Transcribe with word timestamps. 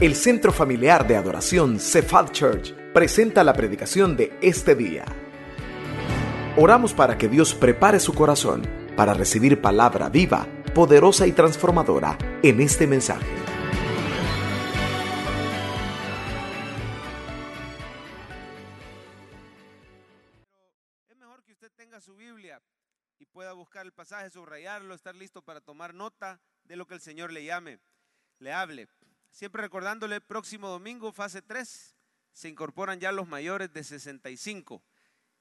El 0.00 0.14
Centro 0.14 0.52
Familiar 0.52 1.08
de 1.08 1.16
Adoración 1.16 1.80
Cephal 1.80 2.30
Church 2.30 2.72
presenta 2.94 3.42
la 3.42 3.52
predicación 3.52 4.16
de 4.16 4.38
este 4.40 4.76
día. 4.76 5.04
Oramos 6.56 6.94
para 6.94 7.18
que 7.18 7.26
Dios 7.26 7.52
prepare 7.52 7.98
su 7.98 8.14
corazón 8.14 8.62
para 8.96 9.12
recibir 9.12 9.60
palabra 9.60 10.08
viva, 10.08 10.46
poderosa 10.72 11.26
y 11.26 11.32
transformadora 11.32 12.16
en 12.44 12.60
este 12.60 12.86
mensaje. 12.86 13.26
Es 21.08 21.16
mejor 21.16 21.42
que 21.42 21.50
usted 21.50 21.72
tenga 21.76 22.00
su 22.00 22.14
Biblia 22.14 22.62
y 23.18 23.26
pueda 23.26 23.52
buscar 23.52 23.84
el 23.84 23.90
pasaje, 23.90 24.30
subrayarlo, 24.30 24.94
estar 24.94 25.16
listo 25.16 25.42
para 25.42 25.60
tomar 25.60 25.92
nota 25.92 26.40
de 26.62 26.76
lo 26.76 26.86
que 26.86 26.94
el 26.94 27.00
Señor 27.00 27.32
le 27.32 27.42
llame, 27.42 27.80
le 28.38 28.52
hable. 28.52 28.86
Siempre 29.38 29.62
recordándole, 29.62 30.20
próximo 30.20 30.68
domingo, 30.68 31.12
fase 31.12 31.42
3, 31.42 31.94
se 32.32 32.48
incorporan 32.48 32.98
ya 32.98 33.12
los 33.12 33.28
mayores 33.28 33.72
de 33.72 33.84
65. 33.84 34.82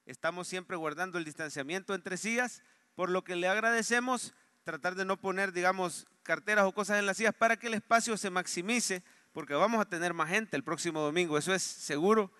Estamos 0.05 0.47
siempre 0.47 0.77
guardando 0.77 1.17
el 1.17 1.25
distanciamiento 1.25 1.95
entre 1.95 2.15
sillas, 2.17 2.61
por 2.93 3.09
lo 3.09 3.23
que 3.23 3.35
le 3.35 3.47
agradecemos 3.47 4.35
tratar 4.63 4.93
de 4.93 5.03
no 5.03 5.17
poner, 5.17 5.51
digamos, 5.51 6.05
carteras 6.21 6.65
o 6.65 6.73
cosas 6.73 6.99
en 6.99 7.07
las 7.07 7.17
sillas 7.17 7.33
para 7.33 7.57
que 7.57 7.65
el 7.65 7.73
espacio 7.73 8.17
se 8.17 8.29
maximice, 8.29 9.01
porque 9.33 9.55
vamos 9.55 9.81
a 9.81 9.89
tener 9.89 10.13
más 10.13 10.29
gente 10.29 10.55
el 10.55 10.63
próximo 10.63 11.01
domingo, 11.01 11.35
eso 11.35 11.55
es 11.55 11.63
seguro. 11.63 12.31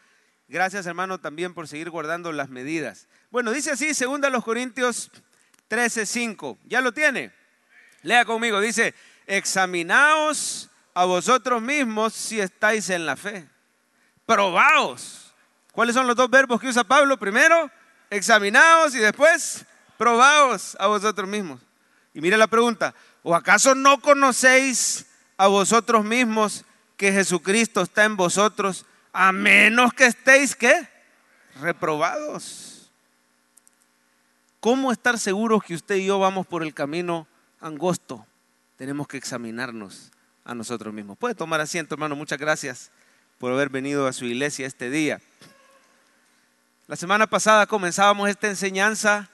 Gracias, 0.48 0.86
hermano, 0.86 1.20
también 1.20 1.56
por 1.56 1.68
seguir 1.68 1.90
guardando 1.90 2.32
las 2.32 2.50
medidas. 2.50 3.08
Bueno, 3.32 3.52
dice 3.52 3.72
así, 3.72 3.96
segunda 3.96 4.30
los 4.30 4.44
Corintios 4.44 5.10
13:5. 5.70 6.60
¿Ya 6.66 6.82
lo 6.82 6.92
tiene? 6.92 7.34
Lea 8.04 8.26
conmigo, 8.26 8.62
dice, 8.62 8.94
examinaos 9.26 10.70
a 10.98 11.06
vosotros 11.06 11.62
mismos 11.62 12.12
si 12.14 12.40
estáis 12.40 12.90
en 12.90 13.06
la 13.06 13.16
fe. 13.16 13.48
Probaos. 14.26 15.32
¿Cuáles 15.72 15.94
son 15.94 16.08
los 16.08 16.16
dos 16.16 16.28
verbos 16.28 16.59
que 16.59 16.70
usa 16.70 16.84
Pablo? 16.84 17.20
Primero, 17.20 17.70
examinaos 18.09 18.95
y 18.95 18.98
después, 18.98 19.64
probaos 19.95 20.75
a 20.80 20.88
vosotros 20.88 21.30
mismos. 21.30 21.62
Y 22.16 22.22
mire 22.22 22.36
la 22.36 22.48
pregunta, 22.48 22.95
¿o 23.22 23.36
acaso 23.36 23.75
no 23.75 24.02
conocéis 24.02 25.06
a 25.38 25.45
vosotros 25.45 26.03
mismos 26.03 26.66
que 26.95 27.12
Jesucristo 27.12 27.84
está 27.84 28.06
en 28.06 28.18
vosotros, 28.18 28.84
a 29.14 29.31
menos 29.31 29.94
que 29.94 30.08
estéis, 30.08 30.56
¿qué? 30.56 30.90
Reprobados. 31.62 32.90
¿Cómo 34.59 34.92
estar 34.92 35.20
seguros 35.20 35.64
que 35.64 35.75
usted 35.75 35.98
y 35.98 36.08
yo 36.08 36.18
vamos 36.18 36.48
por 36.48 36.64
el 36.64 36.73
camino 36.73 37.28
angosto? 37.59 38.25
Tenemos 38.78 39.08
que 39.08 39.18
examinarnos 39.18 40.12
a 40.48 40.56
nosotros 40.56 40.94
mismos. 40.94 41.17
Puede 41.17 41.36
tomar 41.36 41.59
asiento, 41.59 41.94
hermano. 41.94 42.16
Muchas 42.16 42.40
gracias 42.40 42.90
por 43.38 43.52
haber 43.52 43.70
venido 43.70 44.08
a 44.08 44.14
su 44.14 44.26
iglesia 44.26 44.66
este 44.66 44.90
día. 44.90 45.20
La 46.88 46.95
semana 46.95 47.28
pasada 47.28 47.67
comenzábamos 47.67 48.30
esta 48.30 48.48
enseñanza 48.48 49.30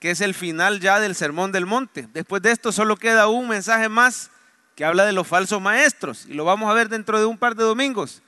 que 0.00 0.10
es 0.10 0.20
el 0.20 0.34
final 0.34 0.80
ya 0.80 0.98
del 0.98 1.14
Sermón 1.14 1.52
del 1.52 1.64
Monte. 1.64 2.08
Después 2.12 2.42
de 2.42 2.50
esto 2.50 2.72
solo 2.72 2.96
queda 2.96 3.28
un 3.28 3.48
mensaje 3.48 3.88
más 3.88 4.30
que 4.74 4.84
habla 4.84 5.06
de 5.06 5.12
los 5.12 5.28
falsos 5.28 5.62
maestros 5.62 6.26
y 6.26 6.34
lo 6.34 6.44
vamos 6.44 6.68
a 6.68 6.74
ver 6.74 6.88
dentro 6.88 7.20
de 7.20 7.24
un 7.24 7.38
par 7.38 7.54
de 7.54 7.62
domingos. 7.62 8.20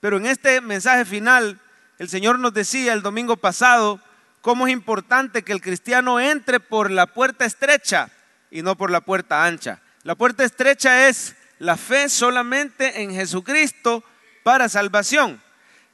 Pero 0.00 0.16
en 0.16 0.24
este 0.24 0.62
mensaje 0.62 1.04
final, 1.04 1.60
el 1.98 2.08
Señor 2.08 2.38
nos 2.38 2.54
decía 2.54 2.94
el 2.94 3.02
domingo 3.02 3.36
pasado 3.36 4.00
cómo 4.40 4.66
es 4.66 4.72
importante 4.72 5.42
que 5.42 5.52
el 5.52 5.60
cristiano 5.60 6.18
entre 6.18 6.60
por 6.60 6.90
la 6.90 7.06
puerta 7.06 7.44
estrecha 7.44 8.08
y 8.50 8.62
no 8.62 8.74
por 8.74 8.90
la 8.90 9.02
puerta 9.02 9.44
ancha. 9.44 9.82
La 10.02 10.14
puerta 10.14 10.44
estrecha 10.44 11.08
es 11.08 11.36
la 11.58 11.76
fe 11.76 12.08
solamente 12.08 13.02
en 13.02 13.12
Jesucristo 13.12 14.02
para 14.42 14.68
salvación. 14.68 15.40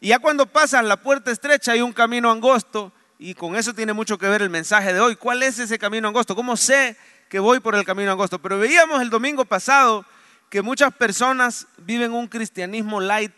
Y 0.01 0.09
ya 0.09 0.19
cuando 0.19 0.47
pasan 0.47 0.89
la 0.89 0.99
puerta 0.99 1.31
estrecha 1.31 1.73
hay 1.73 1.81
un 1.81 1.93
camino 1.93 2.31
angosto 2.31 2.93
y 3.19 3.35
con 3.35 3.57
eso 3.57 3.73
tiene 3.75 3.93
mucho 3.93 4.19
que 4.19 4.29
ver 4.29 4.43
el 4.43 4.51
mensaje 4.51 4.93
de 4.93 5.01
hoy. 5.01 5.17
¿Cuál 5.17 5.43
es 5.43 5.59
ese 5.59 5.79
camino 5.79 6.09
angosto? 6.09 6.35
¿Cómo 6.35 6.57
sé 6.57 6.97
que 7.29 7.39
voy 7.39 7.61
por 7.61 7.75
el 7.75 7.85
camino 7.85 8.13
angosto? 8.13 8.39
Pero 8.39 8.59
veíamos 8.59 9.01
el 9.01 9.11
domingo 9.11 9.45
pasado 9.45 10.05
que 10.51 10.63
muchas 10.63 10.93
personas 10.93 11.67
viven 11.79 12.13
un 12.13 12.29
cristianismo 12.29 13.01
light, 13.01 13.33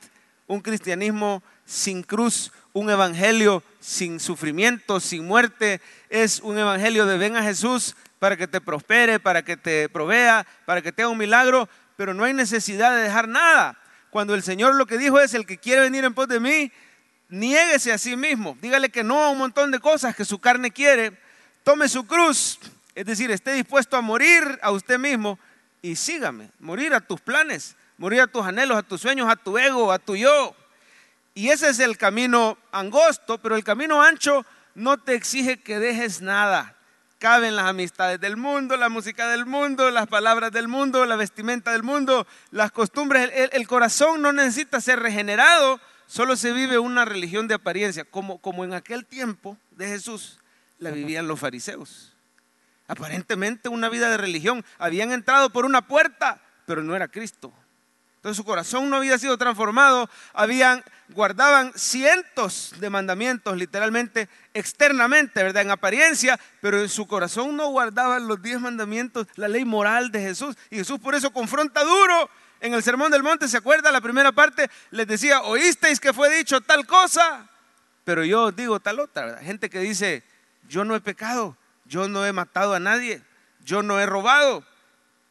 un 0.46 0.60
cristianismo 0.60 1.42
sin 1.64 2.02
cruz, 2.02 2.52
un 2.72 2.90
evangelio 2.90 3.62
sin 3.80 4.20
sufrimiento, 4.20 5.00
sin 5.00 5.26
muerte. 5.26 5.80
Es 6.10 6.40
un 6.40 6.58
evangelio 6.58 7.06
de 7.06 7.16
ven 7.16 7.36
a 7.36 7.42
Jesús 7.42 7.94
para 8.18 8.36
que 8.36 8.48
te 8.48 8.60
prospere, 8.60 9.20
para 9.20 9.42
que 9.42 9.56
te 9.56 9.88
provea, 9.88 10.46
para 10.64 10.82
que 10.82 10.92
te 10.92 11.02
haga 11.02 11.10
un 11.10 11.18
milagro, 11.18 11.68
pero 11.96 12.14
no 12.14 12.24
hay 12.24 12.34
necesidad 12.34 12.94
de 12.94 13.02
dejar 13.02 13.28
nada. 13.28 13.78
Cuando 14.10 14.34
el 14.34 14.42
Señor 14.42 14.74
lo 14.74 14.86
que 14.86 14.98
dijo 14.98 15.20
es, 15.20 15.34
el 15.34 15.46
que 15.46 15.58
quiere 15.58 15.82
venir 15.82 16.04
en 16.04 16.14
pos 16.14 16.28
de 16.28 16.40
mí, 16.40 16.72
niéguese 17.28 17.92
a 17.92 17.98
sí 17.98 18.16
mismo, 18.16 18.56
dígale 18.60 18.90
que 18.90 19.02
no 19.02 19.24
a 19.24 19.30
un 19.30 19.38
montón 19.38 19.70
de 19.70 19.80
cosas 19.80 20.14
que 20.14 20.24
su 20.24 20.38
carne 20.38 20.70
quiere, 20.70 21.18
tome 21.64 21.88
su 21.88 22.06
cruz, 22.06 22.58
es 22.94 23.04
decir, 23.04 23.30
esté 23.30 23.52
dispuesto 23.52 23.96
a 23.96 24.00
morir 24.00 24.58
a 24.62 24.70
usted 24.70 24.98
mismo 24.98 25.38
y 25.82 25.96
sígame, 25.96 26.50
morir 26.60 26.94
a 26.94 27.00
tus 27.00 27.20
planes, 27.20 27.76
morir 27.98 28.20
a 28.20 28.26
tus 28.26 28.44
anhelos, 28.44 28.78
a 28.78 28.82
tus 28.82 29.00
sueños, 29.00 29.28
a 29.28 29.36
tu 29.36 29.58
ego, 29.58 29.92
a 29.92 29.98
tu 29.98 30.16
yo. 30.16 30.54
Y 31.34 31.50
ese 31.50 31.68
es 31.68 31.80
el 31.80 31.98
camino 31.98 32.56
angosto, 32.72 33.38
pero 33.38 33.56
el 33.56 33.64
camino 33.64 34.02
ancho 34.02 34.46
no 34.74 34.98
te 34.98 35.14
exige 35.14 35.58
que 35.58 35.78
dejes 35.78 36.22
nada. 36.22 36.75
Caben 37.18 37.56
las 37.56 37.66
amistades 37.66 38.20
del 38.20 38.36
mundo, 38.36 38.76
la 38.76 38.88
música 38.88 39.28
del 39.28 39.46
mundo, 39.46 39.90
las 39.90 40.06
palabras 40.06 40.52
del 40.52 40.68
mundo, 40.68 41.06
la 41.06 41.16
vestimenta 41.16 41.72
del 41.72 41.82
mundo, 41.82 42.26
las 42.50 42.70
costumbres. 42.72 43.30
El, 43.34 43.50
el 43.52 43.66
corazón 43.66 44.20
no 44.20 44.32
necesita 44.32 44.80
ser 44.80 45.00
regenerado, 45.00 45.80
solo 46.06 46.36
se 46.36 46.52
vive 46.52 46.78
una 46.78 47.04
religión 47.04 47.48
de 47.48 47.54
apariencia, 47.54 48.04
como, 48.04 48.38
como 48.38 48.64
en 48.64 48.74
aquel 48.74 49.06
tiempo 49.06 49.56
de 49.70 49.88
Jesús 49.88 50.40
la 50.78 50.90
vivían 50.90 51.26
los 51.26 51.40
fariseos. 51.40 52.12
Aparentemente 52.88 53.68
una 53.68 53.88
vida 53.88 54.10
de 54.10 54.16
religión. 54.16 54.64
Habían 54.78 55.12
entrado 55.12 55.50
por 55.50 55.64
una 55.64 55.86
puerta, 55.86 56.40
pero 56.66 56.82
no 56.82 56.94
era 56.94 57.08
Cristo. 57.08 57.52
Entonces 58.16 58.36
su 58.36 58.44
corazón 58.44 58.90
no 58.90 58.96
había 58.96 59.18
sido 59.18 59.38
transformado, 59.38 60.10
habían 60.32 60.82
guardaban 61.10 61.72
cientos 61.76 62.74
de 62.78 62.90
mandamientos 62.90 63.56
literalmente 63.56 64.28
externamente, 64.54 65.42
¿verdad? 65.42 65.62
En 65.62 65.70
apariencia, 65.70 66.38
pero 66.60 66.80
en 66.80 66.88
su 66.88 67.06
corazón 67.06 67.56
no 67.56 67.68
guardaban 67.68 68.26
los 68.26 68.42
diez 68.42 68.60
mandamientos, 68.60 69.26
la 69.36 69.48
ley 69.48 69.64
moral 69.64 70.10
de 70.10 70.20
Jesús. 70.20 70.56
Y 70.70 70.76
Jesús 70.76 70.98
por 70.98 71.14
eso 71.14 71.30
confronta 71.30 71.84
duro 71.84 72.30
en 72.60 72.74
el 72.74 72.82
Sermón 72.82 73.12
del 73.12 73.22
Monte, 73.22 73.48
¿se 73.48 73.58
acuerda? 73.58 73.92
La 73.92 74.00
primera 74.00 74.32
parte 74.32 74.70
les 74.90 75.06
decía, 75.06 75.42
oísteis 75.42 76.00
que 76.00 76.12
fue 76.12 76.34
dicho 76.34 76.60
tal 76.60 76.86
cosa, 76.86 77.48
pero 78.04 78.24
yo 78.24 78.50
digo 78.50 78.80
tal 78.80 79.00
otra. 79.00 79.38
Gente 79.38 79.70
que 79.70 79.80
dice, 79.80 80.24
yo 80.68 80.84
no 80.84 80.96
he 80.96 81.00
pecado, 81.00 81.56
yo 81.84 82.08
no 82.08 82.26
he 82.26 82.32
matado 82.32 82.74
a 82.74 82.80
nadie, 82.80 83.22
yo 83.64 83.82
no 83.82 84.00
he 84.00 84.06
robado, 84.06 84.64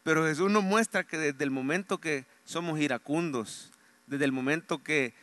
pero 0.03 0.25
Jesús 0.25 0.51
nos 0.51 0.63
muestra 0.63 1.03
que 1.03 1.17
desde 1.17 1.43
el 1.43 1.51
momento 1.51 1.99
que 1.99 2.25
somos 2.45 2.79
iracundos, 2.79 3.71
desde 4.07 4.25
el 4.25 4.31
momento 4.31 4.83
que 4.83 5.13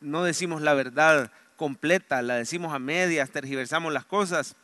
no 0.00 0.24
decimos 0.24 0.62
la 0.62 0.74
verdad 0.74 1.30
completa, 1.56 2.22
la 2.22 2.36
decimos 2.36 2.74
a 2.74 2.78
medias, 2.78 3.30
tergiversamos 3.30 3.92
las 3.92 4.06
cosas, 4.06 4.56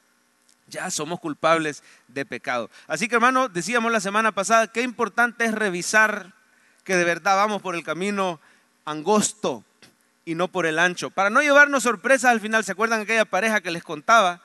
ya 0.67 0.91
somos 0.91 1.21
culpables 1.21 1.83
de 2.09 2.25
pecado. 2.25 2.71
Así 2.87 3.07
que 3.07 3.17
hermano, 3.17 3.49
decíamos 3.49 3.93
la 3.93 4.01
semana 4.01 4.33
pasada, 4.33 4.67
qué 4.67 4.83
importante 4.83 5.45
es 5.45 5.55
revisar 5.55 6.33
que 6.85 6.97
de 6.97 7.05
verdad 7.05 7.37
vamos 7.37 7.63
por 7.63 7.75
el 7.75 7.85
camino 7.85 8.41
angosto 8.85 9.65
y 10.25 10.35
no 10.35 10.49
por 10.49 10.67
el 10.67 10.79
ancho. 10.79 11.11
Para 11.11 11.31
no 11.31 11.43
llevarnos 11.43 11.83
sorpresas 11.83 12.31
al 12.31 12.41
final, 12.41 12.65
¿se 12.65 12.73
acuerdan 12.73 13.01
aquella 13.01 13.25
pareja 13.25 13.61
que 13.61 13.71
les 13.71 13.85
contaba? 13.85 14.41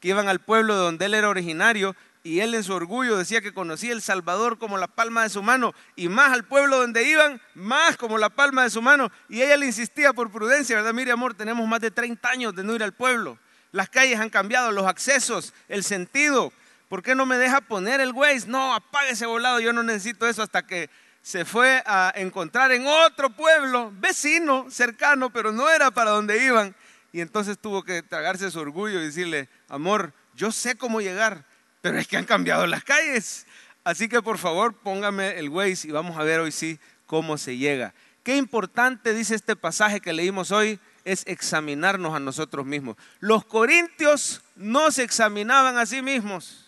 Que 0.00 0.08
iban 0.08 0.28
al 0.28 0.40
pueblo 0.40 0.74
de 0.74 0.80
donde 0.80 1.06
él 1.06 1.14
era 1.14 1.28
originario 1.28 1.96
y 2.26 2.40
él 2.40 2.54
en 2.54 2.64
su 2.64 2.74
orgullo 2.74 3.16
decía 3.16 3.40
que 3.40 3.54
conocía 3.54 3.92
el 3.92 4.02
Salvador 4.02 4.58
como 4.58 4.78
la 4.78 4.88
palma 4.88 5.22
de 5.22 5.28
su 5.28 5.44
mano 5.44 5.72
y 5.94 6.08
más 6.08 6.32
al 6.32 6.44
pueblo 6.44 6.78
donde 6.78 7.04
iban, 7.04 7.40
más 7.54 7.96
como 7.96 8.18
la 8.18 8.30
palma 8.30 8.64
de 8.64 8.70
su 8.70 8.82
mano. 8.82 9.12
Y 9.28 9.42
ella 9.42 9.56
le 9.56 9.66
insistía 9.66 10.12
por 10.12 10.32
prudencia, 10.32 10.74
¿verdad? 10.74 10.92
Mire 10.92 11.12
amor, 11.12 11.34
tenemos 11.34 11.66
más 11.68 11.80
de 11.80 11.92
30 11.92 12.28
años 12.28 12.54
de 12.56 12.64
no 12.64 12.74
ir 12.74 12.82
al 12.82 12.92
pueblo. 12.92 13.38
Las 13.70 13.88
calles 13.88 14.18
han 14.18 14.28
cambiado, 14.28 14.72
los 14.72 14.86
accesos, 14.86 15.54
el 15.68 15.84
sentido. 15.84 16.52
¿Por 16.88 17.00
qué 17.00 17.14
no 17.14 17.26
me 17.26 17.38
deja 17.38 17.60
poner 17.60 18.00
el 18.00 18.10
Waze? 18.12 18.48
No, 18.48 18.74
apague 18.74 19.10
ese 19.10 19.26
volado, 19.26 19.60
yo 19.60 19.72
no 19.72 19.84
necesito 19.84 20.26
eso 20.26 20.42
hasta 20.42 20.66
que 20.66 20.90
se 21.22 21.44
fue 21.44 21.80
a 21.86 22.12
encontrar 22.16 22.72
en 22.72 22.88
otro 22.88 23.30
pueblo, 23.30 23.92
vecino, 23.94 24.66
cercano, 24.68 25.30
pero 25.30 25.52
no 25.52 25.70
era 25.70 25.92
para 25.92 26.10
donde 26.10 26.44
iban. 26.44 26.74
Y 27.12 27.20
entonces 27.20 27.56
tuvo 27.58 27.84
que 27.84 28.02
tragarse 28.02 28.50
su 28.50 28.58
orgullo 28.58 29.00
y 29.00 29.04
decirle, 29.04 29.48
amor, 29.68 30.12
yo 30.34 30.50
sé 30.50 30.76
cómo 30.76 31.00
llegar, 31.00 31.44
pero 31.86 32.00
es 32.00 32.08
que 32.08 32.16
han 32.16 32.24
cambiado 32.24 32.66
las 32.66 32.82
calles. 32.82 33.46
Así 33.84 34.08
que 34.08 34.20
por 34.20 34.38
favor 34.38 34.74
póngame 34.74 35.38
el 35.38 35.48
Waze 35.48 35.86
y 35.86 35.92
vamos 35.92 36.18
a 36.18 36.24
ver 36.24 36.40
hoy 36.40 36.50
sí 36.50 36.80
cómo 37.06 37.38
se 37.38 37.58
llega. 37.58 37.94
Qué 38.24 38.36
importante 38.36 39.14
dice 39.14 39.36
este 39.36 39.54
pasaje 39.54 40.00
que 40.00 40.12
leímos 40.12 40.50
hoy 40.50 40.80
es 41.04 41.22
examinarnos 41.28 42.12
a 42.12 42.18
nosotros 42.18 42.66
mismos. 42.66 42.96
Los 43.20 43.44
corintios 43.44 44.42
no 44.56 44.90
se 44.90 45.04
examinaban 45.04 45.78
a 45.78 45.86
sí 45.86 46.02
mismos. 46.02 46.66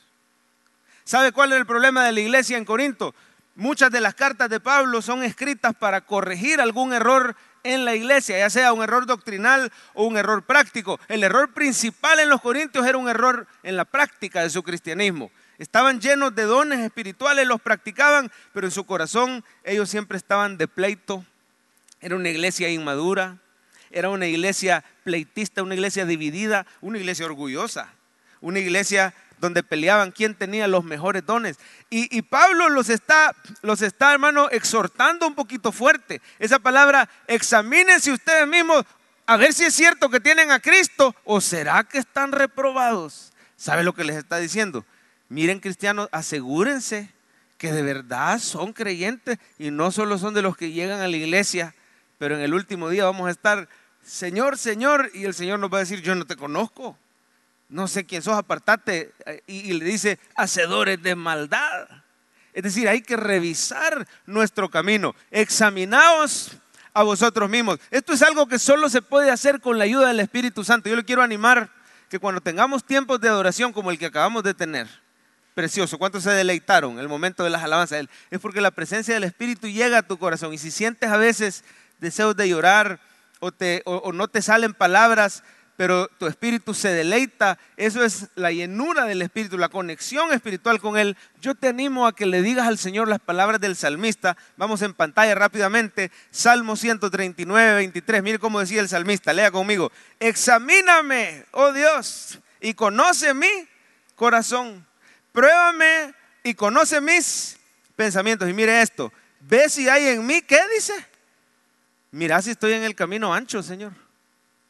¿Sabe 1.02 1.32
cuál 1.32 1.50
era 1.50 1.58
el 1.58 1.66
problema 1.66 2.04
de 2.04 2.12
la 2.12 2.20
iglesia 2.20 2.56
en 2.56 2.64
Corinto? 2.64 3.12
Muchas 3.56 3.90
de 3.90 4.00
las 4.00 4.14
cartas 4.14 4.48
de 4.48 4.60
Pablo 4.60 5.02
son 5.02 5.24
escritas 5.24 5.74
para 5.74 6.02
corregir 6.02 6.60
algún 6.60 6.92
error 6.92 7.34
en 7.64 7.84
la 7.84 7.94
iglesia, 7.94 8.38
ya 8.38 8.50
sea 8.50 8.72
un 8.72 8.82
error 8.82 9.06
doctrinal 9.06 9.72
o 9.94 10.04
un 10.04 10.16
error 10.16 10.42
práctico. 10.44 10.98
El 11.08 11.24
error 11.24 11.52
principal 11.52 12.18
en 12.20 12.28
los 12.28 12.40
Corintios 12.40 12.86
era 12.86 12.98
un 12.98 13.08
error 13.08 13.46
en 13.62 13.76
la 13.76 13.84
práctica 13.84 14.42
de 14.42 14.50
su 14.50 14.62
cristianismo. 14.62 15.30
Estaban 15.58 16.00
llenos 16.00 16.34
de 16.34 16.44
dones 16.44 16.78
espirituales, 16.80 17.46
los 17.46 17.60
practicaban, 17.60 18.30
pero 18.52 18.66
en 18.66 18.70
su 18.70 18.84
corazón 18.84 19.44
ellos 19.64 19.90
siempre 19.90 20.16
estaban 20.16 20.56
de 20.56 20.68
pleito. 20.68 21.24
Era 22.00 22.14
una 22.14 22.28
iglesia 22.28 22.68
inmadura, 22.68 23.38
era 23.90 24.10
una 24.10 24.26
iglesia 24.26 24.84
pleitista, 25.02 25.62
una 25.62 25.74
iglesia 25.74 26.04
dividida, 26.04 26.66
una 26.80 26.98
iglesia 26.98 27.26
orgullosa, 27.26 27.92
una 28.40 28.60
iglesia 28.60 29.14
donde 29.40 29.62
peleaban 29.62 30.10
quién 30.10 30.34
tenía 30.34 30.68
los 30.68 30.84
mejores 30.84 31.24
dones. 31.24 31.58
Y, 31.90 32.22
Pablo 32.22 32.68
los 32.68 32.88
está, 32.88 33.34
los 33.62 33.82
está, 33.82 34.12
hermano, 34.12 34.48
exhortando 34.50 35.26
un 35.26 35.34
poquito 35.34 35.72
fuerte. 35.72 36.20
Esa 36.38 36.58
palabra, 36.58 37.08
examínense 37.26 38.12
ustedes 38.12 38.46
mismos 38.46 38.84
a 39.26 39.36
ver 39.36 39.52
si 39.52 39.64
es 39.64 39.74
cierto 39.74 40.08
que 40.08 40.20
tienen 40.20 40.50
a 40.50 40.58
Cristo 40.58 41.14
o 41.24 41.40
será 41.40 41.84
que 41.84 41.98
están 41.98 42.32
reprobados. 42.32 43.32
¿Sabe 43.56 43.82
lo 43.82 43.94
que 43.94 44.04
les 44.04 44.16
está 44.16 44.38
diciendo? 44.38 44.86
Miren 45.28 45.60
cristianos, 45.60 46.08
asegúrense 46.12 47.12
que 47.58 47.72
de 47.72 47.82
verdad 47.82 48.38
son 48.38 48.72
creyentes 48.72 49.38
y 49.58 49.70
no 49.70 49.90
solo 49.90 50.16
son 50.16 50.32
de 50.32 50.42
los 50.42 50.56
que 50.56 50.70
llegan 50.70 51.00
a 51.00 51.08
la 51.08 51.16
iglesia, 51.16 51.74
pero 52.16 52.36
en 52.36 52.40
el 52.40 52.54
último 52.54 52.88
día 52.88 53.04
vamos 53.04 53.28
a 53.28 53.30
estar, 53.30 53.68
Señor, 54.02 54.56
Señor, 54.56 55.10
y 55.12 55.24
el 55.24 55.34
Señor 55.34 55.58
nos 55.58 55.70
va 55.70 55.78
a 55.78 55.80
decir, 55.80 56.00
yo 56.00 56.14
no 56.14 56.26
te 56.26 56.36
conozco, 56.36 56.96
no 57.68 57.88
sé 57.88 58.04
quién 58.04 58.22
sos, 58.22 58.34
apartate, 58.34 59.12
y, 59.46 59.72
le 59.74 59.84
dice, 59.84 60.18
hacedores 60.36 61.02
de 61.02 61.14
maldad. 61.14 61.88
Es 62.52 62.62
decir, 62.62 62.88
hay 62.88 63.02
que 63.02 63.16
revisar 63.16 64.06
nuestro 64.26 64.70
camino, 64.70 65.14
examinaos 65.30 66.52
a 66.94 67.02
vosotros 67.02 67.48
mismos. 67.48 67.78
Esto 67.90 68.12
es 68.12 68.22
algo 68.22 68.46
que 68.46 68.58
solo 68.58 68.88
se 68.88 69.02
puede 69.02 69.30
hacer 69.30 69.60
con 69.60 69.78
la 69.78 69.84
ayuda 69.84 70.08
del 70.08 70.20
Espíritu 70.20 70.64
Santo. 70.64 70.88
Yo 70.88 70.96
le 70.96 71.04
quiero 71.04 71.22
animar 71.22 71.70
que 72.08 72.18
cuando 72.18 72.40
tengamos 72.40 72.84
tiempos 72.84 73.20
de 73.20 73.28
adoración 73.28 73.72
como 73.72 73.90
el 73.90 73.98
que 73.98 74.06
acabamos 74.06 74.42
de 74.42 74.54
tener, 74.54 74.88
precioso. 75.58 75.98
¿Cuántos 75.98 76.22
se 76.22 76.30
deleitaron 76.30 77.00
el 77.00 77.08
momento 77.08 77.42
de 77.42 77.50
las 77.50 77.64
alabanzas? 77.64 78.06
Es 78.30 78.38
porque 78.38 78.60
la 78.60 78.70
presencia 78.70 79.14
del 79.14 79.24
Espíritu 79.24 79.66
llega 79.66 79.98
a 79.98 80.02
tu 80.02 80.16
corazón. 80.16 80.54
Y 80.54 80.58
si 80.58 80.70
sientes 80.70 81.10
a 81.10 81.16
veces 81.16 81.64
deseos 81.98 82.36
de 82.36 82.48
llorar 82.48 83.00
o, 83.40 83.50
te, 83.50 83.82
o, 83.84 84.12
no 84.12 84.28
te 84.28 84.40
salen 84.40 84.72
palabras, 84.72 85.42
pero 85.78 86.08
tu 86.18 86.26
espíritu 86.26 86.74
se 86.74 86.90
deleita, 86.90 87.56
eso 87.78 88.04
es 88.04 88.26
la 88.34 88.52
llenura 88.52 89.06
del 89.06 89.22
espíritu, 89.22 89.56
la 89.56 89.70
conexión 89.70 90.30
espiritual 90.32 90.78
con 90.80 90.98
Él. 90.98 91.16
Yo 91.40 91.54
te 91.54 91.68
animo 91.68 92.06
a 92.06 92.14
que 92.14 92.26
le 92.26 92.42
digas 92.42 92.66
al 92.66 92.76
Señor 92.76 93.08
las 93.08 93.20
palabras 93.20 93.60
del 93.62 93.76
salmista. 93.76 94.36
Vamos 94.58 94.82
en 94.82 94.92
pantalla 94.92 95.34
rápidamente. 95.34 96.10
Salmo 96.30 96.76
139, 96.76 97.74
23. 97.76 98.22
Mire 98.22 98.38
cómo 98.38 98.60
decía 98.60 98.82
el 98.82 98.90
salmista. 98.90 99.32
Lea 99.32 99.50
conmigo. 99.50 99.90
Examíname, 100.20 101.46
oh 101.52 101.72
Dios, 101.72 102.40
y 102.60 102.74
conoce 102.74 103.32
mi 103.32 103.48
corazón 104.14 104.86
pruébame 105.38 106.14
y 106.42 106.54
conoce 106.54 107.00
mis 107.00 107.56
pensamientos. 107.94 108.48
Y 108.48 108.52
mire 108.52 108.82
esto, 108.82 109.12
ve 109.40 109.68
si 109.68 109.88
hay 109.88 110.08
en 110.08 110.26
mí, 110.26 110.42
¿qué 110.42 110.60
dice? 110.74 110.92
Mira 112.10 112.42
si 112.42 112.50
estoy 112.50 112.72
en 112.72 112.82
el 112.82 112.96
camino 112.96 113.32
ancho, 113.32 113.62
Señor. 113.62 113.92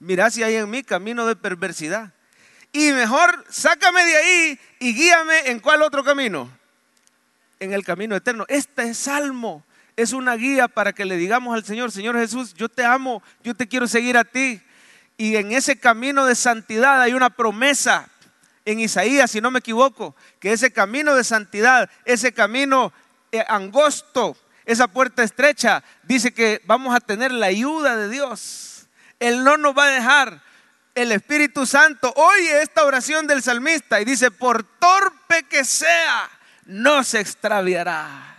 Mira 0.00 0.30
si 0.30 0.42
hay 0.42 0.56
en 0.56 0.70
mí 0.70 0.82
camino 0.82 1.26
de 1.26 1.36
perversidad. 1.36 2.12
Y 2.72 2.92
mejor, 2.92 3.44
sácame 3.48 4.04
de 4.04 4.16
ahí 4.16 4.60
y 4.78 4.94
guíame 4.94 5.50
en 5.50 5.60
cuál 5.60 5.82
otro 5.82 6.04
camino. 6.04 6.50
En 7.58 7.72
el 7.72 7.84
camino 7.84 8.14
eterno. 8.14 8.44
Este 8.48 8.90
es 8.90 8.98
salmo. 8.98 9.64
Es 9.96 10.12
una 10.12 10.36
guía 10.36 10.68
para 10.68 10.92
que 10.92 11.04
le 11.04 11.16
digamos 11.16 11.54
al 11.54 11.64
Señor, 11.64 11.90
Señor 11.90 12.16
Jesús, 12.16 12.54
yo 12.54 12.68
te 12.68 12.84
amo, 12.84 13.22
yo 13.42 13.54
te 13.54 13.66
quiero 13.66 13.88
seguir 13.88 14.16
a 14.16 14.24
ti. 14.24 14.60
Y 15.16 15.34
en 15.34 15.50
ese 15.50 15.76
camino 15.76 16.24
de 16.24 16.36
santidad 16.36 17.00
hay 17.00 17.14
una 17.14 17.30
promesa 17.30 18.08
en 18.64 18.78
Isaías, 18.78 19.30
si 19.30 19.40
no 19.40 19.50
me 19.50 19.58
equivoco, 19.58 20.14
que 20.38 20.52
ese 20.52 20.70
camino 20.72 21.14
de 21.16 21.24
santidad, 21.24 21.90
ese 22.04 22.32
camino 22.32 22.92
eh, 23.32 23.42
angosto, 23.48 24.36
esa 24.66 24.86
puerta 24.86 25.22
estrecha, 25.22 25.82
dice 26.02 26.32
que 26.32 26.60
vamos 26.66 26.94
a 26.94 27.00
tener 27.00 27.32
la 27.32 27.46
ayuda 27.46 27.96
de 27.96 28.08
Dios. 28.10 28.67
Él 29.20 29.44
no 29.44 29.56
nos 29.56 29.76
va 29.76 29.84
a 29.84 29.90
dejar. 29.90 30.40
El 30.94 31.12
Espíritu 31.12 31.64
Santo 31.66 32.12
oye 32.16 32.62
esta 32.62 32.84
oración 32.84 33.26
del 33.26 33.42
salmista 33.42 34.00
y 34.00 34.04
dice, 34.04 34.30
por 34.30 34.64
torpe 34.64 35.44
que 35.44 35.64
sea, 35.64 36.28
no 36.66 37.04
se 37.04 37.20
extraviará. 37.20 38.36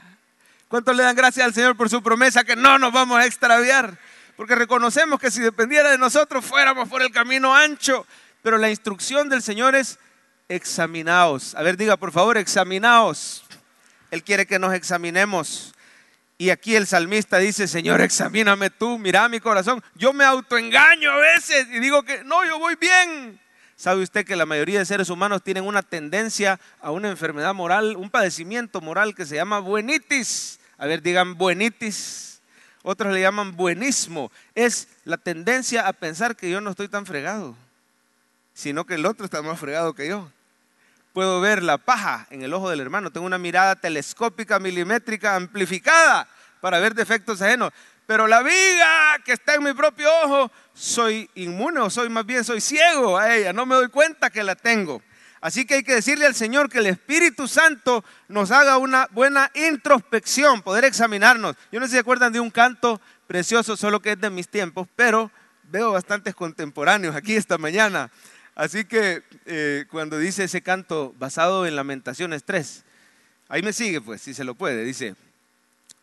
¿Cuántos 0.67 0.95
le 0.95 1.03
dan 1.03 1.15
gracias 1.15 1.45
al 1.45 1.53
Señor 1.53 1.75
por 1.75 1.89
su 1.89 2.03
promesa 2.03 2.43
que 2.43 2.55
no 2.55 2.77
nos 2.77 2.91
vamos 2.91 3.19
a 3.19 3.25
extraviar? 3.25 3.97
Porque 4.35 4.55
reconocemos 4.55 5.19
que 5.19 5.31
si 5.31 5.41
dependiera 5.41 5.89
de 5.89 5.97
nosotros 5.97 6.45
fuéramos 6.45 6.87
por 6.87 7.01
el 7.01 7.11
camino 7.11 7.55
ancho. 7.55 8.05
Pero 8.41 8.57
la 8.57 8.69
instrucción 8.69 9.29
del 9.29 9.41
Señor 9.41 9.75
es 9.75 9.99
examinaos. 10.47 11.55
A 11.55 11.63
ver, 11.63 11.75
diga 11.75 11.97
por 11.97 12.11
favor, 12.11 12.37
examinaos. 12.37 13.43
Él 14.11 14.23
quiere 14.23 14.45
que 14.45 14.59
nos 14.59 14.73
examinemos. 14.73 15.73
Y 16.41 16.51
aquí 16.51 16.77
el 16.77 16.87
salmista 16.87 17.37
dice, 17.37 17.67
Señor, 17.67 17.99
examíname 17.99 18.69
tú, 18.69 18.97
mira 18.97 19.27
mi 19.27 19.41
corazón. 19.41 19.83
Yo 19.95 20.13
me 20.13 20.23
autoengaño 20.23 21.11
a 21.11 21.17
veces 21.17 21.67
y 21.69 21.81
digo 21.81 22.03
que 22.03 22.23
no, 22.23 22.45
yo 22.45 22.57
voy 22.57 22.77
bien. 22.79 23.37
¿Sabe 23.75 24.01
usted 24.01 24.25
que 24.25 24.37
la 24.37 24.45
mayoría 24.45 24.79
de 24.79 24.85
seres 24.85 25.09
humanos 25.09 25.43
tienen 25.43 25.65
una 25.65 25.83
tendencia 25.83 26.57
a 26.79 26.91
una 26.91 27.09
enfermedad 27.09 27.53
moral, 27.53 27.97
un 27.97 28.09
padecimiento 28.09 28.79
moral 28.79 29.15
que 29.15 29.25
se 29.25 29.35
llama 29.35 29.59
buenitis? 29.59 30.61
A 30.77 30.85
ver, 30.85 31.01
digan 31.01 31.37
buenitis. 31.37 32.39
Otros 32.83 33.13
le 33.13 33.19
llaman 33.19 33.57
buenismo. 33.57 34.31
Es 34.55 34.87
la 35.03 35.17
tendencia 35.17 35.89
a 35.89 35.91
pensar 35.91 36.37
que 36.37 36.49
yo 36.49 36.61
no 36.61 36.69
estoy 36.69 36.87
tan 36.87 37.05
fregado, 37.05 37.53
sino 38.53 38.85
que 38.85 38.93
el 38.93 39.05
otro 39.05 39.25
está 39.25 39.41
más 39.41 39.59
fregado 39.59 39.93
que 39.93 40.07
yo 40.07 40.31
puedo 41.13 41.41
ver 41.41 41.63
la 41.63 41.77
paja 41.77 42.27
en 42.29 42.41
el 42.41 42.53
ojo 42.53 42.69
del 42.69 42.79
hermano. 42.79 43.11
Tengo 43.11 43.25
una 43.25 43.37
mirada 43.37 43.75
telescópica, 43.75 44.59
milimétrica, 44.59 45.35
amplificada 45.35 46.27
para 46.61 46.79
ver 46.79 46.93
defectos 46.93 47.41
ajenos. 47.41 47.71
Pero 48.05 48.27
la 48.27 48.41
viga 48.41 49.19
que 49.23 49.33
está 49.33 49.53
en 49.55 49.63
mi 49.63 49.73
propio 49.73 50.09
ojo, 50.23 50.51
soy 50.73 51.29
inmune 51.35 51.79
o 51.79 51.89
soy 51.89 52.09
más 52.09 52.25
bien, 52.25 52.43
soy 52.43 52.59
ciego 52.59 53.17
a 53.17 53.35
ella. 53.35 53.53
No 53.53 53.65
me 53.65 53.75
doy 53.75 53.89
cuenta 53.89 54.29
que 54.29 54.43
la 54.43 54.55
tengo. 54.55 55.01
Así 55.41 55.65
que 55.65 55.75
hay 55.75 55.83
que 55.83 55.95
decirle 55.95 56.25
al 56.25 56.35
Señor 56.35 56.69
que 56.69 56.79
el 56.79 56.87
Espíritu 56.87 57.47
Santo 57.47 58.03
nos 58.27 58.51
haga 58.51 58.77
una 58.77 59.07
buena 59.11 59.51
introspección, 59.53 60.61
poder 60.61 60.83
examinarnos. 60.83 61.55
Yo 61.71 61.79
no 61.79 61.85
sé 61.85 61.91
si 61.91 61.95
se 61.95 61.99
acuerdan 61.99 62.33
de 62.33 62.39
un 62.41 62.49
canto 62.49 62.99
precioso, 63.25 63.77
solo 63.77 64.01
que 64.01 64.13
es 64.13 64.19
de 64.19 64.29
mis 64.29 64.49
tiempos, 64.49 64.87
pero 64.95 65.31
veo 65.63 65.91
bastantes 65.91 66.35
contemporáneos 66.35 67.15
aquí 67.15 67.35
esta 67.35 67.57
mañana. 67.57 68.11
Así 68.59 68.83
que 68.83 69.23
eh, 69.45 69.85
cuando 69.89 70.17
dice 70.17 70.43
ese 70.43 70.61
canto 70.61 71.15
basado 71.17 71.65
en 71.65 71.77
Lamentaciones 71.77 72.43
3, 72.43 72.83
ahí 73.47 73.61
me 73.61 73.71
sigue 73.71 74.01
pues, 74.01 74.21
si 74.21 74.33
se 74.33 74.43
lo 74.43 74.53
puede, 74.53 74.83
dice, 74.83 75.15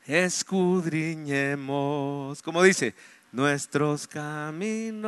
escudriñemos, 0.06 2.40
como 2.40 2.62
dice, 2.62 2.94
nuestros 3.30 4.08
caminos. 4.08 5.04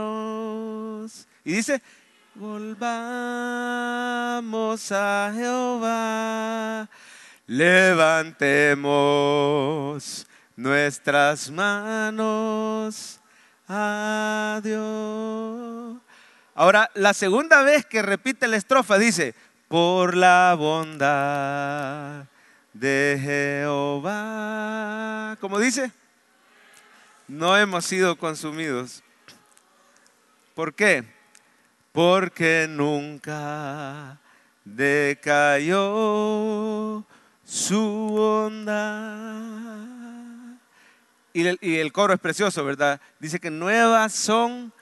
Y 1.42 1.54
dice, 1.54 1.80
volvamos 2.34 2.82
a 4.92 5.32
Jehová, 5.34 6.86
levantemos 7.46 10.26
nuestras 10.54 11.50
manos 11.50 13.18
a 13.66 14.60
Dios. 14.62 16.07
Ahora, 16.60 16.90
la 16.94 17.14
segunda 17.14 17.62
vez 17.62 17.86
que 17.86 18.02
repite 18.02 18.48
la 18.48 18.56
estrofa 18.56 18.98
dice, 18.98 19.36
por 19.68 20.16
la 20.16 20.56
bondad 20.58 22.24
de 22.72 23.16
Jehová. 23.22 24.08
¿Cómo 25.40 25.60
dice? 25.60 25.92
No 27.28 27.56
hemos 27.56 27.84
sido 27.84 28.18
consumidos. 28.18 29.04
¿Por 30.56 30.74
qué? 30.74 31.04
Porque 31.92 32.66
nunca 32.68 34.18
decayó 34.64 35.76
su 37.44 38.08
bondad. 38.10 39.36
Y 41.32 41.46
el, 41.46 41.56
y 41.60 41.76
el 41.76 41.92
coro 41.92 42.14
es 42.14 42.18
precioso, 42.18 42.64
¿verdad? 42.64 43.00
Dice 43.20 43.38
que 43.38 43.52
nuevas 43.52 44.12
son 44.12 44.72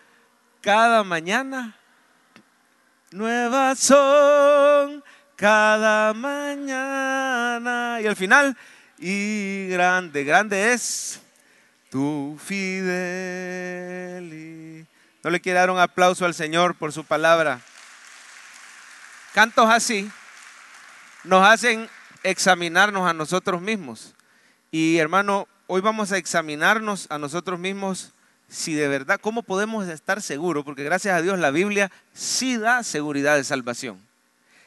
cada 0.67 1.05
mañana. 1.05 1.79
Nuevas 3.13 3.79
son 3.79 5.05
cada 5.37 6.13
mañana. 6.13 8.01
Y 8.03 8.07
al 8.09 8.17
final, 8.17 8.57
y 8.99 9.69
grande, 9.69 10.25
grande 10.25 10.73
es 10.73 11.21
tu 11.89 12.37
fidelidad. 12.45 12.89
¿No 15.23 15.31
le 15.31 15.41
quiere 15.41 15.61
dar 15.61 15.71
un 15.71 15.79
aplauso 15.79 16.25
al 16.25 16.35
Señor 16.35 16.75
por 16.75 16.93
su 16.93 17.05
palabra? 17.05 17.61
Cantos 19.35 19.71
así 19.71 20.11
nos 21.23 21.47
hacen 21.47 21.89
examinarnos 22.25 23.09
a 23.09 23.13
nosotros 23.13 23.61
mismos 23.61 24.15
Y 24.73 24.97
hermano, 24.97 25.47
hoy 25.69 25.81
vamos 25.81 26.11
a 26.11 26.17
examinarnos 26.17 27.07
a 27.09 27.19
nosotros 27.19 27.61
mismos 27.61 28.16
si 28.49 28.75
de 28.75 28.89
verdad, 28.89 29.21
cómo 29.21 29.43
podemos 29.43 29.89
estar 29.89 30.23
seguros, 30.23 30.65
porque 30.65 30.85
gracias 30.85 31.17
a 31.17 31.23
Dios 31.23 31.39
la 31.39 31.51
Biblia 31.51 31.91
sí 32.13 32.57
da 32.57 32.83
seguridad 32.83 33.37
de 33.37 33.45
salvación. 33.45 34.01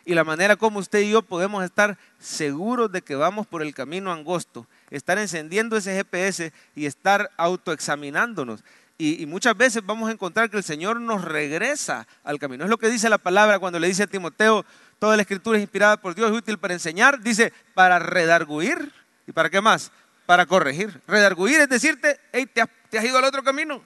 Y 0.06 0.16
la 0.16 0.24
manera 0.24 0.56
como 0.56 0.80
usted 0.80 1.02
y 1.02 1.12
yo 1.12 1.22
podemos 1.22 1.64
estar 1.64 1.98
seguros 2.20 2.92
de 2.92 3.02
que 3.02 3.16
vamos 3.16 3.46
por 3.46 3.62
el 3.62 3.74
camino 3.74 4.12
angosto, 4.12 4.66
estar 4.90 5.18
encendiendo 5.20 5.78
ese 5.78 5.94
GPS 5.94 6.52
y 6.76 6.86
estar 6.88 7.30
autoexaminándonos. 7.38 8.64
Y, 8.98 9.22
y 9.22 9.26
muchas 9.28 9.56
veces 9.56 9.86
vamos 9.86 10.10
a 10.10 10.12
encontrar 10.12 10.50
que 10.50 10.58
el 10.58 10.64
Señor 10.64 11.00
nos 11.00 11.24
regresa 11.24 12.08
al 12.24 12.40
camino. 12.40 12.64
Es 12.64 12.70
lo 12.70 12.78
que 12.78 12.90
dice 12.90 13.08
la 13.10 13.18
palabra 13.18 13.60
cuando 13.60 13.80
le 13.80 13.88
dice 13.88 14.04
a 14.04 14.08
Timoteo, 14.08 14.66
toda 14.98 15.16
la 15.16 15.22
escritura 15.22 15.58
es 15.58 15.62
inspirada 15.62 15.98
por 15.98 16.16
Dios, 16.16 16.32
es 16.32 16.38
útil 16.38 16.58
para 16.58 16.74
enseñar, 16.74 17.22
dice, 17.22 17.54
para 17.74 18.00
redarguir. 18.00 18.92
¿Y 19.28 19.32
para 19.32 19.50
qué 19.50 19.62
más? 19.62 19.92
Para 20.30 20.46
corregir. 20.46 21.02
Redarguir 21.08 21.62
es 21.62 21.70
decirte, 21.70 22.20
hey, 22.32 22.46
te 22.46 22.62
has 22.62 22.70
te 22.92 23.04
ido 23.04 23.18
al 23.18 23.24
otro 23.24 23.42
camino. 23.42 23.84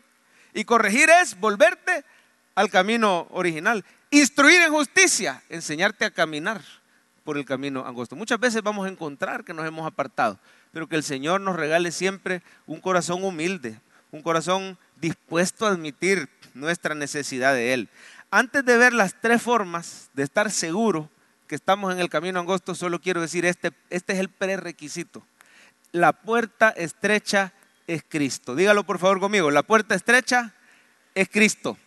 Y 0.53 0.65
corregir 0.65 1.09
es 1.09 1.39
volverte 1.39 2.03
al 2.53 2.69
camino 2.69 3.27
original. 3.31 3.85
Instruir 4.11 4.61
en 4.61 4.73
justicia, 4.73 5.41
enseñarte 5.47 6.03
a 6.03 6.11
caminar 6.11 6.61
por 7.23 7.37
el 7.37 7.45
camino 7.45 7.87
angosto. 7.87 8.17
Muchas 8.17 8.41
veces 8.41 8.61
vamos 8.61 8.85
a 8.85 8.89
encontrar 8.89 9.45
que 9.45 9.53
nos 9.53 9.65
hemos 9.65 9.87
apartado, 9.87 10.37
pero 10.73 10.85
que 10.89 10.97
el 10.97 11.03
Señor 11.03 11.39
nos 11.39 11.55
regale 11.55 11.93
siempre 11.93 12.41
un 12.65 12.81
corazón 12.81 13.23
humilde, 13.23 13.79
un 14.11 14.21
corazón 14.21 14.77
dispuesto 14.99 15.65
a 15.65 15.69
admitir 15.69 16.27
nuestra 16.53 16.93
necesidad 16.93 17.53
de 17.53 17.73
Él. 17.73 17.89
Antes 18.31 18.65
de 18.65 18.75
ver 18.75 18.91
las 18.91 19.15
tres 19.21 19.41
formas 19.41 20.09
de 20.13 20.23
estar 20.23 20.51
seguro 20.51 21.09
que 21.47 21.55
estamos 21.55 21.93
en 21.93 22.01
el 22.01 22.09
camino 22.09 22.41
angosto, 22.41 22.75
solo 22.75 22.99
quiero 22.99 23.21
decir, 23.21 23.45
este, 23.45 23.71
este 23.89 24.11
es 24.11 24.19
el 24.19 24.27
prerequisito. 24.27 25.23
La 25.93 26.11
puerta 26.11 26.69
estrecha 26.69 27.53
es 27.85 28.03
Cristo. 28.07 28.55
Dígalo 28.55 28.83
por 28.83 28.97
favor 28.97 29.19
conmigo, 29.19 29.51
la 29.51 29.61
puerta 29.61 29.93
estrecha 29.93 30.51
es 31.13 31.29
Cristo. 31.29 31.77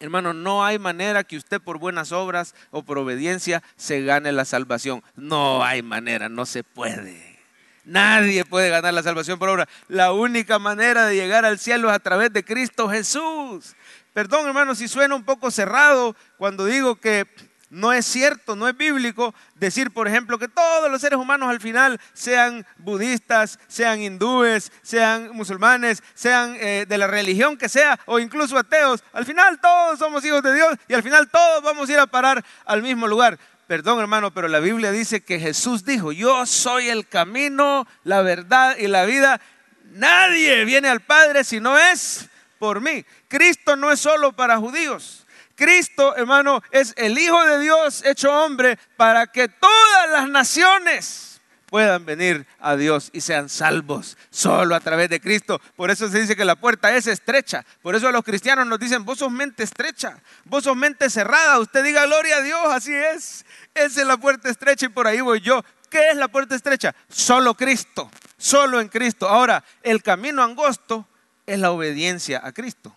Hermano, 0.00 0.32
no 0.32 0.64
hay 0.64 0.80
manera 0.80 1.22
que 1.22 1.36
usted 1.36 1.60
por 1.60 1.78
buenas 1.78 2.10
obras 2.10 2.56
o 2.72 2.82
por 2.82 2.98
obediencia 2.98 3.62
se 3.76 4.02
gane 4.02 4.32
la 4.32 4.44
salvación. 4.44 5.04
No 5.14 5.64
hay 5.64 5.82
manera, 5.82 6.28
no 6.28 6.46
se 6.46 6.64
puede. 6.64 7.38
Nadie 7.84 8.44
puede 8.44 8.70
ganar 8.70 8.92
la 8.92 9.04
salvación 9.04 9.38
por 9.38 9.48
obra. 9.48 9.68
La 9.86 10.12
única 10.12 10.58
manera 10.58 11.06
de 11.06 11.14
llegar 11.14 11.44
al 11.44 11.60
cielo 11.60 11.90
es 11.90 11.94
a 11.94 12.00
través 12.00 12.32
de 12.32 12.44
Cristo 12.44 12.88
Jesús. 12.88 13.76
Perdón, 14.12 14.48
hermano, 14.48 14.74
si 14.74 14.88
suena 14.88 15.14
un 15.14 15.22
poco 15.22 15.52
cerrado 15.52 16.16
cuando 16.38 16.64
digo 16.64 16.96
que 16.96 17.26
no 17.70 17.92
es 17.92 18.06
cierto, 18.06 18.56
no 18.56 18.66
es 18.66 18.76
bíblico 18.76 19.34
decir, 19.54 19.90
por 19.90 20.08
ejemplo, 20.08 20.38
que 20.38 20.48
todos 20.48 20.90
los 20.90 21.00
seres 21.00 21.18
humanos 21.18 21.50
al 21.50 21.60
final 21.60 22.00
sean 22.14 22.66
budistas, 22.78 23.58
sean 23.68 24.00
hindúes, 24.00 24.72
sean 24.82 25.30
musulmanes, 25.34 26.02
sean 26.14 26.56
eh, 26.58 26.86
de 26.88 26.98
la 26.98 27.06
religión 27.06 27.58
que 27.58 27.68
sea, 27.68 27.98
o 28.06 28.18
incluso 28.18 28.56
ateos. 28.56 29.04
Al 29.12 29.26
final 29.26 29.60
todos 29.60 29.98
somos 29.98 30.24
hijos 30.24 30.42
de 30.42 30.54
Dios 30.54 30.76
y 30.88 30.94
al 30.94 31.02
final 31.02 31.28
todos 31.28 31.62
vamos 31.62 31.88
a 31.88 31.92
ir 31.92 31.98
a 31.98 32.06
parar 32.06 32.42
al 32.64 32.82
mismo 32.82 33.06
lugar. 33.06 33.38
Perdón 33.66 34.00
hermano, 34.00 34.32
pero 34.32 34.48
la 34.48 34.60
Biblia 34.60 34.90
dice 34.90 35.22
que 35.22 35.38
Jesús 35.38 35.84
dijo, 35.84 36.10
yo 36.10 36.46
soy 36.46 36.88
el 36.88 37.06
camino, 37.06 37.86
la 38.02 38.22
verdad 38.22 38.78
y 38.78 38.86
la 38.86 39.04
vida. 39.04 39.42
Nadie 39.90 40.64
viene 40.64 40.88
al 40.88 41.00
Padre 41.00 41.44
si 41.44 41.60
no 41.60 41.76
es 41.76 42.30
por 42.58 42.80
mí. 42.80 43.04
Cristo 43.28 43.76
no 43.76 43.92
es 43.92 44.00
solo 44.00 44.32
para 44.32 44.56
judíos. 44.56 45.17
Cristo, 45.58 46.16
hermano, 46.16 46.62
es 46.70 46.94
el 46.96 47.18
Hijo 47.18 47.44
de 47.44 47.58
Dios 47.58 48.04
hecho 48.04 48.32
hombre 48.32 48.78
para 48.96 49.26
que 49.26 49.48
todas 49.48 50.10
las 50.12 50.28
naciones 50.28 51.40
puedan 51.66 52.06
venir 52.06 52.46
a 52.60 52.76
Dios 52.76 53.10
y 53.12 53.20
sean 53.20 53.48
salvos 53.48 54.16
solo 54.30 54.76
a 54.76 54.80
través 54.80 55.10
de 55.10 55.20
Cristo. 55.20 55.60
Por 55.74 55.90
eso 55.90 56.08
se 56.08 56.20
dice 56.20 56.36
que 56.36 56.44
la 56.44 56.54
puerta 56.54 56.94
es 56.96 57.08
estrecha. 57.08 57.66
Por 57.82 57.96
eso 57.96 58.12
los 58.12 58.22
cristianos 58.22 58.68
nos 58.68 58.78
dicen, 58.78 59.04
vos 59.04 59.18
sos 59.18 59.32
mente 59.32 59.64
estrecha, 59.64 60.22
vos 60.44 60.62
sos 60.62 60.76
mente 60.76 61.10
cerrada. 61.10 61.58
Usted 61.58 61.82
diga 61.82 62.06
gloria 62.06 62.36
a 62.36 62.42
Dios, 62.42 62.60
así 62.70 62.94
es. 62.94 63.44
Esa 63.74 64.00
es 64.00 64.06
la 64.06 64.16
puerta 64.16 64.48
estrecha 64.48 64.86
y 64.86 64.90
por 64.90 65.08
ahí 65.08 65.20
voy 65.20 65.40
yo. 65.40 65.64
¿Qué 65.90 66.10
es 66.10 66.16
la 66.16 66.28
puerta 66.28 66.54
estrecha? 66.54 66.94
Solo 67.08 67.54
Cristo, 67.54 68.08
solo 68.36 68.80
en 68.80 68.88
Cristo. 68.88 69.28
Ahora, 69.28 69.64
el 69.82 70.04
camino 70.04 70.44
angosto 70.44 71.08
es 71.46 71.58
la 71.58 71.72
obediencia 71.72 72.40
a 72.44 72.52
Cristo. 72.52 72.94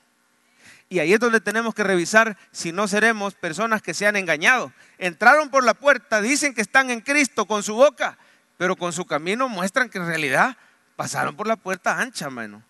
Y 0.91 0.99
ahí 0.99 1.13
es 1.13 1.21
donde 1.21 1.39
tenemos 1.39 1.73
que 1.73 1.85
revisar 1.85 2.35
si 2.51 2.73
no 2.73 2.85
seremos 2.85 3.33
personas 3.33 3.81
que 3.81 3.93
se 3.93 4.07
han 4.07 4.17
engañado. 4.17 4.73
Entraron 4.97 5.49
por 5.49 5.63
la 5.63 5.73
puerta, 5.73 6.19
dicen 6.19 6.53
que 6.53 6.59
están 6.59 6.89
en 6.89 6.99
Cristo 6.99 7.45
con 7.45 7.63
su 7.63 7.75
boca, 7.75 8.17
pero 8.57 8.75
con 8.75 8.91
su 8.91 9.05
camino 9.05 9.47
muestran 9.47 9.87
que 9.87 9.99
en 9.99 10.05
realidad 10.05 10.57
pasaron 10.97 11.37
por 11.37 11.47
la 11.47 11.55
puerta 11.55 11.97
ancha, 11.97 12.29
mano. 12.29 12.61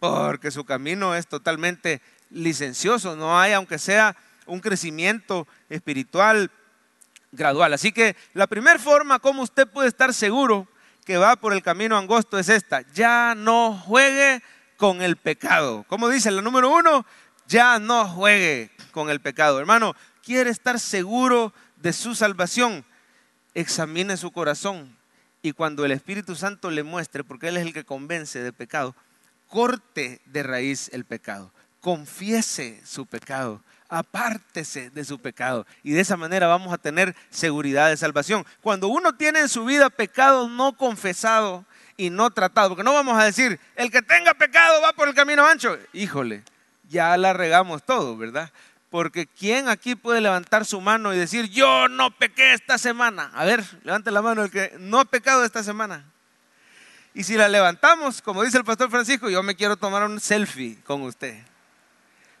Porque 0.00 0.50
su 0.50 0.64
camino 0.64 1.14
es 1.14 1.28
totalmente 1.28 2.02
licencioso, 2.30 3.14
no 3.14 3.38
hay, 3.38 3.52
aunque 3.52 3.78
sea 3.78 4.16
un 4.46 4.58
crecimiento 4.58 5.46
espiritual 5.68 6.50
gradual. 7.30 7.74
Así 7.74 7.92
que 7.92 8.16
la 8.34 8.48
primera 8.48 8.80
forma 8.80 9.20
como 9.20 9.40
usted 9.40 9.68
puede 9.68 9.86
estar 9.86 10.12
seguro 10.12 10.66
que 11.04 11.16
va 11.16 11.36
por 11.36 11.52
el 11.52 11.62
camino 11.62 11.96
angosto 11.96 12.40
es 12.40 12.48
esta, 12.48 12.82
ya 12.92 13.36
no 13.36 13.72
juegue 13.72 14.42
con 14.82 15.00
el 15.00 15.16
pecado. 15.16 15.84
Como 15.86 16.08
dice 16.08 16.32
la 16.32 16.42
número 16.42 16.68
uno, 16.68 17.06
ya 17.46 17.78
no 17.78 18.06
juegue 18.08 18.70
con 18.90 19.10
el 19.10 19.20
pecado. 19.20 19.58
Hermano, 19.58 19.94
quiere 20.24 20.50
estar 20.50 20.78
seguro 20.78 21.52
de 21.76 21.92
su 21.92 22.14
salvación, 22.14 22.84
examine 23.54 24.16
su 24.16 24.30
corazón 24.30 24.96
y 25.42 25.52
cuando 25.52 25.84
el 25.84 25.90
Espíritu 25.90 26.36
Santo 26.36 26.70
le 26.70 26.84
muestre, 26.84 27.24
porque 27.24 27.48
Él 27.48 27.56
es 27.56 27.66
el 27.66 27.72
que 27.72 27.84
convence 27.84 28.40
de 28.40 28.52
pecado, 28.52 28.94
corte 29.48 30.20
de 30.24 30.44
raíz 30.44 30.88
el 30.92 31.04
pecado, 31.04 31.52
confiese 31.80 32.80
su 32.86 33.06
pecado, 33.06 33.60
apártese 33.88 34.90
de 34.90 35.04
su 35.04 35.18
pecado. 35.18 35.66
Y 35.82 35.92
de 35.92 36.00
esa 36.00 36.16
manera 36.16 36.46
vamos 36.46 36.72
a 36.72 36.78
tener 36.78 37.16
seguridad 37.30 37.90
de 37.90 37.96
salvación. 37.96 38.46
Cuando 38.60 38.86
uno 38.86 39.16
tiene 39.16 39.40
en 39.40 39.48
su 39.48 39.64
vida 39.64 39.90
pecado 39.90 40.48
no 40.48 40.76
confesado 40.76 41.64
y 41.96 42.08
no 42.08 42.30
tratado, 42.30 42.70
porque 42.70 42.84
no 42.84 42.94
vamos 42.94 43.18
a 43.18 43.24
decir, 43.24 43.58
el 43.74 43.90
que 43.90 44.00
tenga 44.00 44.34
pecado 44.34 44.80
va 44.80 44.92
por 44.92 45.08
el 45.08 45.14
camino 45.14 45.44
ancho, 45.44 45.76
híjole, 45.92 46.44
ya 46.92 47.16
la 47.16 47.32
regamos 47.32 47.82
todo, 47.82 48.16
¿verdad? 48.16 48.52
Porque 48.90 49.26
¿quién 49.26 49.68
aquí 49.68 49.94
puede 49.94 50.20
levantar 50.20 50.66
su 50.66 50.80
mano 50.80 51.14
y 51.14 51.18
decir, 51.18 51.48
yo 51.48 51.88
no 51.88 52.10
pequé 52.10 52.52
esta 52.52 52.76
semana? 52.76 53.30
A 53.34 53.44
ver, 53.44 53.64
levante 53.82 54.10
la 54.10 54.20
mano 54.20 54.44
el 54.44 54.50
que 54.50 54.76
no 54.78 55.00
ha 55.00 55.04
pecado 55.06 55.44
esta 55.44 55.62
semana. 55.62 56.04
Y 57.14 57.24
si 57.24 57.36
la 57.36 57.48
levantamos, 57.48 58.20
como 58.20 58.42
dice 58.42 58.58
el 58.58 58.64
pastor 58.64 58.90
Francisco, 58.90 59.30
yo 59.30 59.42
me 59.42 59.56
quiero 59.56 59.76
tomar 59.76 60.04
un 60.04 60.20
selfie 60.20 60.78
con 60.84 61.02
usted. 61.02 61.42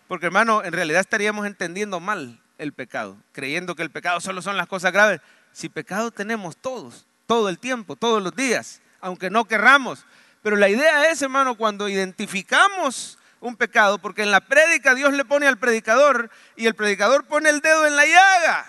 Porque 0.08 0.26
hermano, 0.26 0.62
en 0.62 0.72
realidad 0.72 1.00
estaríamos 1.00 1.46
entendiendo 1.46 2.00
mal 2.00 2.38
el 2.58 2.72
pecado, 2.74 3.16
creyendo 3.32 3.74
que 3.74 3.82
el 3.82 3.90
pecado 3.90 4.20
solo 4.20 4.42
son 4.42 4.58
las 4.58 4.66
cosas 4.66 4.92
graves. 4.92 5.20
Si 5.52 5.70
pecado 5.70 6.10
tenemos 6.10 6.56
todos, 6.58 7.06
todo 7.26 7.48
el 7.48 7.58
tiempo, 7.58 7.96
todos 7.96 8.22
los 8.22 8.36
días, 8.36 8.82
aunque 9.00 9.30
no 9.30 9.46
querramos. 9.46 10.04
Pero 10.42 10.56
la 10.56 10.68
idea 10.68 11.10
es, 11.10 11.22
hermano, 11.22 11.54
cuando 11.54 11.88
identificamos 11.88 13.18
un 13.42 13.56
pecado, 13.56 13.98
porque 13.98 14.22
en 14.22 14.30
la 14.30 14.40
prédica 14.40 14.94
Dios 14.94 15.12
le 15.12 15.24
pone 15.24 15.46
al 15.46 15.58
predicador 15.58 16.30
y 16.56 16.66
el 16.66 16.74
predicador 16.74 17.26
pone 17.26 17.50
el 17.50 17.60
dedo 17.60 17.86
en 17.86 17.96
la 17.96 18.06
llaga. 18.06 18.66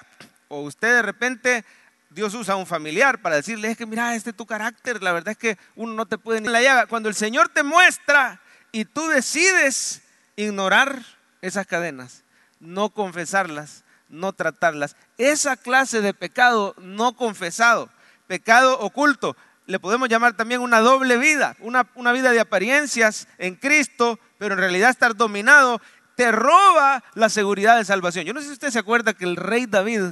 O 0.47 0.61
usted 0.61 0.95
de 0.95 1.01
repente, 1.03 1.63
Dios 2.09 2.33
usa 2.33 2.55
a 2.55 2.57
un 2.57 2.65
familiar 2.65 3.21
para 3.21 3.35
decirle, 3.35 3.69
es 3.69 3.77
que 3.77 3.85
mira, 3.85 4.15
este 4.15 4.31
es 4.31 4.35
tu 4.35 4.47
carácter, 4.47 5.01
la 5.03 5.13
verdad 5.13 5.31
es 5.31 5.37
que 5.37 5.57
uno 5.75 5.93
no 5.93 6.07
te 6.07 6.17
puede 6.17 6.41
ni 6.41 6.47
en 6.47 6.53
la 6.53 6.61
llaga. 6.61 6.87
Cuando 6.87 7.07
el 7.07 7.15
Señor 7.15 7.49
te 7.49 7.61
muestra 7.61 8.41
y 8.71 8.85
tú 8.85 9.07
decides 9.07 10.01
ignorar 10.35 11.03
esas 11.41 11.67
cadenas, 11.67 12.23
no 12.59 12.89
confesarlas, 12.89 13.83
no 14.09 14.33
tratarlas, 14.33 14.95
esa 15.19 15.55
clase 15.55 16.01
de 16.01 16.15
pecado 16.15 16.73
no 16.79 17.15
confesado, 17.15 17.91
pecado 18.25 18.79
oculto, 18.79 19.37
le 19.65 19.79
podemos 19.79 20.09
llamar 20.09 20.35
también 20.35 20.61
una 20.61 20.79
doble 20.79 21.17
vida, 21.17 21.55
una, 21.59 21.87
una 21.95 22.11
vida 22.11 22.31
de 22.31 22.39
apariencias 22.39 23.27
en 23.37 23.55
Cristo, 23.55 24.19
pero 24.37 24.55
en 24.55 24.59
realidad 24.59 24.89
estar 24.89 25.15
dominado, 25.15 25.81
te 26.15 26.31
roba 26.31 27.03
la 27.15 27.29
seguridad 27.29 27.77
de 27.77 27.85
salvación. 27.85 28.25
Yo 28.25 28.33
no 28.33 28.41
sé 28.41 28.47
si 28.47 28.53
usted 28.53 28.71
se 28.71 28.79
acuerda 28.79 29.13
que 29.13 29.25
el 29.25 29.35
rey 29.35 29.65
David 29.65 30.11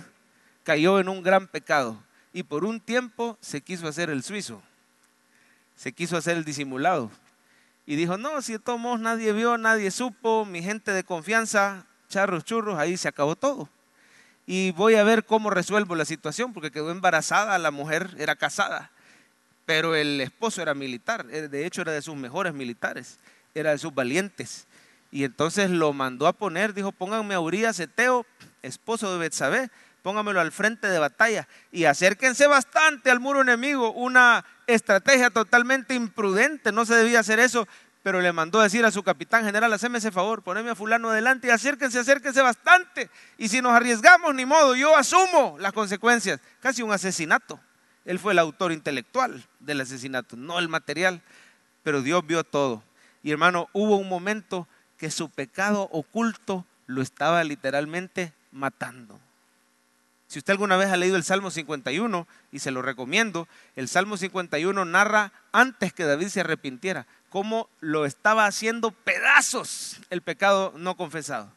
cayó 0.63 1.00
en 1.00 1.10
un 1.10 1.22
gran 1.22 1.48
pecado 1.48 2.01
y 2.34 2.43
por 2.43 2.63
un 2.63 2.79
tiempo 2.79 3.38
se 3.41 3.62
quiso 3.62 3.88
hacer 3.88 4.10
el 4.10 4.24
suizo, 4.24 4.62
se 5.75 5.91
quiso 5.91 6.17
hacer 6.17 6.38
el 6.38 6.46
disimulado. 6.46 7.12
Y 7.86 7.96
dijo, 7.96 8.17
no, 8.17 8.41
si 8.41 8.53
de 8.53 8.60
todos 8.60 9.00
nadie 9.00 9.34
vio, 9.34 9.58
nadie 9.58 9.91
supo, 9.91 10.46
mi 10.46 10.62
gente 10.62 10.93
de 10.93 11.03
confianza, 11.03 11.86
charros, 12.08 12.46
churros, 12.46 12.79
ahí 12.79 12.96
se 12.96 13.10
acabó 13.10 13.36
todo. 13.36 13.67
Y 14.46 14.72
voy 14.72 14.96
a 14.96 15.03
ver 15.03 15.25
cómo 15.25 15.50
resuelvo 15.50 15.96
la 15.96 16.05
situación, 16.05 16.53
porque 16.53 16.72
quedó 16.72 16.91
embarazada, 16.91 17.58
la 17.58 17.72
mujer 17.72 18.15
era 18.17 18.36
casada 18.36 18.91
pero 19.72 19.96
el 19.96 20.20
esposo 20.20 20.62
era 20.62 20.74
militar, 20.74 21.25
eh, 21.32 21.48
de 21.48 21.66
hecho 21.66 21.82
era 21.82 21.94
de 21.94 22.01
sus 22.01 22.18
mejores 22.18 22.54
militares, 22.54 23.20
era 23.56 23.72
de 23.72 23.78
sus 23.78 23.96
valientes. 23.96 24.68
Y 25.12 25.24
entonces 25.24 25.70
lo 25.70 25.94
mandó 25.94 26.28
a 26.28 26.34
poner, 26.34 26.74
dijo, 26.74 26.92
pónganme 26.92 27.36
a 27.36 27.40
Urias 27.40 27.80
Eteo, 27.80 28.25
esposo 28.63 29.13
de 29.13 29.20
Betsabé, 29.20 29.70
póngamelo 30.04 30.42
al 30.42 30.51
frente 30.51 30.88
de 30.88 31.00
batalla 31.00 31.48
y 31.72 31.86
acérquense 31.86 32.48
bastante 32.48 33.12
al 33.12 33.22
muro 33.22 33.44
enemigo. 33.44 33.94
Una 33.94 34.44
estrategia 34.68 35.30
totalmente 35.30 35.94
imprudente, 35.94 36.74
no 36.74 36.86
se 36.86 36.96
debía 36.96 37.22
hacer 37.22 37.40
eso, 37.40 37.66
pero 38.04 38.20
le 38.20 38.34
mandó 38.34 38.60
a 38.60 38.63
decir 38.63 38.84
a 38.84 38.92
su 38.92 39.04
capitán 39.04 39.46
general, 39.46 39.72
haceme 39.72 40.00
ese 40.00 40.12
favor, 40.12 40.44
poneme 40.44 40.72
a 40.72 40.75
fulano 40.75 41.12
adelante 41.12 41.48
y 41.48 41.51
acérquense, 41.51 41.98
acérquense 41.98 42.42
bastante. 42.42 43.10
Y 43.38 43.48
si 43.48 43.62
nos 43.62 43.72
arriesgamos, 43.72 44.36
ni 44.36 44.46
modo, 44.46 44.75
yo 44.75 44.98
asumo 44.98 45.56
las 45.60 45.72
consecuencias. 45.72 46.42
Casi 46.60 46.82
un 46.82 46.92
asesinato. 46.92 47.58
Él 48.05 48.20
fue 48.20 48.34
el 48.34 48.39
autor 48.39 48.72
intelectual 48.72 49.46
del 49.60 49.81
asesinato, 49.81 50.36
no 50.36 50.60
el 50.60 50.70
material, 50.70 51.22
pero 51.84 52.01
Dios 52.01 52.25
vio 52.25 52.43
todo. 52.43 52.84
Y 53.24 53.31
hermano, 53.31 53.70
hubo 53.74 53.98
un 53.98 54.10
momento 54.10 54.67
que 54.98 55.12
su 55.12 55.29
pecado 55.29 55.88
oculto 55.91 56.65
lo 56.88 57.01
estaba 57.01 57.43
literalmente 57.43 58.34
matando. 58.51 59.20
Si 60.27 60.39
usted 60.39 60.51
alguna 60.51 60.77
vez 60.77 60.89
ha 60.89 60.98
leído 60.98 61.17
el 61.17 61.24
Salmo 61.24 61.51
51, 61.51 62.27
y 62.51 62.60
se 62.60 62.72
lo 62.72 62.81
recomiendo, 62.81 63.48
el 63.75 63.88
Salmo 63.88 64.17
51 64.17 64.86
narra 64.86 65.34
antes 65.51 65.93
que 65.93 66.05
David 66.05 66.29
se 66.29 66.39
arrepintiera, 66.39 67.05
cómo 67.29 67.70
lo 67.81 68.05
estaba 68.05 68.46
haciendo 68.46 68.91
pedazos 68.91 70.00
el 70.10 70.22
pecado 70.22 70.74
no 70.77 70.96
confesado. 70.96 71.51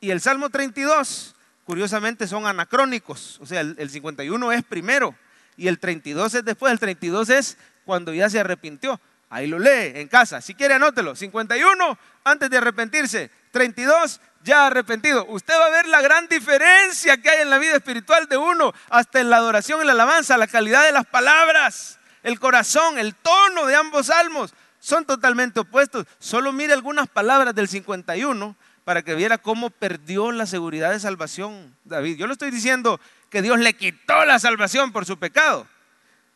Y 0.00 0.10
el 0.10 0.20
Salmo 0.20 0.50
32, 0.50 1.34
curiosamente, 1.64 2.28
son 2.28 2.46
anacrónicos, 2.46 3.38
o 3.40 3.46
sea, 3.46 3.60
el, 3.60 3.74
el 3.78 3.90
51 3.90 4.52
es 4.52 4.62
primero 4.64 5.16
y 5.56 5.68
el 5.68 5.78
32 5.78 6.34
es 6.34 6.44
después, 6.44 6.72
el 6.72 6.78
32 6.78 7.30
es 7.30 7.58
cuando 7.84 8.12
ya 8.12 8.30
se 8.30 8.40
arrepintió. 8.40 9.00
Ahí 9.28 9.46
lo 9.46 9.58
lee 9.58 9.92
en 9.94 10.08
casa. 10.08 10.42
Si 10.42 10.54
quiere, 10.54 10.74
anótelo. 10.74 11.16
51 11.16 11.98
antes 12.24 12.50
de 12.50 12.58
arrepentirse. 12.58 13.30
32 13.50 14.20
ya 14.44 14.66
arrepentido. 14.66 15.24
Usted 15.26 15.54
va 15.54 15.66
a 15.66 15.70
ver 15.70 15.88
la 15.88 16.02
gran 16.02 16.28
diferencia 16.28 17.16
que 17.16 17.30
hay 17.30 17.42
en 17.42 17.50
la 17.50 17.58
vida 17.58 17.76
espiritual 17.76 18.28
de 18.28 18.36
uno, 18.36 18.74
hasta 18.90 19.20
en 19.20 19.30
la 19.30 19.38
adoración 19.38 19.80
y 19.80 19.86
la 19.86 19.92
alabanza, 19.92 20.36
la 20.36 20.46
calidad 20.46 20.84
de 20.84 20.92
las 20.92 21.06
palabras, 21.06 21.98
el 22.22 22.38
corazón, 22.38 22.98
el 22.98 23.14
tono 23.14 23.66
de 23.66 23.74
ambos 23.74 24.06
salmos. 24.06 24.54
Son 24.80 25.04
totalmente 25.04 25.60
opuestos. 25.60 26.06
Solo 26.18 26.52
mire 26.52 26.74
algunas 26.74 27.08
palabras 27.08 27.54
del 27.54 27.68
51 27.68 28.56
para 28.84 29.02
que 29.02 29.14
viera 29.14 29.38
cómo 29.38 29.70
perdió 29.70 30.32
la 30.32 30.44
seguridad 30.44 30.90
de 30.90 31.00
salvación 31.00 31.74
David. 31.84 32.16
Yo 32.16 32.26
no 32.26 32.32
estoy 32.32 32.50
diciendo 32.50 33.00
que 33.32 33.40
Dios 33.40 33.58
le 33.58 33.72
quitó 33.72 34.26
la 34.26 34.38
salvación 34.38 34.92
por 34.92 35.06
su 35.06 35.18
pecado, 35.18 35.66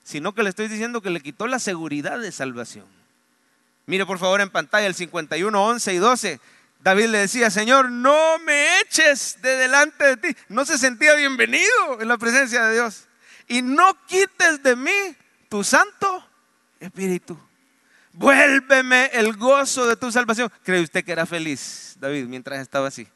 sino 0.02 0.34
que 0.34 0.42
le 0.42 0.48
estoy 0.48 0.66
diciendo 0.66 1.02
que 1.02 1.10
le 1.10 1.20
quitó 1.20 1.46
la 1.46 1.58
seguridad 1.58 2.18
de 2.18 2.32
salvación. 2.32 2.86
Mire 3.84 4.06
por 4.06 4.18
favor 4.18 4.40
en 4.40 4.48
pantalla 4.48 4.86
el 4.86 4.94
51, 4.94 5.62
11 5.62 5.94
y 5.94 5.98
12. 5.98 6.40
David 6.80 7.06
le 7.08 7.18
decía, 7.18 7.50
Señor, 7.50 7.90
no 7.90 8.38
me 8.38 8.80
eches 8.80 9.38
de 9.42 9.56
delante 9.56 10.04
de 10.04 10.16
ti. 10.16 10.36
No 10.48 10.64
se 10.64 10.78
sentía 10.78 11.14
bienvenido 11.14 12.00
en 12.00 12.08
la 12.08 12.16
presencia 12.16 12.64
de 12.64 12.74
Dios. 12.74 13.06
Y 13.46 13.60
no 13.60 13.94
quites 14.06 14.62
de 14.62 14.74
mí 14.74 15.16
tu 15.50 15.62
santo 15.62 16.26
espíritu. 16.80 17.38
Vuélveme 18.12 19.10
el 19.12 19.36
gozo 19.36 19.86
de 19.86 19.96
tu 19.96 20.10
salvación. 20.10 20.50
¿Cree 20.64 20.80
usted 20.80 21.04
que 21.04 21.12
era 21.12 21.26
feliz, 21.26 21.94
David, 22.00 22.24
mientras 22.24 22.58
estaba 22.60 22.88
así? 22.88 23.06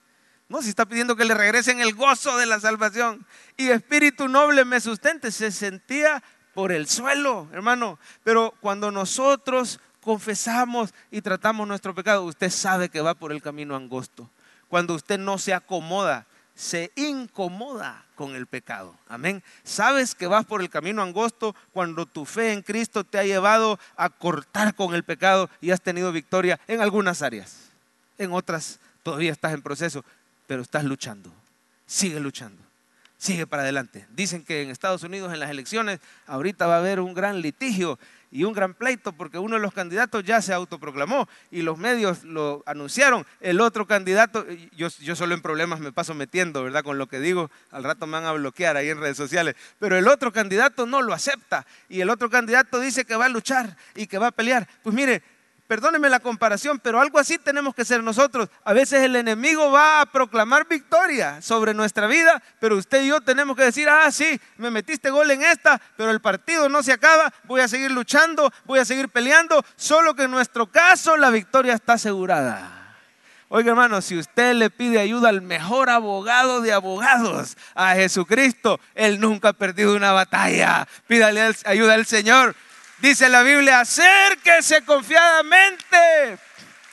No, 0.50 0.60
si 0.62 0.68
está 0.68 0.84
pidiendo 0.84 1.14
que 1.14 1.24
le 1.24 1.32
regresen 1.32 1.80
el 1.80 1.94
gozo 1.94 2.36
de 2.36 2.44
la 2.44 2.58
salvación. 2.58 3.24
Y 3.56 3.68
espíritu 3.68 4.26
noble 4.26 4.64
me 4.64 4.80
sustente. 4.80 5.30
Se 5.30 5.52
sentía 5.52 6.24
por 6.54 6.72
el 6.72 6.88
suelo, 6.88 7.46
hermano. 7.52 8.00
Pero 8.24 8.52
cuando 8.60 8.90
nosotros 8.90 9.78
confesamos 10.02 10.92
y 11.12 11.22
tratamos 11.22 11.68
nuestro 11.68 11.94
pecado, 11.94 12.24
usted 12.24 12.50
sabe 12.50 12.88
que 12.88 13.00
va 13.00 13.14
por 13.14 13.30
el 13.30 13.40
camino 13.40 13.76
angosto. 13.76 14.28
Cuando 14.68 14.94
usted 14.94 15.20
no 15.20 15.38
se 15.38 15.54
acomoda, 15.54 16.26
se 16.56 16.90
incomoda 16.96 18.04
con 18.16 18.34
el 18.34 18.48
pecado. 18.48 18.96
Amén. 19.06 19.44
Sabes 19.62 20.16
que 20.16 20.26
vas 20.26 20.46
por 20.46 20.62
el 20.62 20.68
camino 20.68 21.00
angosto 21.00 21.54
cuando 21.72 22.06
tu 22.06 22.24
fe 22.24 22.52
en 22.54 22.62
Cristo 22.62 23.04
te 23.04 23.20
ha 23.20 23.24
llevado 23.24 23.78
a 23.96 24.10
cortar 24.10 24.74
con 24.74 24.96
el 24.96 25.04
pecado 25.04 25.48
y 25.60 25.70
has 25.70 25.80
tenido 25.80 26.10
victoria 26.10 26.58
en 26.66 26.80
algunas 26.80 27.22
áreas. 27.22 27.70
En 28.18 28.32
otras 28.32 28.80
todavía 29.02 29.32
estás 29.32 29.54
en 29.54 29.62
proceso, 29.62 30.04
pero 30.50 30.62
estás 30.62 30.82
luchando. 30.82 31.32
Sigue 31.86 32.18
luchando. 32.18 32.60
Sigue 33.16 33.46
para 33.46 33.62
adelante. 33.62 34.08
Dicen 34.10 34.44
que 34.44 34.62
en 34.62 34.70
Estados 34.70 35.04
Unidos 35.04 35.32
en 35.32 35.38
las 35.38 35.48
elecciones 35.48 36.00
ahorita 36.26 36.66
va 36.66 36.74
a 36.74 36.78
haber 36.78 36.98
un 36.98 37.14
gran 37.14 37.40
litigio 37.40 38.00
y 38.32 38.42
un 38.42 38.52
gran 38.52 38.74
pleito 38.74 39.12
porque 39.12 39.38
uno 39.38 39.54
de 39.54 39.62
los 39.62 39.72
candidatos 39.72 40.24
ya 40.24 40.42
se 40.42 40.52
autoproclamó 40.52 41.28
y 41.52 41.62
los 41.62 41.78
medios 41.78 42.24
lo 42.24 42.64
anunciaron. 42.66 43.24
El 43.40 43.60
otro 43.60 43.86
candidato, 43.86 44.44
yo, 44.76 44.88
yo 44.88 45.14
solo 45.14 45.36
en 45.36 45.40
problemas 45.40 45.78
me 45.78 45.92
paso 45.92 46.14
metiendo, 46.14 46.64
¿verdad? 46.64 46.82
Con 46.82 46.98
lo 46.98 47.06
que 47.06 47.20
digo, 47.20 47.48
al 47.70 47.84
rato 47.84 48.08
me 48.08 48.14
van 48.14 48.24
a 48.24 48.32
bloquear 48.32 48.76
ahí 48.76 48.88
en 48.88 48.98
redes 48.98 49.16
sociales. 49.16 49.54
Pero 49.78 49.96
el 49.96 50.08
otro 50.08 50.32
candidato 50.32 50.84
no 50.84 51.00
lo 51.00 51.12
acepta 51.12 51.64
y 51.88 52.00
el 52.00 52.10
otro 52.10 52.28
candidato 52.28 52.80
dice 52.80 53.04
que 53.04 53.14
va 53.14 53.26
a 53.26 53.28
luchar 53.28 53.76
y 53.94 54.08
que 54.08 54.18
va 54.18 54.26
a 54.26 54.32
pelear. 54.32 54.66
Pues 54.82 54.96
mire, 54.96 55.22
perdóneme 55.70 56.10
la 56.10 56.18
comparación, 56.18 56.80
pero 56.80 57.00
algo 57.00 57.16
así 57.20 57.38
tenemos 57.38 57.76
que 57.76 57.84
ser 57.84 58.02
nosotros. 58.02 58.48
A 58.64 58.72
veces 58.72 59.04
el 59.04 59.14
enemigo 59.14 59.70
va 59.70 60.00
a 60.00 60.06
proclamar 60.06 60.66
victoria 60.66 61.40
sobre 61.40 61.74
nuestra 61.74 62.08
vida, 62.08 62.42
pero 62.58 62.76
usted 62.76 63.04
y 63.04 63.06
yo 63.06 63.20
tenemos 63.20 63.56
que 63.56 63.62
decir, 63.62 63.88
ah, 63.88 64.10
sí, 64.10 64.40
me 64.56 64.72
metiste 64.72 65.10
gol 65.10 65.30
en 65.30 65.42
esta, 65.42 65.80
pero 65.96 66.10
el 66.10 66.20
partido 66.20 66.68
no 66.68 66.82
se 66.82 66.92
acaba, 66.92 67.32
voy 67.44 67.60
a 67.60 67.68
seguir 67.68 67.92
luchando, 67.92 68.52
voy 68.64 68.80
a 68.80 68.84
seguir 68.84 69.10
peleando, 69.10 69.64
solo 69.76 70.16
que 70.16 70.24
en 70.24 70.32
nuestro 70.32 70.66
caso 70.66 71.16
la 71.16 71.30
victoria 71.30 71.74
está 71.74 71.92
asegurada. 71.92 72.96
Oiga 73.46 73.70
hermano, 73.70 74.02
si 74.02 74.18
usted 74.18 74.54
le 74.54 74.70
pide 74.70 74.98
ayuda 74.98 75.28
al 75.28 75.40
mejor 75.40 75.88
abogado 75.88 76.62
de 76.62 76.72
abogados, 76.72 77.56
a 77.76 77.94
Jesucristo, 77.94 78.80
Él 78.96 79.20
nunca 79.20 79.50
ha 79.50 79.52
perdido 79.52 79.94
una 79.94 80.10
batalla. 80.10 80.88
Pídale 81.06 81.54
ayuda 81.64 81.94
al 81.94 82.06
Señor 82.06 82.56
Dice 83.00 83.30
la 83.30 83.42
Biblia, 83.42 83.80
acérquese 83.80 84.84
confiadamente 84.84 86.38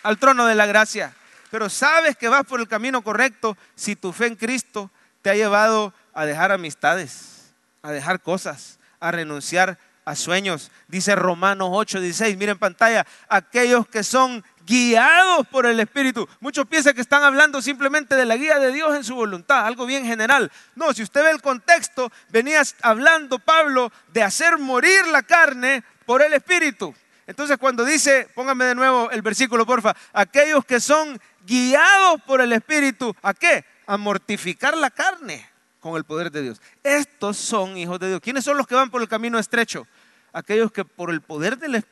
al 0.04 0.17
trono 0.17 0.46
de 0.46 0.56
la 0.56 0.65
gracia. 0.65 1.13
Pero 1.52 1.70
sabes 1.70 2.15
que 2.15 2.30
vas 2.30 2.46
por 2.46 2.62
el 2.62 2.67
camino 2.67 3.02
correcto 3.02 3.58
si 3.76 3.98
tu 3.98 4.13
fe 4.13 4.28
en 4.28 4.36
Cristo 4.38 4.89
te 5.22 5.30
ha 5.30 5.36
llevado 5.36 5.93
a 6.13 6.26
dejar 6.26 6.54
amistades, 6.54 7.52
a 7.82 7.91
dejar 7.91 8.22
cosas, 8.22 8.80
a 9.02 9.12
renunciar 9.12 9.78
a 10.06 10.15
sueños. 10.15 10.72
Dice 10.88 11.13
Romanos 11.13 11.70
8, 11.74 12.00
16, 12.00 12.38
miren 12.38 12.58
pantalla, 12.58 13.06
aquellos 13.28 13.86
que 13.86 14.02
son 14.04 14.46
guiados 14.65 15.46
por 15.48 15.65
el 15.65 15.78
Espíritu. 15.82 16.28
Muchos 16.39 16.67
piensan 16.67 16.93
que 16.93 17.02
están 17.02 17.24
hablando 17.24 17.62
simplemente 17.62 18.15
de 18.15 18.26
la 18.26 18.38
guía 18.38 18.60
de 18.60 18.72
Dios 18.72 18.96
en 18.96 19.04
su 19.04 19.15
voluntad, 19.15 19.65
algo 19.65 19.86
bien 19.86 20.06
general. 20.06 20.50
No, 20.76 20.93
si 20.93 21.04
usted 21.04 21.24
ve 21.24 21.32
el 21.32 21.41
contexto, 21.41 22.10
venías 22.30 22.76
hablando 22.82 23.39
Pablo 23.39 23.91
de 24.13 24.24
hacer 24.24 24.58
morir 24.58 25.06
la 25.08 25.24
carne 25.24 25.84
por 26.08 26.22
el 26.24 26.34
Espíritu. 26.34 26.96
Entonces 27.28 27.58
cuando 27.58 27.84
dice, 27.84 28.30
póngame 28.34 28.63
de 28.63 28.76
nuevo 28.76 29.12
el 29.12 29.22
versículo, 29.22 29.65
porfa, 29.65 29.93
aquellos 30.13 30.63
que 30.63 30.80
son 30.80 31.20
guiados 31.46 32.22
por 32.26 32.39
el 32.39 32.54
Espíritu, 32.54 33.13
¿a 33.22 33.34
qué? 33.34 33.65
A 33.86 33.98
mortificar 33.98 34.78
la 34.78 34.89
carne 34.89 35.46
con 35.82 35.98
el 35.98 36.06
poder 36.06 36.32
de 36.32 36.43
Dios. 36.43 36.62
Estos 36.82 37.36
son 37.36 37.78
hijos 37.78 38.00
de 38.00 38.08
Dios. 38.08 38.22
¿Quiénes 38.22 38.46
son 38.46 38.56
los 38.56 38.65
que 38.65 38.76
van 38.76 38.89
por 38.89 39.02
el 39.02 39.10
camino 39.10 39.38
estrecho? 39.38 39.86
Aquellos 40.32 40.72
que 40.72 40.86
por 40.86 41.12
el 41.12 41.20
poder 41.20 41.58
del, 41.58 41.84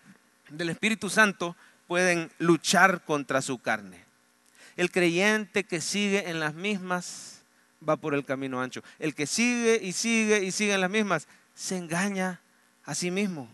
del 0.50 0.70
Espíritu 0.70 1.10
Santo 1.10 1.58
pueden 1.86 2.32
luchar 2.40 3.04
contra 3.04 3.42
su 3.42 3.60
carne. 3.60 4.06
El 4.78 4.92
creyente 4.92 5.66
que 5.66 5.82
sigue 5.82 6.30
en 6.30 6.40
las 6.40 6.54
mismas 6.54 7.44
va 7.88 7.98
por 7.98 8.14
el 8.14 8.24
camino 8.24 8.62
ancho. 8.62 8.82
El 8.98 9.14
que 9.14 9.28
sigue 9.28 9.78
y 9.84 9.92
sigue 9.92 10.42
y 10.42 10.54
sigue 10.54 10.74
en 10.74 10.82
las 10.82 10.90
mismas 10.90 11.28
se 11.54 11.76
engaña 11.76 12.40
a 12.86 12.96
sí 12.96 13.12
mismo. 13.12 13.50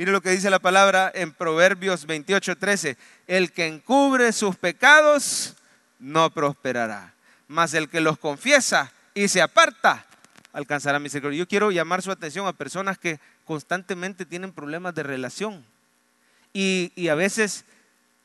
Mire 0.00 0.12
lo 0.12 0.22
que 0.22 0.30
dice 0.30 0.48
la 0.48 0.60
palabra 0.60 1.12
en 1.14 1.30
Proverbios 1.30 2.06
28, 2.06 2.56
13. 2.56 2.96
El 3.26 3.52
que 3.52 3.66
encubre 3.66 4.32
sus 4.32 4.56
pecados 4.56 5.56
no 5.98 6.30
prosperará, 6.30 7.12
mas 7.48 7.74
el 7.74 7.90
que 7.90 8.00
los 8.00 8.16
confiesa 8.16 8.90
y 9.12 9.28
se 9.28 9.42
aparta 9.42 10.06
alcanzará 10.54 10.98
misericordia. 10.98 11.40
Yo 11.40 11.46
quiero 11.46 11.70
llamar 11.70 12.00
su 12.00 12.10
atención 12.10 12.46
a 12.46 12.54
personas 12.54 12.96
que 12.96 13.20
constantemente 13.44 14.24
tienen 14.24 14.52
problemas 14.52 14.94
de 14.94 15.02
relación 15.02 15.62
y, 16.54 16.92
y 16.96 17.08
a 17.08 17.14
veces 17.14 17.66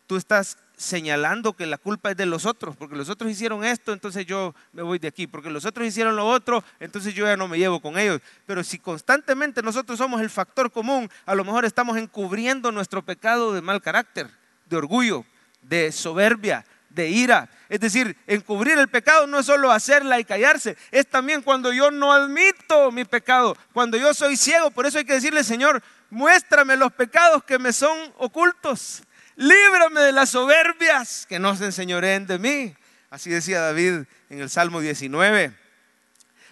tú 0.07 0.15
estás 0.15 0.57
señalando 0.77 1.53
que 1.53 1.65
la 1.65 1.77
culpa 1.77 2.11
es 2.11 2.17
de 2.17 2.25
los 2.25 2.45
otros, 2.45 2.75
porque 2.75 2.95
los 2.95 3.09
otros 3.09 3.31
hicieron 3.31 3.63
esto, 3.63 3.93
entonces 3.93 4.25
yo 4.25 4.53
me 4.73 4.81
voy 4.81 4.99
de 4.99 5.07
aquí, 5.07 5.27
porque 5.27 5.49
los 5.49 5.65
otros 5.65 5.87
hicieron 5.87 6.15
lo 6.15 6.27
otro, 6.27 6.63
entonces 6.79 7.13
yo 7.13 7.25
ya 7.25 7.37
no 7.37 7.47
me 7.47 7.57
llevo 7.57 7.79
con 7.79 7.97
ellos. 7.97 8.21
Pero 8.45 8.63
si 8.63 8.79
constantemente 8.79 9.61
nosotros 9.61 9.97
somos 9.97 10.21
el 10.21 10.29
factor 10.29 10.71
común, 10.71 11.09
a 11.25 11.35
lo 11.35 11.43
mejor 11.43 11.65
estamos 11.65 11.97
encubriendo 11.97 12.71
nuestro 12.71 13.01
pecado 13.03 13.53
de 13.53 13.61
mal 13.61 13.81
carácter, 13.81 14.29
de 14.65 14.77
orgullo, 14.77 15.25
de 15.61 15.91
soberbia, 15.91 16.65
de 16.89 17.09
ira. 17.09 17.49
Es 17.69 17.79
decir, 17.79 18.15
encubrir 18.27 18.77
el 18.77 18.87
pecado 18.87 19.27
no 19.27 19.39
es 19.39 19.45
solo 19.45 19.71
hacerla 19.71 20.19
y 20.19 20.25
callarse, 20.25 20.77
es 20.91 21.07
también 21.07 21.41
cuando 21.41 21.73
yo 21.73 21.91
no 21.91 22.11
admito 22.11 22.91
mi 22.91 23.05
pecado, 23.05 23.57
cuando 23.73 23.97
yo 23.97 24.13
soy 24.13 24.37
ciego. 24.37 24.71
Por 24.71 24.85
eso 24.85 24.97
hay 24.97 25.05
que 25.05 25.13
decirle, 25.13 25.43
Señor, 25.43 25.81
muéstrame 26.09 26.75
los 26.75 26.91
pecados 26.93 27.43
que 27.43 27.59
me 27.59 27.73
son 27.73 27.97
ocultos 28.17 29.03
líbrame 29.35 30.01
de 30.01 30.11
las 30.11 30.29
soberbias 30.31 31.25
que 31.27 31.39
no 31.39 31.55
se 31.55 31.65
enseñoreen 31.65 32.27
de 32.27 32.39
mí. 32.39 32.75
Así 33.09 33.29
decía 33.29 33.61
David 33.61 34.03
en 34.29 34.39
el 34.39 34.49
Salmo 34.49 34.81
19. 34.81 35.53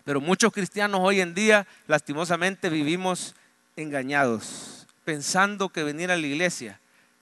Pero 0.04 0.22
muchos 0.22 0.52
cristianos 0.52 1.02
hoy 1.04 1.22
en 1.22 1.34
día, 1.34 1.65
lastimosamente, 1.88 2.69
vivimos 2.69 3.36
engañados, 3.76 4.88
pensando 5.06 5.69
que 5.69 5.84
venir 5.84 6.12
a 6.12 6.17
la 6.17 6.28
iglesia, 6.28 6.80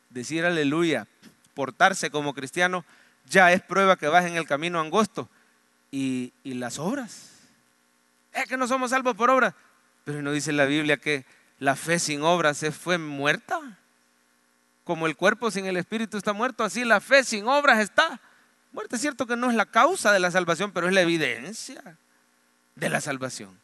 decir 0.09 0.45
aleluya, 0.45 1.07
portarse 1.53 2.09
como 2.09 2.33
cristiano, 2.33 2.83
ya 3.29 3.51
es 3.51 3.61
prueba 3.61 3.97
que 3.97 4.07
vas 4.07 4.25
en 4.25 4.35
el 4.35 4.47
camino 4.47 4.79
angosto. 4.79 5.29
Y, 5.91 6.31
y 6.43 6.53
las 6.53 6.79
obras. 6.79 7.31
Es 8.31 8.45
que 8.45 8.57
no 8.57 8.67
somos 8.67 8.91
salvos 8.91 9.15
por 9.15 9.29
obras. 9.29 9.53
Pero 10.05 10.21
no 10.21 10.31
dice 10.31 10.53
la 10.53 10.65
Biblia 10.65 10.97
que 10.97 11.25
la 11.59 11.75
fe 11.75 11.99
sin 11.99 12.23
obras 12.23 12.65
fue 12.79 12.97
muerta. 12.97 13.77
Como 14.83 15.07
el 15.07 15.15
cuerpo 15.15 15.51
sin 15.51 15.65
el 15.65 15.77
espíritu 15.77 16.17
está 16.17 16.33
muerto, 16.33 16.63
así 16.63 16.83
la 16.83 16.99
fe 17.01 17.23
sin 17.23 17.47
obras 17.47 17.79
está 17.79 18.19
muerta. 18.71 18.95
Es 18.95 19.01
cierto 19.01 19.27
que 19.27 19.35
no 19.35 19.49
es 19.49 19.55
la 19.55 19.65
causa 19.65 20.11
de 20.11 20.19
la 20.19 20.31
salvación, 20.31 20.71
pero 20.71 20.87
es 20.87 20.93
la 20.93 21.01
evidencia 21.01 21.81
de 22.75 22.89
la 22.89 23.01
salvación. 23.01 23.59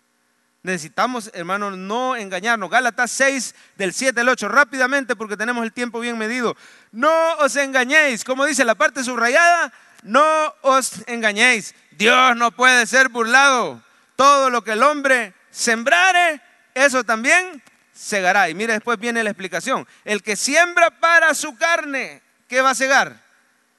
Necesitamos, 0.63 1.32
hermanos, 1.34 1.77
no 1.77 2.15
engañarnos. 2.15 2.69
Gálatas 2.69 3.12
6, 3.12 3.56
del 3.77 3.93
7 3.93 4.19
al 4.19 4.30
8, 4.30 4.49
rápidamente 4.49 5.15
porque 5.15 5.38
tenemos 5.38 5.63
el 5.63 5.71
tiempo 5.71 5.99
bien 5.99 6.17
medido. 6.17 6.58
No 6.91 7.36
os 7.38 7.56
engañéis, 7.56 8.23
como 8.23 8.45
dice 8.45 8.65
la 8.65 8.75
parte 8.75 9.03
subrayada, 9.03 9.71
no 10.03 10.53
os 10.62 11.08
engañéis. 11.08 11.73
Dios 11.91 12.36
no 12.36 12.51
puede 12.51 12.86
ser 12.86 13.10
burlado. 13.10 13.82
Todo 14.15 14.49
lo 14.49 14.63
que 14.63 14.73
el 14.73 14.84
hombre 14.84 15.34
sembrare, 15.51 16.41
eso 16.73 17.03
también 17.03 17.63
segará. 17.97 18.49
Y 18.49 18.55
mire, 18.55 18.73
después 18.73 18.99
viene 18.99 19.23
la 19.23 19.31
explicación. 19.31 19.88
El 20.05 20.21
que 20.21 20.36
siembra 20.36 20.91
para 20.99 21.33
su 21.33 21.57
carne, 21.57 22.21
¿qué 22.47 22.62
va 22.62 22.71
a 22.71 22.75
segar? 22.75 23.21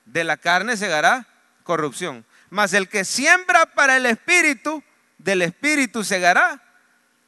De 0.05 0.25
la 0.25 0.37
carne 0.37 0.77
segará 0.77 1.27
corrupción. 1.63 2.25
Mas 2.51 2.73
el 2.73 2.89
que 2.89 3.05
siembra 3.05 3.67
para 3.67 3.97
el 3.97 4.07
espíritu, 4.07 4.83
del 5.19 5.43
espíritu 5.43 6.05
segará. 6.05 6.63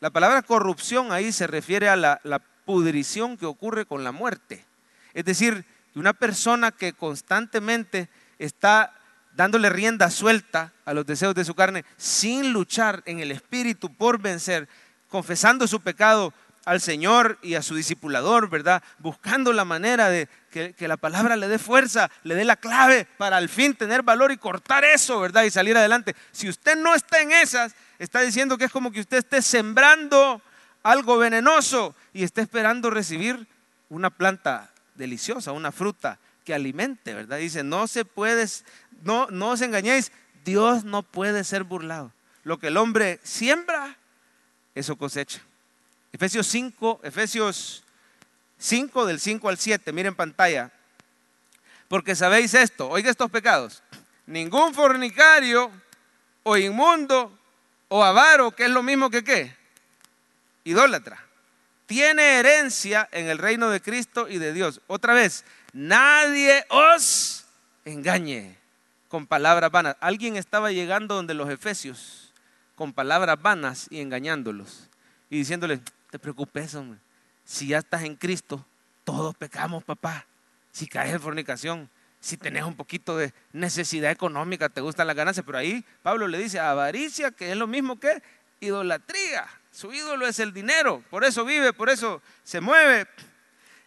La 0.01 0.11
palabra 0.11 0.43
corrupción 0.43 1.13
ahí 1.13 1.31
se 1.33 1.47
refiere 1.47 1.89
a 1.89 1.97
la, 1.97 2.21
la 2.25 2.39
pudrición 2.39 3.37
que 3.37 3.47
ocurre 3.47 3.85
con 3.85 4.03
la 4.03 4.13
muerte. 4.13 4.65
Es 5.13 5.25
decir, 5.25 5.65
una 5.95 6.13
persona 6.13 6.73
que 6.73 6.93
constantemente 6.93 8.09
está 8.39 8.95
dándole 9.33 9.71
rienda 9.71 10.11
suelta 10.11 10.73
a 10.85 10.95
los 10.95 11.07
deseos 11.07 11.35
de 11.35 11.45
su 11.45 11.55
carne, 11.55 11.85
sin 11.97 12.53
luchar 12.53 13.03
en 13.07 13.21
el 13.21 13.31
espíritu 13.31 13.95
por 13.95 14.19
vencer, 14.19 14.69
confesando 15.09 15.67
su 15.67 15.81
pecado, 15.81 16.33
al 16.65 16.81
Señor 16.81 17.39
y 17.43 17.55
a 17.55 17.63
su 17.63 17.75
discipulador, 17.75 18.51
¿verdad? 18.51 18.83
Buscando 18.99 19.53
la 19.53 19.65
manera 19.65 20.09
de 20.11 20.29
que, 20.51 20.75
la 20.89 20.97
palabra 20.97 21.37
le 21.37 21.49
dé 21.49 21.59
fuerza, 21.59 22.11
le 22.23 22.35
dé 22.35 22.45
la 22.45 22.57
clave 22.57 23.07
para 23.17 23.37
al 23.37 23.49
fin 23.49 23.75
tener 23.75 24.03
valor 24.03 24.33
y 24.33 24.37
cortar 24.37 24.85
eso, 24.85 25.21
¿verdad? 25.21 25.45
Y 25.45 25.51
salir 25.51 25.77
adelante. 25.77 26.15
Si 26.33 26.49
usted 26.49 26.77
no 26.77 26.95
está 26.95 27.21
en 27.21 27.33
esas, 27.33 27.75
está 27.99 28.21
diciendo 28.21 28.59
que 28.59 28.65
es 28.65 28.73
como 28.73 28.91
que 28.91 29.01
usted 29.01 29.19
esté 29.19 29.43
sembrando 29.43 30.43
algo 30.83 31.19
venenoso 31.19 31.95
y 32.13 32.25
esté 32.25 32.43
esperando 32.43 32.91
recibir 32.91 33.47
una 33.89 34.11
planta 34.11 34.71
deliciosa, 34.95 35.53
una 35.53 35.73
fruta 35.73 36.19
que 36.45 36.55
alimente, 36.55 37.15
¿verdad? 37.15 37.39
Dice, 37.39 37.63
no 37.63 37.87
se 37.87 38.05
puede, 38.05 38.47
no, 39.03 39.29
no 39.31 39.51
os 39.51 39.61
engañéis, 39.61 40.13
Dios 40.45 40.85
no 40.85 41.03
puede 41.03 41.45
ser 41.45 41.65
burlado. 41.65 42.13
Lo 42.45 42.59
que 42.59 42.69
el 42.69 42.77
hombre 42.77 43.21
siembra, 43.23 43.97
eso 44.75 44.97
cosecha. 44.97 45.41
Efesios 46.13 46.47
5, 46.49 47.01
Efesios 47.05 47.85
5 48.59 49.07
del 49.07 49.21
5 49.21 49.49
al 49.49 49.59
7, 49.59 49.93
miren 49.93 50.15
pantalla. 50.15 50.71
Porque 51.89 52.15
sabéis 52.15 52.55
esto, 52.55 52.89
oiga 52.89 53.11
estos 53.11 53.31
pecados. 53.31 53.83
Ningún 54.27 54.75
fornicario 54.75 55.71
o 56.43 56.57
inmundo 56.57 57.37
o 57.89 58.05
avaro, 58.05 58.53
que 58.53 58.65
es 58.65 58.71
lo 58.71 58.83
mismo 58.83 59.11
que 59.11 59.25
qué, 59.25 59.57
idólatra, 60.65 61.25
tiene 61.87 62.39
herencia 62.39 63.09
en 63.11 63.29
el 63.29 63.39
reino 63.39 63.69
de 63.71 63.81
Cristo 63.81 64.29
y 64.29 64.39
de 64.39 64.53
Dios. 64.53 64.81
Otra 64.87 65.13
vez, 65.13 65.45
nadie 65.73 66.65
os 66.69 67.45
engañe 67.85 68.57
con 69.09 69.27
palabras 69.27 69.73
vanas. 69.73 69.97
Alguien 69.99 70.37
estaba 70.37 70.71
llegando 70.71 71.17
donde 71.17 71.35
los 71.35 71.51
efesios 71.51 72.33
con 72.77 72.93
palabras 72.93 73.43
vanas 73.43 73.89
y 73.91 74.01
engañándolos 74.01 74.89
y 75.29 75.39
diciéndoles, 75.39 75.81
te 76.11 76.19
preocupes, 76.19 76.75
hombre. 76.75 76.99
Si 77.45 77.69
ya 77.69 77.79
estás 77.79 78.03
en 78.03 78.17
Cristo, 78.17 78.65
todos 79.05 79.35
pecamos, 79.37 79.85
papá. 79.85 80.27
Si 80.73 80.87
caes 80.87 81.13
en 81.15 81.21
fornicación, 81.21 81.91
si 82.21 82.37
tenés 82.37 82.65
un 82.65 82.77
poquito 82.77 83.17
de 83.17 83.33
necesidad 83.53 84.11
económica, 84.11 84.69
te 84.69 84.81
gusta 84.81 85.05
la 85.05 85.15
ganancia, 85.15 85.43
pero 85.43 85.59
ahí 85.59 85.85
Pablo 86.03 86.29
le 86.29 86.39
dice 86.39 86.61
avaricia, 86.61 87.31
que 87.31 87.51
es 87.51 87.57
lo 87.57 87.67
mismo 87.67 87.99
que 87.99 88.23
idolatría. 88.61 89.47
Su 89.73 89.93
ídolo 89.93 90.27
es 90.27 90.39
el 90.39 90.53
dinero, 90.53 91.03
por 91.11 91.25
eso 91.25 91.45
vive, 91.45 91.73
por 91.73 91.89
eso 91.89 92.21
se 92.45 92.61
mueve. 92.61 93.09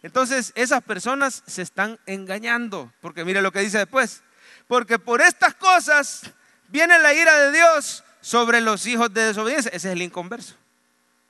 Entonces 0.02 0.52
esas 0.56 0.82
personas 0.82 1.42
se 1.46 1.62
están 1.62 1.98
engañando, 2.06 2.92
porque 3.00 3.24
mire 3.24 3.40
lo 3.40 3.52
que 3.52 3.60
dice 3.60 3.78
después, 3.78 4.22
porque 4.66 4.98
por 4.98 5.20
estas 5.20 5.54
cosas 5.54 6.32
viene 6.68 6.98
la 6.98 7.14
ira 7.14 7.38
de 7.38 7.52
Dios 7.52 8.02
sobre 8.20 8.60
los 8.60 8.86
hijos 8.86 9.12
de 9.14 9.26
desobediencia. 9.26 9.70
Ese 9.70 9.88
es 9.88 9.92
el 9.92 10.02
inconverso. 10.02 10.56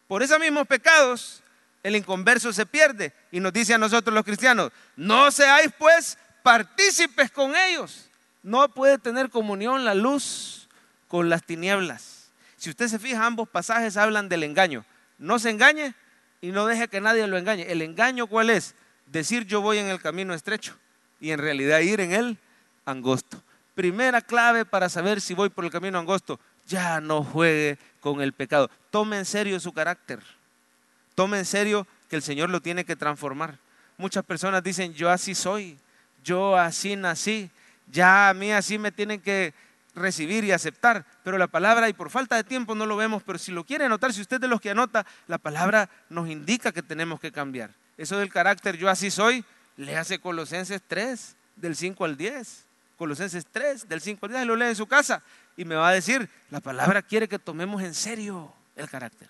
Por 0.06 0.22
esos 0.22 0.38
mismos 0.38 0.66
pecados, 0.66 1.42
el 1.82 1.96
inconverso 1.96 2.52
se 2.52 2.66
pierde. 2.66 3.12
Y 3.30 3.40
nos 3.40 3.52
dice 3.52 3.74
a 3.74 3.78
nosotros 3.78 4.14
los 4.14 4.24
cristianos, 4.24 4.72
no 4.96 5.30
seáis 5.30 5.70
pues 5.78 6.18
partícipes 6.42 7.30
con 7.30 7.54
ellos. 7.54 8.10
No 8.42 8.68
puede 8.68 8.98
tener 8.98 9.30
comunión 9.30 9.84
la 9.84 9.94
luz 9.94 10.68
con 11.08 11.28
las 11.28 11.44
tinieblas. 11.44 12.30
Si 12.56 12.70
usted 12.70 12.88
se 12.88 12.98
fija, 12.98 13.24
ambos 13.24 13.48
pasajes 13.48 13.96
hablan 13.96 14.28
del 14.28 14.42
engaño. 14.42 14.84
No 15.18 15.38
se 15.38 15.50
engañe 15.50 15.94
y 16.40 16.50
no 16.50 16.66
deje 16.66 16.88
que 16.88 17.00
nadie 17.00 17.26
lo 17.26 17.38
engañe. 17.38 17.70
¿El 17.70 17.82
engaño 17.82 18.26
cuál 18.26 18.50
es? 18.50 18.74
Decir 19.06 19.46
yo 19.46 19.60
voy 19.60 19.78
en 19.78 19.86
el 19.86 20.00
camino 20.00 20.34
estrecho 20.34 20.76
y 21.20 21.30
en 21.30 21.38
realidad 21.38 21.80
ir 21.80 22.00
en 22.00 22.12
el 22.12 22.38
angosto. 22.84 23.42
Primera 23.74 24.20
clave 24.20 24.64
para 24.64 24.88
saber 24.88 25.20
si 25.20 25.34
voy 25.34 25.50
por 25.50 25.64
el 25.64 25.70
camino 25.70 25.98
angosto, 25.98 26.38
ya 26.66 27.00
no 27.00 27.22
juegue 27.24 27.78
con 28.04 28.20
el 28.20 28.34
pecado. 28.34 28.70
Tome 28.90 29.16
en 29.16 29.24
serio 29.24 29.58
su 29.58 29.72
carácter. 29.72 30.20
Tome 31.14 31.38
en 31.38 31.46
serio 31.46 31.86
que 32.10 32.16
el 32.16 32.22
Señor 32.22 32.50
lo 32.50 32.60
tiene 32.60 32.84
que 32.84 32.96
transformar. 32.96 33.58
Muchas 33.96 34.22
personas 34.24 34.62
dicen, 34.62 34.92
yo 34.92 35.08
así 35.08 35.34
soy, 35.34 35.78
yo 36.22 36.54
así 36.54 36.96
nací, 36.96 37.50
ya 37.90 38.28
a 38.28 38.34
mí 38.34 38.52
así 38.52 38.78
me 38.78 38.92
tienen 38.92 39.22
que 39.22 39.54
recibir 39.94 40.44
y 40.44 40.52
aceptar. 40.52 41.06
Pero 41.22 41.38
la 41.38 41.46
palabra, 41.46 41.88
y 41.88 41.94
por 41.94 42.10
falta 42.10 42.36
de 42.36 42.44
tiempo 42.44 42.74
no 42.74 42.84
lo 42.84 42.98
vemos, 42.98 43.22
pero 43.22 43.38
si 43.38 43.52
lo 43.52 43.64
quiere 43.64 43.86
anotar, 43.86 44.12
si 44.12 44.20
usted 44.20 44.36
es 44.36 44.42
de 44.42 44.48
los 44.48 44.60
que 44.60 44.68
anota, 44.68 45.06
la 45.26 45.38
palabra 45.38 45.88
nos 46.10 46.28
indica 46.28 46.72
que 46.72 46.82
tenemos 46.82 47.20
que 47.20 47.32
cambiar. 47.32 47.70
Eso 47.96 48.18
del 48.18 48.30
carácter, 48.30 48.76
yo 48.76 48.90
así 48.90 49.10
soy, 49.10 49.46
le 49.78 49.96
hace 49.96 50.18
Colosenses 50.18 50.82
3, 50.86 51.36
del 51.56 51.74
5 51.74 52.04
al 52.04 52.18
10. 52.18 52.66
Colosenses 52.98 53.46
3, 53.50 53.88
del 53.88 54.02
5 54.02 54.26
al 54.26 54.32
10, 54.32 54.46
lo 54.46 54.56
lee 54.56 54.66
en 54.66 54.76
su 54.76 54.86
casa 54.86 55.22
y 55.56 55.64
me 55.64 55.74
va 55.74 55.88
a 55.88 55.92
decir, 55.92 56.28
la 56.50 56.60
palabra 56.60 57.02
quiere 57.02 57.28
que 57.28 57.38
tomemos 57.38 57.82
en 57.82 57.94
serio 57.94 58.52
el 58.76 58.88
carácter. 58.88 59.28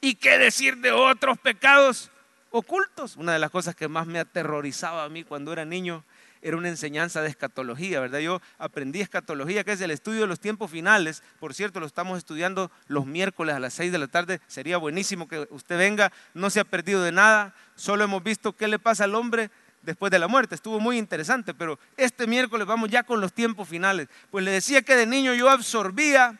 ¿Y 0.00 0.14
qué 0.14 0.38
decir 0.38 0.78
de 0.78 0.92
otros 0.92 1.38
pecados 1.38 2.10
ocultos? 2.50 3.16
Una 3.16 3.32
de 3.32 3.38
las 3.38 3.50
cosas 3.50 3.74
que 3.74 3.88
más 3.88 4.06
me 4.06 4.18
aterrorizaba 4.18 5.04
a 5.04 5.08
mí 5.08 5.24
cuando 5.24 5.52
era 5.52 5.64
niño 5.64 6.04
era 6.42 6.56
una 6.56 6.68
enseñanza 6.68 7.20
de 7.20 7.28
escatología, 7.28 8.00
¿verdad? 8.00 8.20
Yo 8.20 8.40
aprendí 8.58 9.00
escatología, 9.00 9.62
que 9.62 9.72
es 9.72 9.80
el 9.82 9.90
estudio 9.90 10.22
de 10.22 10.26
los 10.26 10.40
tiempos 10.40 10.70
finales. 10.70 11.22
Por 11.38 11.52
cierto, 11.52 11.80
lo 11.80 11.86
estamos 11.86 12.16
estudiando 12.16 12.70
los 12.86 13.04
miércoles 13.04 13.54
a 13.54 13.60
las 13.60 13.74
6 13.74 13.92
de 13.92 13.98
la 13.98 14.08
tarde. 14.08 14.40
Sería 14.46 14.78
buenísimo 14.78 15.28
que 15.28 15.46
usted 15.50 15.76
venga, 15.76 16.12
no 16.32 16.48
se 16.48 16.60
ha 16.60 16.64
perdido 16.64 17.02
de 17.02 17.12
nada. 17.12 17.54
Solo 17.76 18.04
hemos 18.04 18.22
visto 18.22 18.54
qué 18.54 18.68
le 18.68 18.78
pasa 18.78 19.04
al 19.04 19.14
hombre 19.14 19.50
después 19.82 20.10
de 20.10 20.18
la 20.18 20.28
muerte. 20.28 20.54
Estuvo 20.54 20.80
muy 20.80 20.98
interesante, 20.98 21.54
pero 21.54 21.78
este 21.96 22.26
miércoles 22.26 22.66
vamos 22.66 22.90
ya 22.90 23.02
con 23.02 23.20
los 23.20 23.32
tiempos 23.32 23.68
finales. 23.68 24.08
Pues 24.30 24.44
le 24.44 24.50
decía 24.50 24.82
que 24.82 24.96
de 24.96 25.06
niño 25.06 25.34
yo 25.34 25.50
absorbía 25.50 26.38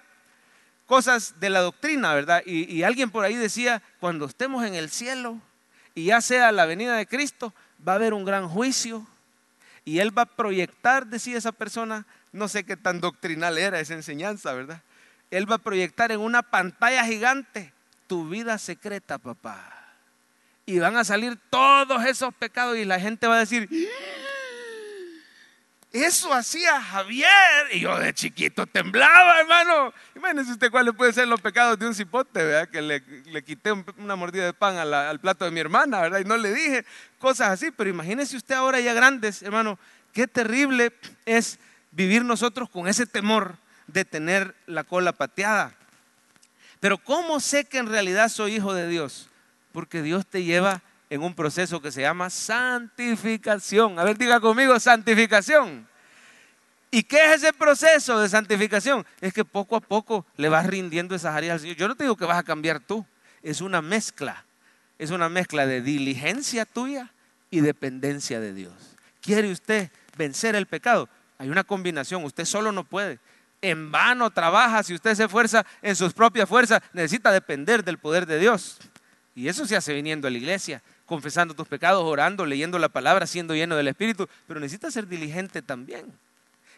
cosas 0.86 1.38
de 1.38 1.50
la 1.50 1.60
doctrina, 1.60 2.14
¿verdad? 2.14 2.42
Y, 2.44 2.82
alguien 2.82 3.10
por 3.10 3.24
ahí 3.24 3.36
decía, 3.36 3.82
cuando 4.00 4.26
estemos 4.26 4.64
en 4.64 4.74
el 4.74 4.90
cielo 4.90 5.38
y 5.94 6.06
ya 6.06 6.20
sea 6.20 6.50
la 6.52 6.66
venida 6.66 6.96
de 6.96 7.06
Cristo, 7.06 7.54
va 7.86 7.92
a 7.92 7.96
haber 7.96 8.12
un 8.12 8.24
gran 8.24 8.48
juicio 8.48 9.06
y 9.84 10.00
Él 10.00 10.16
va 10.16 10.22
a 10.22 10.26
proyectar, 10.26 11.06
decía 11.06 11.38
esa 11.38 11.52
persona, 11.52 12.06
no 12.32 12.48
sé 12.48 12.64
qué 12.64 12.76
tan 12.76 13.00
doctrinal 13.00 13.56
era 13.56 13.80
esa 13.80 13.94
enseñanza, 13.94 14.52
¿verdad? 14.52 14.82
Él 15.30 15.50
va 15.50 15.56
a 15.56 15.58
proyectar 15.58 16.10
en 16.10 16.20
una 16.20 16.42
pantalla 16.42 17.04
gigante 17.04 17.72
tu 18.08 18.28
vida 18.28 18.58
secreta, 18.58 19.18
papá 19.18 19.79
y 20.70 20.78
van 20.78 20.96
a 20.96 21.04
salir 21.04 21.36
todos 21.50 22.04
esos 22.04 22.32
pecados 22.34 22.76
y 22.76 22.84
la 22.84 23.00
gente 23.00 23.26
va 23.26 23.36
a 23.36 23.40
decir, 23.40 23.68
eso 25.92 26.32
hacía 26.32 26.80
Javier. 26.80 27.28
Y 27.72 27.80
yo 27.80 27.98
de 27.98 28.14
chiquito 28.14 28.66
temblaba, 28.66 29.40
hermano. 29.40 29.92
Imagínense 30.14 30.52
usted 30.52 30.70
cuáles 30.70 30.94
pueden 30.94 31.12
ser 31.12 31.26
los 31.26 31.40
pecados 31.40 31.76
de 31.76 31.88
un 31.88 31.94
cipote, 31.94 32.44
¿verdad? 32.44 32.68
Que 32.68 32.80
le, 32.80 33.42
quité 33.42 33.72
una 33.72 34.14
mordida 34.14 34.44
de 34.44 34.52
pan 34.52 34.76
al 34.76 35.18
plato 35.18 35.44
de 35.44 35.50
mi 35.50 35.58
hermana, 35.58 36.00
¿verdad? 36.00 36.20
Y 36.20 36.24
no 36.24 36.36
le 36.36 36.54
dije 36.54 36.84
cosas 37.18 37.50
así. 37.50 37.72
Pero 37.72 37.90
imagínese 37.90 38.36
usted 38.36 38.54
ahora 38.54 38.78
ya 38.78 38.92
grandes, 38.92 39.42
hermano, 39.42 39.78
qué 40.12 40.28
terrible 40.28 40.92
es 41.26 41.58
vivir 41.90 42.24
nosotros 42.24 42.70
con 42.70 42.86
ese 42.86 43.06
temor 43.06 43.56
de 43.88 44.04
tener 44.04 44.54
la 44.66 44.84
cola 44.84 45.12
pateada. 45.12 45.74
Pero 46.78 46.98
¿cómo 46.98 47.40
sé 47.40 47.64
que 47.64 47.78
en 47.78 47.88
realidad 47.88 48.28
soy 48.28 48.54
hijo 48.54 48.72
de 48.72 48.86
Dios? 48.86 49.29
Porque 49.72 50.02
Dios 50.02 50.26
te 50.26 50.42
lleva 50.44 50.82
en 51.10 51.22
un 51.22 51.34
proceso 51.34 51.80
que 51.80 51.92
se 51.92 52.02
llama 52.02 52.30
santificación. 52.30 53.98
A 53.98 54.04
ver, 54.04 54.16
diga 54.16 54.40
conmigo, 54.40 54.78
santificación. 54.78 55.88
¿Y 56.92 57.04
qué 57.04 57.26
es 57.26 57.42
ese 57.42 57.52
proceso 57.52 58.20
de 58.20 58.28
santificación? 58.28 59.06
Es 59.20 59.32
que 59.32 59.44
poco 59.44 59.76
a 59.76 59.80
poco 59.80 60.26
le 60.36 60.48
vas 60.48 60.66
rindiendo 60.66 61.14
esas 61.14 61.34
áreas 61.34 61.54
al 61.54 61.60
Señor. 61.60 61.76
Yo 61.76 61.88
no 61.88 61.94
te 61.94 62.04
digo 62.04 62.16
que 62.16 62.24
vas 62.24 62.38
a 62.38 62.42
cambiar 62.42 62.80
tú, 62.80 63.06
es 63.42 63.60
una 63.60 63.80
mezcla. 63.80 64.44
Es 64.98 65.10
una 65.10 65.28
mezcla 65.28 65.66
de 65.66 65.80
diligencia 65.80 66.66
tuya 66.66 67.10
y 67.50 67.60
dependencia 67.60 68.40
de 68.40 68.52
Dios. 68.52 68.74
¿Quiere 69.20 69.50
usted 69.50 69.90
vencer 70.16 70.54
el 70.56 70.66
pecado? 70.66 71.08
Hay 71.38 71.48
una 71.48 71.64
combinación, 71.64 72.24
usted 72.24 72.44
solo 72.44 72.70
no 72.70 72.84
puede. 72.84 73.18
En 73.62 73.90
vano 73.90 74.30
trabaja 74.30 74.82
si 74.82 74.94
usted 74.94 75.14
se 75.14 75.24
esfuerza 75.24 75.64
en 75.82 75.96
sus 75.96 76.12
propias 76.12 76.48
fuerzas, 76.48 76.82
necesita 76.92 77.30
depender 77.30 77.84
del 77.84 77.98
poder 77.98 78.26
de 78.26 78.38
Dios. 78.38 78.78
Y 79.40 79.48
eso 79.48 79.66
se 79.66 79.74
hace 79.74 79.94
viniendo 79.94 80.28
a 80.28 80.30
la 80.30 80.36
iglesia, 80.36 80.82
confesando 81.06 81.54
tus 81.54 81.66
pecados, 81.66 82.02
orando, 82.04 82.44
leyendo 82.44 82.78
la 82.78 82.90
palabra, 82.90 83.26
siendo 83.26 83.54
lleno 83.54 83.74
del 83.74 83.88
Espíritu, 83.88 84.28
pero 84.46 84.60
necesita 84.60 84.90
ser 84.90 85.06
diligente 85.06 85.62
también. 85.62 86.12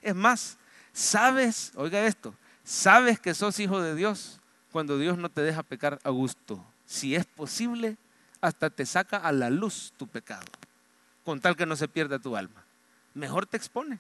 Es 0.01 0.15
más, 0.15 0.59
sabes, 0.93 1.73
oiga 1.75 2.07
esto, 2.07 2.37
sabes 2.63 3.19
que 3.19 3.35
sos 3.35 3.59
hijo 3.59 3.83
de 3.83 3.97
Dios 3.97 4.39
cuando 4.71 4.97
Dios 4.97 5.19
no 5.19 5.29
te 5.29 5.41
deja 5.41 5.65
pecar 5.65 5.99
a 6.05 6.11
gusto. 6.11 6.65
Si 6.87 7.17
es 7.17 7.27
posible, 7.27 7.97
hasta 8.41 8.71
te 8.71 8.87
saca 8.87 9.17
a 9.17 9.33
la 9.33 9.51
luz 9.51 9.93
tu 9.97 10.07
pecado, 10.07 10.47
con 11.25 11.41
tal 11.41 11.57
que 11.57 11.67
no 11.67 11.75
se 11.75 11.89
pierda 11.89 12.21
tu 12.21 12.37
alma. 12.37 12.65
Mejor 13.13 13.45
te 13.45 13.57
expone. 13.57 13.99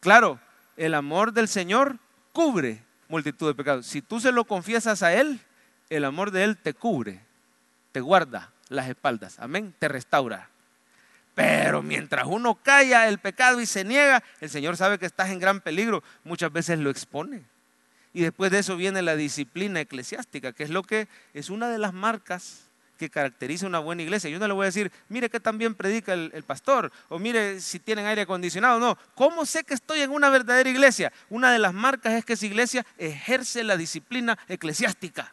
Claro, 0.00 0.38
el 0.76 0.92
amor 0.92 1.32
del 1.32 1.48
Señor 1.48 1.96
cubre 2.34 2.84
multitud 3.08 3.46
de 3.46 3.54
pecados. 3.54 3.86
Si 3.86 4.02
tú 4.02 4.20
se 4.20 4.32
lo 4.32 4.44
confiesas 4.44 5.02
a 5.02 5.14
Él, 5.14 5.40
el 5.88 6.04
amor 6.04 6.30
de 6.30 6.44
Él 6.44 6.58
te 6.58 6.74
cubre, 6.74 7.23
te 7.94 8.00
guarda 8.00 8.50
las 8.70 8.88
espaldas. 8.88 9.38
Amén, 9.38 9.72
te 9.78 9.86
restaura. 9.86 10.50
Pero 11.36 11.80
mientras 11.80 12.26
uno 12.26 12.56
calla 12.56 13.06
el 13.06 13.20
pecado 13.20 13.60
y 13.60 13.66
se 13.66 13.84
niega, 13.84 14.20
el 14.40 14.50
Señor 14.50 14.76
sabe 14.76 14.98
que 14.98 15.06
estás 15.06 15.30
en 15.30 15.38
gran 15.38 15.60
peligro. 15.60 16.02
Muchas 16.24 16.52
veces 16.52 16.80
lo 16.80 16.90
expone. 16.90 17.44
Y 18.12 18.22
después 18.22 18.50
de 18.50 18.58
eso 18.58 18.76
viene 18.76 19.00
la 19.00 19.14
disciplina 19.14 19.80
eclesiástica, 19.80 20.52
que 20.52 20.64
es 20.64 20.70
lo 20.70 20.82
que 20.82 21.06
es 21.34 21.50
una 21.50 21.68
de 21.68 21.78
las 21.78 21.92
marcas 21.92 22.64
que 22.98 23.10
caracteriza 23.10 23.68
una 23.68 23.78
buena 23.78 24.02
iglesia. 24.02 24.28
Yo 24.28 24.40
no 24.40 24.48
le 24.48 24.54
voy 24.54 24.64
a 24.64 24.66
decir, 24.66 24.90
mire 25.08 25.30
que 25.30 25.38
también 25.38 25.76
predica 25.76 26.14
el, 26.14 26.32
el, 26.34 26.42
pastor, 26.42 26.90
o 27.08 27.20
mire 27.20 27.60
si 27.60 27.78
tienen 27.78 28.06
aire 28.06 28.22
acondicionado. 28.22 28.80
No, 28.80 28.98
¿cómo 29.14 29.46
sé 29.46 29.62
que 29.62 29.74
estoy 29.74 30.00
en 30.00 30.10
una 30.10 30.30
verdadera 30.30 30.68
iglesia? 30.68 31.12
Una 31.30 31.52
de 31.52 31.60
las 31.60 31.72
marcas 31.72 32.14
es 32.14 32.24
que 32.24 32.32
esa 32.32 32.46
iglesia 32.46 32.84
ejerce 32.98 33.62
la 33.62 33.76
disciplina 33.76 34.36
eclesiástica. 34.48 35.32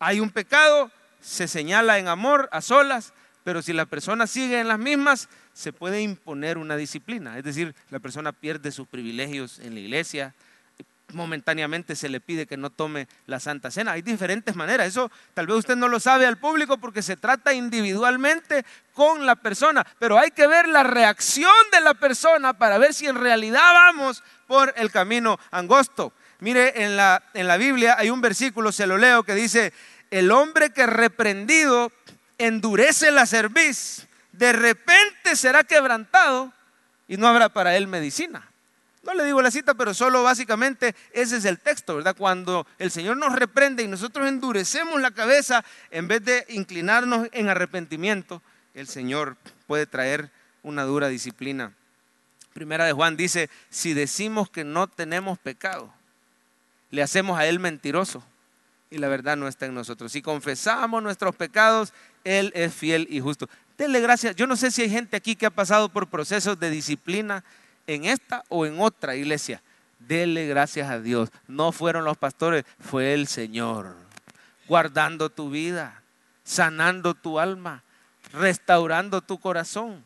Hay 0.00 0.18
un 0.18 0.30
pecado, 0.30 0.90
se 1.26 1.48
señala 1.48 1.98
en 1.98 2.06
amor, 2.06 2.48
a 2.52 2.60
solas, 2.60 3.12
pero 3.42 3.60
si 3.60 3.72
la 3.72 3.86
persona 3.86 4.28
sigue 4.28 4.60
en 4.60 4.68
las 4.68 4.78
mismas, 4.78 5.28
se 5.52 5.72
puede 5.72 6.00
imponer 6.00 6.56
una 6.56 6.76
disciplina. 6.76 7.36
Es 7.36 7.42
decir, 7.42 7.74
la 7.90 7.98
persona 7.98 8.30
pierde 8.30 8.70
sus 8.70 8.86
privilegios 8.86 9.58
en 9.58 9.74
la 9.74 9.80
iglesia, 9.80 10.34
momentáneamente 11.12 11.96
se 11.96 12.08
le 12.08 12.20
pide 12.20 12.46
que 12.46 12.56
no 12.56 12.70
tome 12.70 13.08
la 13.26 13.40
Santa 13.40 13.72
Cena. 13.72 13.92
Hay 13.92 14.02
diferentes 14.02 14.54
maneras. 14.54 14.86
Eso 14.86 15.10
tal 15.34 15.48
vez 15.48 15.56
usted 15.56 15.74
no 15.74 15.88
lo 15.88 15.98
sabe 15.98 16.26
al 16.26 16.36
público 16.36 16.78
porque 16.78 17.02
se 17.02 17.16
trata 17.16 17.52
individualmente 17.52 18.64
con 18.92 19.26
la 19.26 19.34
persona, 19.34 19.84
pero 19.98 20.18
hay 20.18 20.30
que 20.30 20.46
ver 20.46 20.68
la 20.68 20.84
reacción 20.84 21.52
de 21.72 21.80
la 21.80 21.94
persona 21.94 22.52
para 22.52 22.78
ver 22.78 22.94
si 22.94 23.06
en 23.06 23.16
realidad 23.16 23.72
vamos 23.72 24.22
por 24.46 24.72
el 24.76 24.92
camino 24.92 25.38
angosto. 25.50 26.12
Mire, 26.38 26.84
en 26.84 26.96
la, 26.96 27.22
en 27.34 27.48
la 27.48 27.56
Biblia 27.56 27.96
hay 27.98 28.10
un 28.10 28.20
versículo, 28.20 28.70
se 28.70 28.86
lo 28.86 28.98
leo, 28.98 29.22
que 29.22 29.34
dice, 29.34 29.72
el 30.10 30.30
hombre 30.30 30.70
que 30.70 30.86
reprendido 30.86 31.92
endurece 32.38 33.10
la 33.10 33.26
cerviz, 33.26 34.06
de 34.32 34.52
repente 34.52 35.34
será 35.34 35.64
quebrantado 35.64 36.52
y 37.08 37.16
no 37.16 37.26
habrá 37.28 37.48
para 37.48 37.76
él 37.76 37.86
medicina. 37.86 38.48
No 39.02 39.14
le 39.14 39.24
digo 39.24 39.40
la 39.40 39.52
cita, 39.52 39.74
pero 39.74 39.94
solo 39.94 40.24
básicamente 40.24 40.94
ese 41.12 41.36
es 41.36 41.44
el 41.44 41.60
texto, 41.60 41.96
¿verdad? 41.96 42.16
Cuando 42.16 42.66
el 42.78 42.90
Señor 42.90 43.16
nos 43.16 43.36
reprende 43.36 43.84
y 43.84 43.88
nosotros 43.88 44.28
endurecemos 44.28 45.00
la 45.00 45.12
cabeza 45.12 45.64
en 45.92 46.08
vez 46.08 46.24
de 46.24 46.44
inclinarnos 46.48 47.28
en 47.32 47.48
arrepentimiento, 47.48 48.42
el 48.74 48.88
Señor 48.88 49.36
puede 49.68 49.86
traer 49.86 50.30
una 50.64 50.82
dura 50.82 51.06
disciplina. 51.08 51.72
Primera 52.52 52.84
de 52.84 52.92
Juan 52.92 53.16
dice, 53.16 53.48
si 53.70 53.94
decimos 53.94 54.50
que 54.50 54.64
no 54.64 54.88
tenemos 54.88 55.38
pecado, 55.38 55.92
le 56.90 57.02
hacemos 57.02 57.38
a 57.38 57.46
Él 57.46 57.60
mentiroso 57.60 58.24
y 58.90 58.98
la 58.98 59.08
verdad 59.08 59.36
no 59.36 59.48
está 59.48 59.66
en 59.66 59.74
nosotros. 59.74 60.12
Si 60.12 60.22
confesamos 60.22 61.02
nuestros 61.02 61.34
pecados, 61.34 61.92
Él 62.24 62.52
es 62.54 62.74
fiel 62.74 63.06
y 63.10 63.20
justo. 63.20 63.48
Denle 63.76 64.00
gracias. 64.00 64.36
Yo 64.36 64.46
no 64.46 64.56
sé 64.56 64.70
si 64.70 64.82
hay 64.82 64.90
gente 64.90 65.16
aquí 65.16 65.36
que 65.36 65.46
ha 65.46 65.50
pasado 65.50 65.88
por 65.88 66.08
procesos 66.08 66.58
de 66.58 66.70
disciplina 66.70 67.44
en 67.86 68.04
esta 68.04 68.44
o 68.48 68.66
en 68.66 68.80
otra 68.80 69.16
iglesia. 69.16 69.62
Dele 69.98 70.46
gracias 70.46 70.88
a 70.88 71.00
Dios. 71.00 71.30
No 71.46 71.72
fueron 71.72 72.04
los 72.04 72.16
pastores, 72.16 72.64
fue 72.78 73.14
el 73.14 73.26
Señor. 73.26 73.96
Guardando 74.68 75.30
tu 75.30 75.50
vida, 75.50 76.02
sanando 76.44 77.14
tu 77.14 77.38
alma, 77.38 77.82
restaurando 78.32 79.20
tu 79.20 79.38
corazón. 79.38 80.04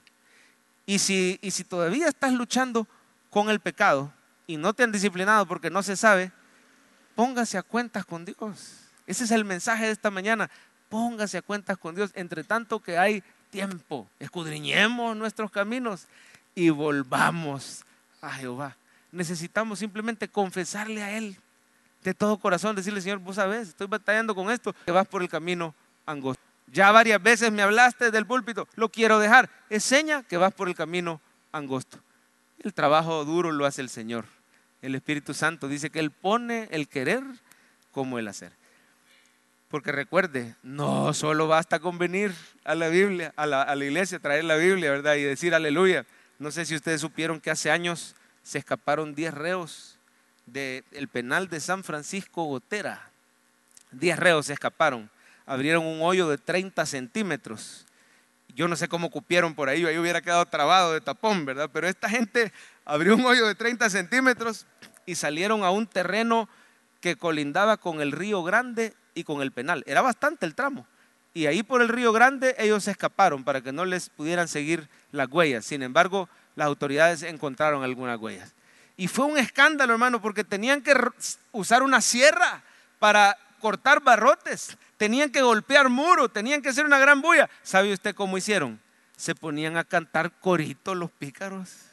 Y 0.86 0.98
si, 0.98 1.38
y 1.42 1.50
si 1.50 1.64
todavía 1.64 2.08
estás 2.08 2.32
luchando 2.32 2.86
con 3.30 3.50
el 3.50 3.60
pecado 3.60 4.12
y 4.46 4.56
no 4.56 4.72
te 4.72 4.82
han 4.82 4.92
disciplinado 4.92 5.46
porque 5.46 5.70
no 5.70 5.82
se 5.82 5.96
sabe, 5.96 6.32
póngase 7.14 7.58
a 7.58 7.62
cuentas 7.62 8.04
con 8.04 8.24
Dios. 8.24 8.80
Ese 9.06 9.24
es 9.24 9.30
el 9.30 9.44
mensaje 9.44 9.86
de 9.86 9.92
esta 9.92 10.10
mañana. 10.10 10.50
Póngase 10.88 11.38
a 11.38 11.42
cuentas 11.42 11.78
con 11.78 11.94
Dios. 11.94 12.10
Entre 12.14 12.44
tanto 12.44 12.80
que 12.80 12.98
hay 12.98 13.22
tiempo, 13.50 14.08
escudriñemos 14.18 15.16
nuestros 15.16 15.50
caminos 15.50 16.06
y 16.54 16.70
volvamos 16.70 17.84
a 18.20 18.32
Jehová. 18.32 18.76
Necesitamos 19.12 19.78
simplemente 19.78 20.28
confesarle 20.28 21.02
a 21.02 21.16
Él 21.16 21.36
de 22.04 22.14
todo 22.14 22.38
corazón, 22.38 22.76
decirle, 22.76 23.00
Señor, 23.00 23.18
vos 23.18 23.36
sabes, 23.36 23.68
estoy 23.68 23.86
batallando 23.86 24.34
con 24.34 24.50
esto, 24.50 24.74
que 24.86 24.92
vas 24.92 25.06
por 25.06 25.22
el 25.22 25.28
camino 25.28 25.74
angosto. 26.06 26.42
Ya 26.68 26.92
varias 26.92 27.22
veces 27.22 27.50
me 27.50 27.62
hablaste 27.62 28.10
del 28.10 28.26
púlpito, 28.26 28.68
lo 28.76 28.88
quiero 28.88 29.18
dejar. 29.18 29.50
Es 29.68 29.84
seña 29.84 30.22
que 30.22 30.36
vas 30.36 30.54
por 30.54 30.68
el 30.68 30.74
camino 30.74 31.20
angosto. 31.52 31.98
El 32.60 32.72
trabajo 32.72 33.24
duro 33.24 33.50
lo 33.50 33.66
hace 33.66 33.82
el 33.82 33.88
Señor 33.88 34.24
el 34.82 34.94
Espíritu 34.94 35.34
Santo. 35.34 35.68
Dice 35.68 35.90
que 35.90 36.00
Él 36.00 36.10
pone 36.10 36.68
el 36.70 36.88
querer 36.88 37.22
como 37.92 38.18
el 38.18 38.28
hacer. 38.28 38.52
Porque 39.68 39.92
recuerde, 39.92 40.56
no 40.64 41.14
solo 41.14 41.46
basta 41.46 41.78
con 41.78 41.96
venir 41.96 42.34
a 42.64 42.74
la 42.74 42.88
Biblia, 42.88 43.32
a 43.36 43.46
la, 43.46 43.76
iglesia, 43.76 44.18
traer 44.18 44.42
la 44.44 44.56
Biblia, 44.56 44.90
¿verdad? 44.90 45.14
Y 45.14 45.22
decir 45.22 45.54
aleluya. 45.54 46.04
No 46.40 46.50
sé 46.50 46.66
si 46.66 46.74
ustedes 46.74 47.00
supieron 47.00 47.40
que 47.40 47.52
hace 47.52 47.70
años 47.70 48.16
se 48.42 48.58
escaparon 48.58 49.14
10 49.14 49.32
reos 49.32 49.96
del 50.46 51.08
penal 51.12 51.48
de 51.48 51.60
San 51.60 51.84
Francisco 51.84 52.44
Gotera. 52.44 53.10
10 53.92 54.18
reos 54.18 54.46
se 54.46 54.54
escaparon. 54.54 55.08
Abrieron 55.46 55.86
un 55.86 56.02
hoyo 56.02 56.28
de 56.28 56.38
30 56.38 56.84
centímetros. 56.84 57.86
Yo 58.56 58.66
no 58.66 58.74
sé 58.74 58.88
cómo 58.88 59.10
cupieron 59.10 59.54
por 59.54 59.68
ahí, 59.68 59.84
ahí 59.84 59.98
hubiera 59.98 60.20
quedado 60.20 60.44
trabado 60.46 60.94
de 60.94 61.00
tapón, 61.00 61.44
¿verdad? 61.44 61.70
Pero 61.72 61.86
esta 61.86 62.08
gente 62.08 62.52
abrió 62.90 63.14
un 63.14 63.24
hoyo 63.24 63.46
de 63.46 63.54
30 63.54 63.88
centímetros 63.88 64.66
y 65.06 65.14
salieron 65.14 65.62
a 65.62 65.70
un 65.70 65.86
terreno 65.86 66.48
que 67.00 67.14
colindaba 67.14 67.76
con 67.76 68.00
el 68.00 68.10
río 68.10 68.42
Grande 68.42 68.94
y 69.14 69.22
con 69.22 69.42
el 69.42 69.52
penal. 69.52 69.84
Era 69.86 70.02
bastante 70.02 70.44
el 70.44 70.56
tramo. 70.56 70.86
Y 71.32 71.46
ahí 71.46 71.62
por 71.62 71.82
el 71.82 71.88
río 71.88 72.12
Grande 72.12 72.56
ellos 72.58 72.84
se 72.84 72.90
escaparon 72.90 73.44
para 73.44 73.60
que 73.60 73.70
no 73.70 73.84
les 73.84 74.10
pudieran 74.10 74.48
seguir 74.48 74.88
las 75.12 75.28
huellas. 75.30 75.64
Sin 75.64 75.84
embargo, 75.84 76.28
las 76.56 76.66
autoridades 76.66 77.22
encontraron 77.22 77.84
algunas 77.84 78.18
huellas. 78.18 78.54
Y 78.96 79.06
fue 79.06 79.26
un 79.26 79.38
escándalo, 79.38 79.92
hermano, 79.92 80.20
porque 80.20 80.42
tenían 80.42 80.82
que 80.82 80.92
usar 81.52 81.84
una 81.84 82.00
sierra 82.00 82.64
para 82.98 83.38
cortar 83.60 84.02
barrotes, 84.02 84.76
tenían 84.96 85.30
que 85.30 85.42
golpear 85.42 85.88
muros, 85.88 86.32
tenían 86.32 86.60
que 86.60 86.70
hacer 86.70 86.84
una 86.84 86.98
gran 86.98 87.22
bulla. 87.22 87.48
¿Sabe 87.62 87.92
usted 87.92 88.16
cómo 88.16 88.36
hicieron? 88.36 88.80
Se 89.16 89.36
ponían 89.36 89.76
a 89.76 89.84
cantar 89.84 90.32
coritos 90.40 90.96
los 90.96 91.12
pícaros. 91.12 91.89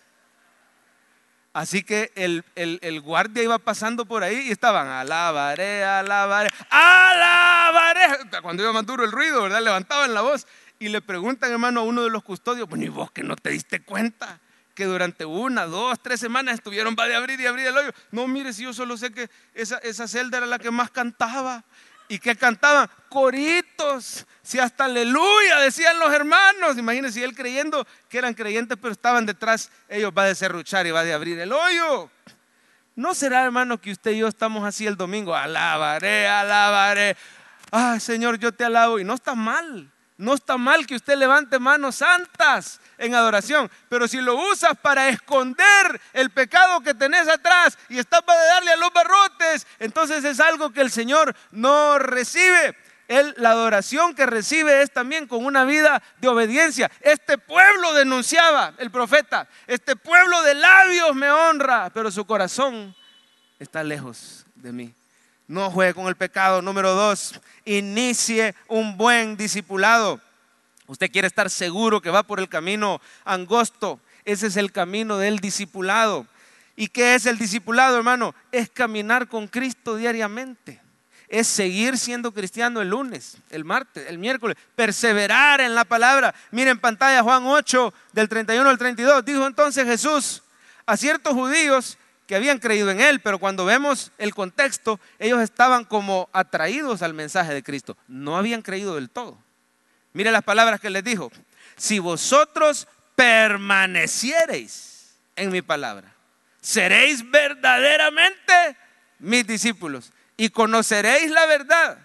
Así 1.57 1.81
que 1.81 2.11
el, 2.13 2.45
el, 2.53 3.01
guardia 3.01 3.41
iba 3.41 3.57
pasando 3.57 4.05
por 4.05 4.21
ahí 4.21 4.41
y 4.47 4.51
estaban, 4.51 4.89
alabaré, 4.89 5.83
alabaré, 5.83 6.51
alabaré. 6.69 8.29
Cuando 8.43 8.61
iba 8.61 8.71
más 8.73 8.85
duro 8.85 9.03
el 9.03 9.11
ruido, 9.11 9.41
¿verdad? 9.41 9.63
Levantaban 9.63 10.13
la 10.13 10.21
voz 10.21 10.45
y 10.77 10.89
le 10.89 11.01
preguntan, 11.01 11.51
hermano, 11.51 11.79
a 11.79 11.83
uno 11.83 12.03
de 12.03 12.11
los 12.11 12.21
custodios, 12.21 12.69
bueno, 12.69 12.85
¿y 12.85 12.89
vos 12.89 13.09
que 13.09 13.23
no 13.23 13.35
te 13.35 13.49
diste 13.49 13.81
cuenta? 13.81 14.39
Que 14.75 14.85
durante 14.85 15.25
una, 15.25 15.65
dos, 15.65 15.99
tres 15.99 16.19
semanas 16.19 16.53
estuvieron 16.53 16.95
va 16.95 17.07
de 17.07 17.15
abrir 17.15 17.39
y 17.41 17.47
abrir 17.47 17.65
el 17.65 17.75
hoyo. 17.75 17.91
No, 18.11 18.27
mire, 18.27 18.53
si 18.53 18.61
yo 18.61 18.71
solo 18.71 18.95
sé 18.95 19.11
que 19.11 19.27
esa, 19.55 19.79
esa 19.79 20.07
celda 20.07 20.37
era 20.37 20.45
la 20.45 20.59
que 20.59 20.69
más 20.69 20.91
cantaba. 20.91 21.63
¿Y 22.07 22.19
que 22.19 22.35
cantaban? 22.35 22.89
Coritos. 23.09 24.25
Si 24.41 24.59
hasta 24.59 24.85
aleluya 24.85 25.59
decían 25.59 25.99
los 25.99 26.13
hermanos. 26.13 26.77
Imagínense, 26.77 27.23
él 27.23 27.35
creyendo 27.35 27.85
que 28.09 28.17
eran 28.17 28.33
creyentes, 28.33 28.77
pero 28.81 28.91
estaban 28.91 29.25
detrás, 29.25 29.71
ellos 29.89 30.11
va 30.17 30.23
a 30.23 30.27
deserruchar 30.27 30.87
y 30.87 30.91
va 30.91 31.01
a 31.01 31.15
abrir 31.15 31.39
el 31.39 31.51
hoyo. 31.51 32.09
¿No 32.95 33.13
será, 33.13 33.43
hermano, 33.43 33.79
que 33.79 33.91
usted 33.91 34.11
y 34.11 34.19
yo 34.19 34.27
estamos 34.27 34.65
así 34.65 34.87
el 34.87 34.97
domingo? 34.97 35.35
Alabaré, 35.35 36.27
alabaré. 36.27 37.15
Ay, 37.71 37.99
Señor, 37.99 38.39
yo 38.39 38.51
te 38.53 38.63
alabo. 38.63 38.99
Y 38.99 39.03
no 39.03 39.13
está 39.13 39.35
mal. 39.35 39.91
No 40.17 40.34
está 40.34 40.58
mal 40.58 40.88
que 40.88 40.95
usted 40.95 41.15
levante 41.15 41.60
manos 41.60 41.97
santas 41.97 42.82
en 42.97 43.13
adoración, 43.13 43.69
pero 43.88 44.08
si 44.08 44.19
lo 44.19 44.36
usas 44.36 44.75
para 44.82 45.10
esconder 45.10 46.01
el 46.12 46.32
pecado 46.32 46.82
que 46.82 46.95
tenés 46.95 47.27
atrás 47.27 47.77
y 47.88 47.99
estás 47.99 48.23
para 48.23 48.43
darle 48.45 48.71
a 48.71 48.77
los 48.77 48.91
barrotes, 48.91 49.67
entonces 49.77 50.23
es 50.23 50.39
algo 50.39 50.71
que 50.71 50.82
el 50.82 50.89
Señor 50.89 51.36
no 51.51 51.99
recibe. 51.99 52.75
Él, 53.08 53.36
la 53.38 53.51
adoración 53.51 54.15
que 54.15 54.25
recibe 54.25 54.82
es 54.82 54.91
también 54.91 55.27
con 55.27 55.45
una 55.45 55.65
vida 55.65 56.01
de 56.17 56.27
obediencia. 56.27 56.91
Este 57.01 57.38
pueblo 57.38 57.93
denunciaba 57.93 58.73
el 58.80 58.89
profeta, 58.89 59.47
este 59.67 59.95
pueblo 59.95 60.41
de 60.41 60.56
labios 60.56 61.15
me 61.15 61.30
honra, 61.30 61.91
pero 61.93 62.10
su 62.10 62.25
corazón 62.25 62.95
está 63.60 63.84
lejos 63.84 64.45
de 64.56 64.71
mí. 64.71 64.96
No 65.47 65.71
juegue 65.71 65.93
con 65.93 66.07
el 66.07 66.15
pecado. 66.15 66.62
Número 66.62 66.93
dos, 66.93 67.39
inicie 67.65 68.55
un 68.67 68.97
buen 68.97 69.38
discipulado. 69.38 70.19
Usted 70.88 71.12
quiere 71.12 71.27
estar 71.27 71.49
seguro 71.49 72.01
que 72.01 72.10
va 72.10 72.23
por 72.23 72.39
el 72.39 72.49
camino 72.49 73.01
angosto. 73.25 73.99
Ese 74.25 74.47
es 74.47 74.57
el 74.57 74.71
camino 74.71 75.17
del 75.17 75.39
discipulado. 75.39 76.27
¿Y 76.75 76.88
qué 76.88 77.15
es 77.15 77.25
el 77.25 77.38
discipulado, 77.38 77.97
hermano? 77.97 78.36
Es 78.51 78.69
caminar 78.69 79.27
con 79.27 79.47
Cristo 79.47 79.95
diariamente 79.95 80.81
es 81.29 81.47
seguir 81.47 81.97
siendo 81.97 82.31
cristiano 82.31 82.81
el 82.81 82.89
lunes, 82.89 83.38
el 83.49 83.65
martes, 83.65 84.07
el 84.07 84.17
miércoles, 84.17 84.57
perseverar 84.75 85.60
en 85.60 85.75
la 85.75 85.83
palabra. 85.83 86.33
Miren 86.51 86.79
pantalla 86.79 87.21
Juan 87.21 87.45
8 87.45 87.93
del 88.13 88.29
31 88.29 88.69
al 88.69 88.77
32. 88.77 89.25
Dijo 89.25 89.45
entonces 89.45 89.86
Jesús 89.86 90.43
a 90.86 90.95
ciertos 90.95 91.33
judíos 91.33 91.97
que 92.27 92.35
habían 92.35 92.59
creído 92.59 92.91
en 92.91 92.99
él, 92.99 93.21
pero 93.21 93.39
cuando 93.39 93.65
vemos 93.65 94.11
el 94.17 94.35
contexto, 94.35 94.99
ellos 95.17 95.41
estaban 95.41 95.85
como 95.85 96.29
atraídos 96.33 97.01
al 97.01 97.13
mensaje 97.13 97.53
de 97.53 97.63
Cristo. 97.63 97.97
No 98.07 98.37
habían 98.37 98.61
creído 98.61 98.95
del 98.95 99.09
todo. 99.09 99.41
Mire 100.11 100.31
las 100.31 100.43
palabras 100.43 100.81
que 100.81 100.89
les 100.89 101.03
dijo. 101.03 101.31
Si 101.77 101.99
vosotros 101.99 102.87
permaneciereis 103.15 105.15
en 105.37 105.51
mi 105.51 105.61
palabra, 105.61 106.13
seréis 106.59 107.29
verdaderamente 107.31 108.77
mis 109.19 109.47
discípulos 109.47 110.11
y 110.35 110.49
conoceréis 110.49 111.31
la 111.31 111.45
verdad 111.45 111.99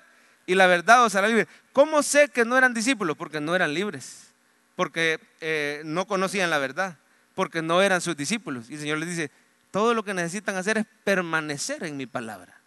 y 0.47 0.55
la 0.55 0.67
verdad 0.67 1.05
os 1.05 1.15
hará 1.17 1.27
libre. 1.27 1.49
¿Cómo 1.73 2.03
sé 2.03 2.29
que 2.29 2.45
no 2.45 2.57
eran 2.57 2.75
discípulos? 2.75 3.17
Porque 3.17 3.41
no 3.41 3.57
eran 3.57 3.75
libres, 3.75 4.29
porque 4.77 5.19
eh, 5.41 5.83
no 5.85 6.07
conocían 6.07 6.51
la 6.51 6.59
verdad, 6.59 6.99
porque 7.35 7.63
no 7.63 7.83
eran 7.83 8.01
sus 8.01 8.17
discípulos. 8.17 8.71
Y 8.71 8.75
el 8.75 8.81
Señor 8.81 8.99
les 8.99 9.09
dice, 9.09 9.31
todo 9.73 9.95
lo 9.95 10.05
que 10.05 10.15
necesitan 10.15 10.55
hacer 10.55 10.79
es 10.79 10.87
permanecer 11.03 11.83
en 11.83 11.97
mi 11.97 12.07
palabra. 12.07 12.61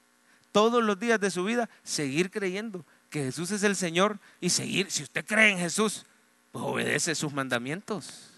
Todos 0.51 0.83
los 0.83 0.99
días 0.99 1.19
de 1.19 1.31
su 1.31 1.45
vida, 1.45 1.69
seguir 1.83 2.31
creyendo 2.31 2.85
que 3.09 3.23
Jesús 3.23 3.51
es 3.51 3.63
el 3.63 3.75
Señor 3.77 4.19
y 4.41 4.49
seguir, 4.49 4.91
si 4.91 5.03
usted 5.03 5.23
cree 5.23 5.51
en 5.51 5.59
Jesús, 5.59 6.05
pues 6.51 6.65
obedece 6.65 7.15
sus 7.15 7.31
mandamientos. 7.31 8.31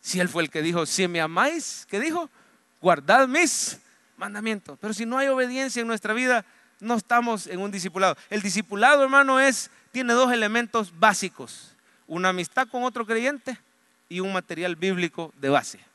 Si 0.00 0.20
Él 0.20 0.28
fue 0.28 0.44
el 0.44 0.50
que 0.50 0.62
dijo, 0.62 0.86
si 0.86 1.08
me 1.08 1.20
amáis, 1.20 1.86
¿qué 1.90 1.98
dijo? 1.98 2.30
Guardad 2.80 3.26
mis 3.26 3.80
mandamiento. 4.16 4.76
Pero 4.80 4.94
si 4.94 5.04
no 5.04 5.18
hay 5.18 5.28
obediencia 5.28 5.80
en 5.80 5.88
nuestra 5.88 6.14
vida, 6.14 6.44
no 6.80 6.94
estamos 6.94 7.46
en 7.48 7.60
un 7.60 7.70
discipulado. 7.70 8.16
El 8.30 8.40
discipulado, 8.40 9.02
hermano, 9.02 9.40
es, 9.40 9.70
tiene 9.90 10.12
dos 10.12 10.32
elementos 10.32 10.92
básicos. 10.96 11.74
Una 12.06 12.28
amistad 12.28 12.68
con 12.68 12.84
otro 12.84 13.04
creyente 13.04 13.58
y 14.08 14.20
un 14.20 14.32
material 14.32 14.76
bíblico 14.76 15.32
de 15.40 15.48
base. 15.48 15.93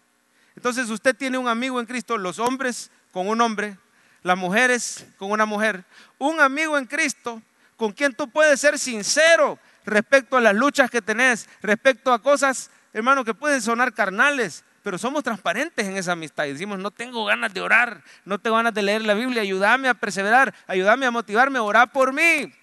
Entonces 0.56 0.90
usted 0.90 1.16
tiene 1.16 1.38
un 1.38 1.48
amigo 1.48 1.80
en 1.80 1.86
Cristo, 1.86 2.18
los 2.18 2.40
hombres 2.40 2.92
con 3.12 3.28
un 3.28 3.42
hombre, 3.42 3.78
las 4.24 4.38
mujeres 4.38 5.06
con 5.18 5.32
una 5.32 5.46
mujer. 5.46 5.86
Un 6.18 6.40
amigo 6.40 6.78
en 6.78 6.86
Cristo 6.86 7.42
con 7.78 7.94
quien 7.94 8.14
tú 8.14 8.30
puedes 8.30 8.60
ser 8.60 8.78
sincero 8.78 9.58
respecto 9.86 10.38
a 10.38 10.42
las 10.42 10.54
luchas 10.54 10.92
que 10.92 11.02
tenés, 11.02 11.48
respecto 11.62 12.12
a 12.12 12.22
cosas, 12.22 12.70
hermano, 12.94 13.24
que 13.24 13.34
pueden 13.34 13.62
sonar 13.62 13.94
carnales, 13.94 14.66
pero 14.84 14.98
somos 14.98 15.24
transparentes 15.24 15.88
en 15.88 15.98
esa 15.98 16.12
amistad 16.14 16.46
y 16.46 16.54
decimos, 16.54 16.80
no 16.80 16.92
tengo 16.92 17.26
ganas 17.26 17.54
de 17.54 17.62
orar, 17.62 18.04
no 18.26 18.40
tengo 18.40 18.58
ganas 18.58 18.74
de 18.74 18.82
leer 18.82 19.04
la 19.04 19.14
Biblia, 19.14 19.42
ayúdame 19.42 19.88
a 19.88 19.94
perseverar, 19.94 20.54
ayúdame 20.68 21.06
a 21.06 21.12
motivarme, 21.12 21.60
orar 21.60 21.92
por 21.92 22.14
mí. 22.14 22.54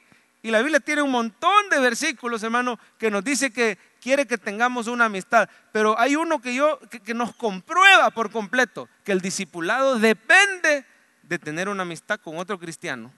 Y 0.43 0.51
la 0.51 0.61
Biblia 0.61 0.81
tiene 0.81 1.03
un 1.03 1.11
montón 1.11 1.69
de 1.71 1.81
versículos, 1.81 2.43
hermano, 2.43 2.79
que 2.99 3.11
nos 3.11 3.25
dice 3.25 3.51
que 3.51 3.79
quiere 4.07 4.25
que 4.25 4.39
tengamos 4.39 4.87
una 4.87 5.07
amistad. 5.07 5.49
Pero 5.73 5.99
hay 5.99 6.15
uno 6.15 6.41
que 6.41 6.55
yo 6.55 6.79
que, 7.05 7.13
nos 7.13 7.35
comprueba 7.35 8.13
por 8.13 8.31
completo 8.31 8.89
que 9.03 9.11
el 9.11 9.21
discipulado 9.21 9.99
depende 9.99 10.85
de 11.25 11.39
tener 11.41 11.69
una 11.69 11.83
amistad 11.83 12.21
con 12.21 12.39
otro 12.39 12.57
cristiano 12.57 13.13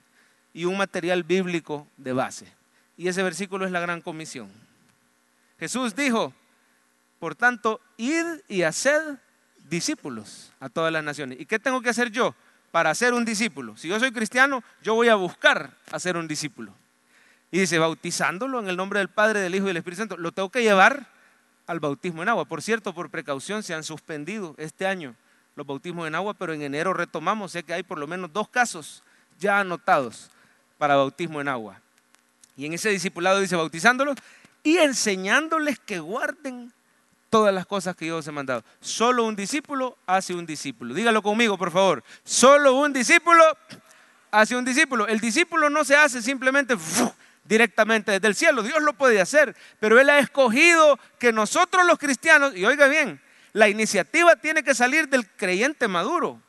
y 0.51 0.65
un 0.65 0.75
material 0.77 1.21
bíblico 1.23 1.87
de 1.95 2.11
base. 2.11 2.51
Y 2.97 3.07
ese 3.07 3.21
versículo 3.21 3.67
es 3.67 3.71
la 3.71 3.79
gran 3.81 4.01
comisión. 4.01 4.49
Jesús 5.59 5.95
dijo, 5.95 6.33
por 7.19 7.35
tanto, 7.35 7.79
id 7.97 8.25
y 8.47 8.63
haced 8.63 9.19
discípulos 9.69 10.51
a 10.59 10.69
todas 10.69 10.91
las 10.91 11.03
naciones. 11.03 11.39
¿Y 11.39 11.45
qué 11.45 11.59
tengo 11.59 11.81
que 11.81 11.89
hacer 11.89 12.09
yo 12.09 12.33
para 12.71 12.95
ser 12.95 13.13
un 13.13 13.25
discípulo? 13.25 13.77
Si 13.77 13.87
yo 13.87 13.99
soy 13.99 14.11
cristiano, 14.11 14.63
yo 14.81 14.95
voy 14.95 15.09
a 15.09 15.15
buscar 15.15 15.77
hacer 15.91 16.17
un 16.17 16.27
discípulo. 16.27 16.73
Y 17.51 17.59
dice, 17.59 17.79
bautizándolo 17.79 18.59
en 18.59 18.69
el 18.69 18.77
nombre 18.77 18.99
del 18.99 19.09
Padre, 19.09 19.39
del 19.39 19.55
Hijo 19.55 19.65
y 19.65 19.69
del 19.69 19.77
Espíritu 19.77 20.01
Santo. 20.01 20.17
Lo 20.17 20.31
tengo 20.31 20.49
que 20.49 20.61
llevar 20.61 21.07
al 21.65 21.79
bautismo 21.79 22.23
en 22.23 22.29
agua. 22.29 22.45
Por 22.45 22.61
cierto, 22.61 22.93
por 22.93 23.09
precaución 23.09 23.63
se 23.63 23.73
han 23.73 23.83
suspendido 23.83 24.55
este 24.57 24.85
año 24.85 25.15
los 25.55 25.67
bautismos 25.67 26.07
en 26.07 26.15
agua, 26.15 26.33
pero 26.33 26.53
en 26.53 26.61
enero 26.61 26.93
retomamos. 26.93 27.51
Sé 27.51 27.63
que 27.63 27.73
hay 27.73 27.83
por 27.83 27.97
lo 27.97 28.07
menos 28.07 28.31
dos 28.31 28.47
casos 28.49 29.03
ya 29.39 29.59
anotados 29.59 30.29
para 30.77 30.95
bautismo 30.95 31.41
en 31.41 31.47
agua. 31.47 31.81
Y 32.55 32.65
en 32.65 32.73
ese 32.73 32.89
discipulado 32.89 33.39
dice, 33.39 33.55
bautizándolos 33.55 34.15
y 34.63 34.77
enseñándoles 34.77 35.79
que 35.79 35.99
guarden 35.99 36.71
todas 37.29 37.53
las 37.53 37.65
cosas 37.65 37.95
que 37.95 38.07
yo 38.07 38.17
os 38.17 38.27
he 38.27 38.31
mandado. 38.31 38.63
Solo 38.81 39.25
un 39.25 39.35
discípulo 39.35 39.97
hace 40.05 40.33
un 40.33 40.45
discípulo. 40.45 40.93
Dígalo 40.93 41.21
conmigo, 41.21 41.57
por 41.57 41.71
favor. 41.71 42.03
Solo 42.23 42.75
un 42.75 42.93
discípulo 42.93 43.43
hace 44.31 44.55
un 44.55 44.65
discípulo. 44.65 45.07
El 45.07 45.19
discípulo 45.19 45.69
no 45.69 45.83
se 45.83 45.95
hace 45.95 46.21
simplemente 46.21 46.75
directamente 47.49 48.11
desde 48.11 48.27
el 48.27 48.35
cielo. 48.35 48.61
Dios 48.61 48.81
lo 48.81 48.93
puede 48.93 49.19
hacer, 49.19 49.55
pero 49.79 49.99
Él 49.99 50.09
ha 50.09 50.19
escogido 50.19 50.99
que 51.17 51.33
nosotros 51.33 51.85
los 51.85 51.97
cristianos, 51.97 52.55
y 52.55 52.63
oiga 52.63 52.87
bien, 52.87 53.19
la 53.53 53.67
iniciativa 53.67 54.35
tiene 54.35 54.63
que 54.63 54.75
salir 54.75 55.09
del 55.09 55.27
creyente 55.27 55.87
maduro. 55.87 56.39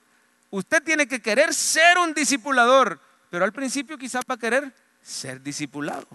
Usted 0.51 0.83
tiene 0.83 1.09
que 1.09 1.21
querer 1.21 1.55
ser 1.55 1.97
un 1.99 2.13
discipulador, 2.13 3.01
pero 3.31 3.45
al 3.45 3.53
principio 3.53 3.97
quizás 3.97 4.23
va 4.31 4.35
a 4.35 4.39
querer 4.39 4.73
ser 5.03 5.43
discipulado. 5.43 6.07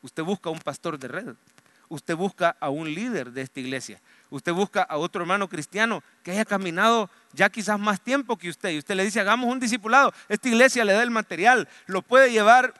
Usted 0.00 0.22
busca 0.22 0.48
un 0.48 0.60
pastor 0.60 0.98
de 0.98 1.08
red 1.08 1.34
usted 1.92 2.16
busca 2.16 2.56
a 2.58 2.70
un 2.70 2.92
líder 2.92 3.32
de 3.32 3.42
esta 3.42 3.60
iglesia. 3.60 4.00
Usted 4.30 4.52
busca 4.52 4.82
a 4.82 4.96
otro 4.96 5.20
hermano 5.20 5.46
cristiano 5.48 6.02
que 6.22 6.30
haya 6.30 6.46
caminado 6.46 7.10
ya 7.34 7.50
quizás 7.50 7.78
más 7.78 8.00
tiempo 8.00 8.38
que 8.38 8.48
usted. 8.48 8.70
Y 8.70 8.78
usted 8.78 8.94
le 8.94 9.04
dice, 9.04 9.20
hagamos 9.20 9.50
un 9.50 9.60
discipulado. 9.60 10.14
Esta 10.28 10.48
iglesia 10.48 10.86
le 10.86 10.94
da 10.94 11.02
el 11.02 11.10
material. 11.10 11.68
Lo 11.86 12.00
puede 12.00 12.32
llevar 12.32 12.72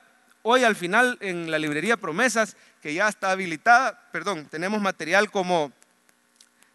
hoy 0.42 0.64
al 0.64 0.76
final 0.76 1.16
en 1.20 1.50
la 1.50 1.58
librería 1.58 1.96
Promesas, 1.96 2.56
que 2.80 2.94
ya 2.94 3.08
está 3.08 3.30
habilitada. 3.30 4.08
Perdón, 4.12 4.46
tenemos 4.50 4.80
material 4.80 5.30
como, 5.30 5.72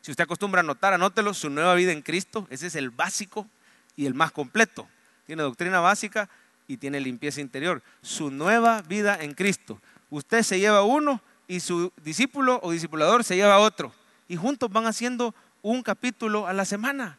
si 0.02 0.12
usted 0.12 0.24
acostumbra 0.24 0.62
a 0.62 0.64
anotar, 0.64 0.94
anótelo, 0.94 1.34
su 1.34 1.50
nueva 1.50 1.76
vida 1.76 1.92
en 1.92 2.02
Cristo. 2.02 2.48
Ese 2.50 2.68
es 2.68 2.76
el 2.76 2.90
básico 2.90 3.48
y 3.96 4.06
el 4.06 4.14
más 4.14 4.32
completo. 4.32 4.88
Tiene 5.26 5.44
doctrina 5.44 5.80
básica 5.80 6.30
y 6.68 6.78
tiene 6.78 7.00
limpieza 7.00 7.42
interior. 7.42 7.82
Su 8.02 8.32
nueva 8.32 8.82
vida 8.82 9.18
en 9.20 9.34
Cristo. 9.34 9.82
Usted 10.10 10.44
se 10.44 10.60
lleva 10.60 10.84
uno 10.84 11.22
y 11.48 11.60
su 11.60 11.92
discípulo 12.04 12.60
o 12.64 12.72
discipulador 12.72 13.24
se 13.24 13.36
lleva 13.36 13.60
otro. 13.60 13.94
Y 14.28 14.36
juntos 14.36 14.72
van 14.72 14.86
haciendo 14.86 15.34
un 15.62 15.84
capítulo 15.84 16.48
a 16.48 16.54
la 16.54 16.66
semana. 16.66 17.18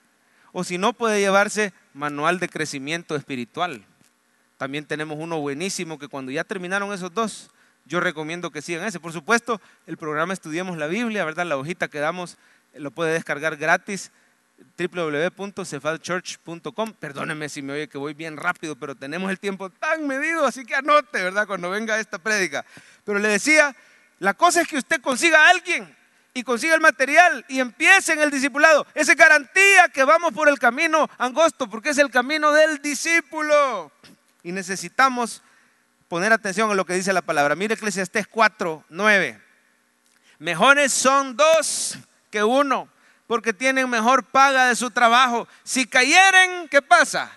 O 0.53 0.65
si 0.65 0.79
no, 0.79 0.93
puede 0.93 1.21
llevarse 1.21 1.73
manual 1.93 2.39
de 2.39 2.49
crecimiento 2.49 3.17
espiritual. 3.17 3.85
También 4.59 4.85
tenemos 4.85 5.17
uno 5.19 5.41
buenísimo 5.41 5.99
que 5.99 6.09
cuando 6.09 6.31
ya 6.31 6.45
terminaron 6.45 6.93
esos 6.93 7.15
dos, 7.15 7.49
yo 7.87 8.01
recomiendo 8.01 8.51
que 8.51 8.61
sigan 8.61 8.87
ese. 8.87 9.01
Por 9.01 9.13
supuesto, 9.13 9.63
el 9.87 9.97
programa 9.97 10.35
Estudiemos 10.35 10.77
la 10.77 10.89
Biblia, 10.89 11.25
¿verdad? 11.25 11.47
La 11.47 11.57
hojita 11.57 11.89
que 11.89 12.01
damos 12.01 12.37
lo 12.75 12.91
puede 12.91 13.15
descargar 13.15 13.57
gratis 13.57 14.13
www.cefalchurch.com. 14.77 16.93
Perdóneme 16.95 17.49
si 17.49 17.63
me 17.63 17.73
oye 17.73 17.89
que 17.89 17.97
voy 17.97 18.13
bien 18.13 18.37
rápido, 18.37 18.77
pero 18.77 18.95
tenemos 18.95 19.31
el 19.31 19.39
tiempo 19.39 19.71
tan 19.71 20.07
medido, 20.07 20.45
así 20.45 20.67
que 20.67 20.75
anote, 20.75 21.23
¿verdad? 21.23 21.47
Cuando 21.47 21.71
venga 21.71 21.99
esta 21.99 22.19
prédica. 22.19 22.67
Pero 23.05 23.19
le 23.19 23.29
decía 23.29 23.75
la 24.19 24.35
cosa 24.35 24.61
es 24.63 24.69
que 24.69 24.79
usted 24.79 25.01
consiga 25.01 25.47
a 25.47 25.51
alguien 25.51 25.97
y 26.35 26.43
consiga 26.43 26.75
el 26.75 26.81
material 26.81 27.45
y 27.49 27.61
empiece 27.61 28.13
en 28.13 28.21
el 28.21 28.31
discipulado. 28.31 28.87
Esa 28.95 29.13
es 29.13 29.19
garantía 29.19 29.89
que 29.93 30.05
vamos 30.05 30.33
por 30.33 30.49
el 30.49 30.59
camino 30.59 31.09
angosto, 31.19 31.71
porque 31.71 31.91
es 31.91 31.99
el 31.99 32.11
camino 32.11 32.51
del 32.53 32.83
discípulo. 32.83 33.93
Y 34.43 34.53
necesitamos 34.53 35.43
poner 36.09 36.33
atención 36.33 36.71
a 36.71 36.75
lo 36.75 36.85
que 36.85 36.95
dice 36.95 37.13
la 37.13 37.23
palabra. 37.23 37.55
Mire 37.55 37.75
Eclesiastés 37.75 38.27
4, 38.27 38.85
9. 38.89 39.41
Mejores 40.39 40.93
son 40.93 41.37
dos 41.37 41.99
que 42.31 42.45
uno, 42.45 42.89
porque 43.27 43.53
tienen 43.53 43.91
mejor 43.91 44.25
paga 44.25 44.69
de 44.69 44.77
su 44.77 44.91
trabajo. 44.91 45.49
Si 45.65 45.87
cayeren, 45.87 46.69
¿qué 46.69 46.81
pasa? 46.81 47.31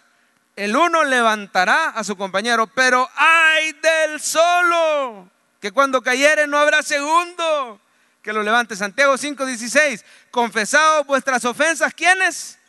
El 0.56 0.76
uno 0.76 1.04
levantará 1.04 1.89
a 1.89 2.04
su 2.04 2.16
compañero, 2.16 2.68
pero 2.68 3.10
ay 3.16 3.74
del 3.74 4.22
solo, 4.22 5.30
que 5.60 5.72
cuando 5.72 6.02
cayere 6.02 6.45
no 6.45 6.58
habrá 6.58 6.84
segundo 6.84 7.80
que 8.22 8.34
lo 8.34 8.43
levante. 8.43 8.76
Santiago 8.76 9.18
5:16, 9.18 10.04
confesaos 10.30 11.06
vuestras 11.08 11.43
ofensas, 11.45 11.93
¿quiénes? 11.93 12.60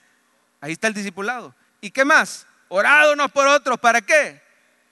Ahí 0.61 0.73
está 0.73 0.89
el 0.89 0.95
discipulado. 0.95 1.55
¿Y 1.81 1.91
qué 1.91 2.05
más? 2.05 2.47
Orad 2.75 3.13
unos 3.13 3.31
por 3.31 3.47
otros, 3.47 3.79
¿para 3.79 4.01
qué? 4.01 4.41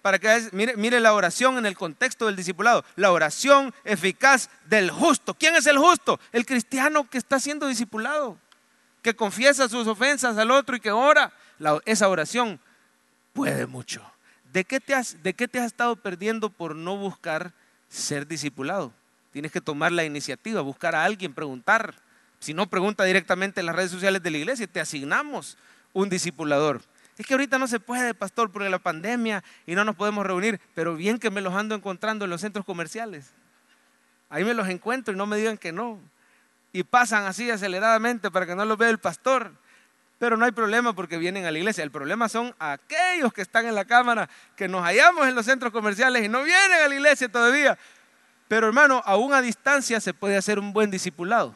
Para 0.03 0.19
que 0.19 0.51
mire, 0.53 1.01
la 1.01 1.15
oración 1.15 1.57
en 1.57 1.65
el 1.65 1.79
contexto 1.79 2.27
del 2.27 2.37
discipulado, 2.37 2.85
la 2.95 3.11
oración 3.11 3.73
eficaz 3.85 4.51
del 4.67 4.91
justo. 4.91 5.33
¿Quién 5.33 5.57
es 5.57 5.67
el 5.67 5.79
justo? 5.79 6.21
El 6.31 6.45
cristiano 6.45 7.09
que 7.09 7.17
está 7.17 7.41
siendo 7.41 7.67
discipulado, 7.67 8.39
que 9.01 9.17
confiesa 9.17 9.67
sus 9.67 9.87
ofensas 9.87 10.37
al 10.37 10.51
otro 10.51 10.77
y 10.77 10.81
que 10.81 10.91
ora. 10.91 11.33
esa 11.87 12.09
oración 12.11 12.61
puede 13.33 13.67
mucho. 13.67 14.03
¿De 14.53 14.65
qué, 14.65 14.79
te 14.79 14.95
has, 14.95 15.23
¿De 15.23 15.33
qué 15.33 15.49
te 15.49 15.59
has 15.59 15.65
estado 15.65 15.97
perdiendo 15.97 16.51
por 16.51 16.77
no 16.77 16.99
buscar 16.99 17.55
ser 17.89 18.27
discipulado? 18.27 18.93
Tienes 19.33 19.53
que 19.53 19.63
tomar 19.63 19.91
la 19.91 20.05
iniciativa, 20.05 20.61
buscar 20.61 20.95
a 20.95 21.05
alguien, 21.05 21.33
preguntar. 21.33 21.95
Si 22.41 22.53
no, 22.53 22.69
pregunta 22.69 23.05
directamente 23.05 23.61
en 23.61 23.67
las 23.67 23.75
redes 23.75 23.91
sociales 23.91 24.23
de 24.23 24.31
la 24.31 24.37
iglesia, 24.37 24.67
te 24.67 24.81
asignamos 24.81 25.57
un 25.95 26.11
discipulador. 26.11 26.83
Es 27.21 27.27
que 27.27 27.35
ahorita 27.35 27.59
no 27.59 27.69
se 27.69 27.81
puede, 27.81 28.15
pastor, 28.15 28.51
por 28.51 28.63
la 28.63 28.79
pandemia 28.79 29.45
y 29.67 29.75
no 29.75 29.85
nos 29.85 29.95
podemos 29.95 30.25
reunir, 30.25 30.59
pero 30.75 30.97
bien 30.97 31.19
que 31.19 31.29
me 31.29 31.43
los 31.43 31.53
ando 31.53 31.75
encontrando 31.75 32.25
en 32.25 32.31
los 32.31 32.41
centros 32.41 32.65
comerciales. 32.65 33.35
Ahí 34.31 34.43
me 34.43 34.55
los 34.55 34.67
encuentro 34.71 35.13
y 35.13 35.19
no 35.19 35.27
me 35.27 35.37
digan 35.37 35.59
que 35.59 35.71
no. 35.71 36.01
Y 36.73 36.83
pasan 36.83 37.27
así 37.27 37.51
aceleradamente 37.51 38.31
para 38.31 38.47
que 38.47 38.55
no 38.55 38.65
los 38.65 38.79
vea 38.79 38.89
el 38.89 38.97
pastor. 38.97 39.53
Pero 40.19 40.39
no 40.39 40.47
hay 40.47 40.53
problema 40.53 40.95
porque 40.95 41.19
vienen 41.19 41.45
a 41.45 41.51
la 41.51 41.59
iglesia. 41.59 41.85
El 41.85 41.91
problema 41.91 42.27
son 42.31 42.55
aquellos 42.59 43.35
que 43.35 43.43
están 43.43 43.67
en 43.67 43.75
la 43.75 43.85
cámara, 43.85 44.27
que 44.57 44.67
nos 44.67 44.83
hallamos 44.83 45.29
en 45.29 45.35
los 45.35 45.45
centros 45.45 45.73
comerciales 45.73 46.25
y 46.25 46.29
no 46.31 46.43
vienen 46.43 46.79
a 46.83 46.89
la 46.89 46.95
iglesia 46.95 47.31
todavía. 47.31 47.77
Pero 48.49 48.67
hermano, 48.67 49.03
aún 49.05 49.35
a 49.35 49.43
distancia 49.43 50.01
se 50.01 50.15
puede 50.15 50.39
hacer 50.39 50.59
un 50.59 50.73
buen 50.73 50.91
discipulado. 50.91 51.55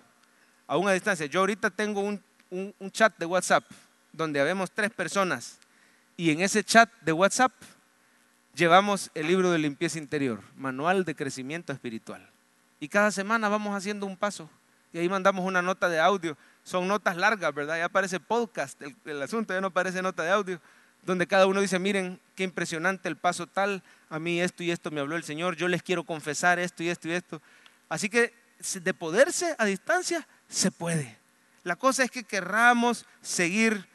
Aún 0.66 0.90
a 0.90 0.92
distancia. 0.92 1.24
Yo 1.24 1.40
ahorita 1.40 1.70
tengo 1.70 2.02
un, 2.02 2.22
un 2.50 2.90
chat 2.90 3.16
de 3.16 3.24
WhatsApp 3.24 3.64
donde 4.14 4.40
habemos 4.40 4.70
tres 4.70 4.90
personas 4.90 5.58
y 6.16 6.30
en 6.30 6.40
ese 6.40 6.62
chat 6.62 6.90
de 7.00 7.12
WhatsApp 7.12 7.52
llevamos 8.54 9.10
el 9.14 9.26
libro 9.26 9.50
de 9.50 9.58
limpieza 9.58 9.98
interior, 9.98 10.40
manual 10.56 11.04
de 11.04 11.16
crecimiento 11.16 11.72
espiritual. 11.72 12.28
Y 12.78 12.88
cada 12.88 13.10
semana 13.10 13.48
vamos 13.48 13.74
haciendo 13.74 14.06
un 14.06 14.16
paso 14.16 14.48
y 14.92 14.98
ahí 14.98 15.08
mandamos 15.08 15.44
una 15.44 15.60
nota 15.60 15.88
de 15.88 15.98
audio. 15.98 16.36
Son 16.62 16.86
notas 16.86 17.16
largas, 17.16 17.52
¿verdad? 17.52 17.78
Ya 17.78 17.86
aparece 17.86 18.20
podcast, 18.20 18.80
el, 19.04 19.22
asunto 19.22 19.52
ya 19.52 19.60
no 19.60 19.72
parece 19.72 20.00
nota 20.02 20.22
de 20.22 20.30
audio, 20.30 20.60
donde 21.02 21.26
cada 21.26 21.46
uno 21.46 21.60
dice, 21.60 21.78
miren, 21.78 22.20
qué 22.36 22.44
impresionante 22.44 23.08
el 23.08 23.16
paso 23.16 23.46
tal, 23.46 23.82
a 24.08 24.18
mí 24.20 24.40
esto 24.40 24.62
y 24.62 24.70
esto 24.70 24.90
me 24.92 25.00
habló 25.00 25.16
el 25.16 25.24
Señor, 25.24 25.56
yo 25.56 25.66
les 25.66 25.82
quiero 25.82 26.04
confesar 26.04 26.58
esto 26.60 26.82
y 26.84 26.88
esto 26.88 27.08
y 27.08 27.12
esto. 27.12 27.42
Así 27.88 28.08
que 28.08 28.32
de 28.80 28.94
poderse 28.94 29.56
a 29.58 29.64
distancia, 29.64 30.26
se 30.48 30.70
puede. 30.70 31.18
La 31.64 31.76
cosa 31.76 32.04
es 32.04 32.10
que 32.10 32.22
querramos 32.22 33.04
seguir 33.20 33.88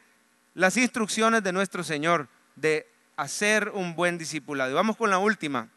las 0.60 0.76
instrucciones 0.76 1.42
de 1.42 1.52
nuestro 1.52 1.82
Señor 1.82 2.28
de 2.54 2.86
hacer 3.16 3.70
un 3.70 3.96
buen 3.96 4.18
discipulado. 4.18 4.70
Y 4.70 4.74
vamos 4.74 4.98
con 4.98 5.08
la 5.08 5.16
última. 5.16 5.70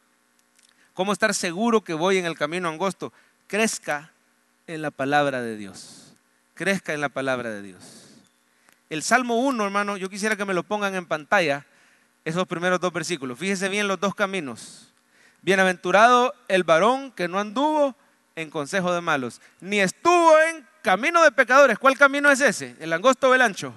¿Cómo 0.93 1.13
estar 1.13 1.33
seguro 1.33 1.81
que 1.81 1.93
voy 1.93 2.17
en 2.17 2.25
el 2.25 2.37
camino 2.37 2.67
angosto? 2.67 3.13
Crezca 3.47 4.11
en 4.67 4.81
la 4.81 4.91
palabra 4.91 5.41
de 5.41 5.55
Dios. 5.55 6.15
Crezca 6.53 6.93
en 6.93 6.99
la 6.99 7.07
palabra 7.07 7.49
de 7.49 7.61
Dios. 7.61 8.09
El 8.89 9.03
Salmo 9.03 9.37
1, 9.37 9.63
hermano, 9.63 9.95
yo 9.95 10.09
quisiera 10.09 10.35
que 10.35 10.43
me 10.43 10.53
lo 10.53 10.63
pongan 10.63 10.95
en 10.95 11.05
pantalla, 11.05 11.65
esos 12.25 12.45
primeros 12.45 12.81
dos 12.81 12.91
versículos. 12.91 13.39
Fíjese 13.39 13.69
bien 13.69 13.87
los 13.87 14.01
dos 14.01 14.13
caminos. 14.13 14.91
Bienaventurado 15.41 16.33
el 16.49 16.65
varón 16.65 17.13
que 17.13 17.29
no 17.29 17.39
anduvo 17.39 17.95
en 18.35 18.49
consejo 18.49 18.93
de 18.93 18.99
malos, 18.99 19.39
ni 19.61 19.79
estuvo 19.79 20.37
en 20.41 20.67
camino 20.81 21.23
de 21.23 21.31
pecadores. 21.31 21.79
¿Cuál 21.79 21.97
camino 21.97 22.29
es 22.29 22.41
ese? 22.41 22.75
¿El 22.81 22.91
angosto 22.91 23.29
o 23.29 23.33
el 23.33 23.41
ancho? 23.41 23.73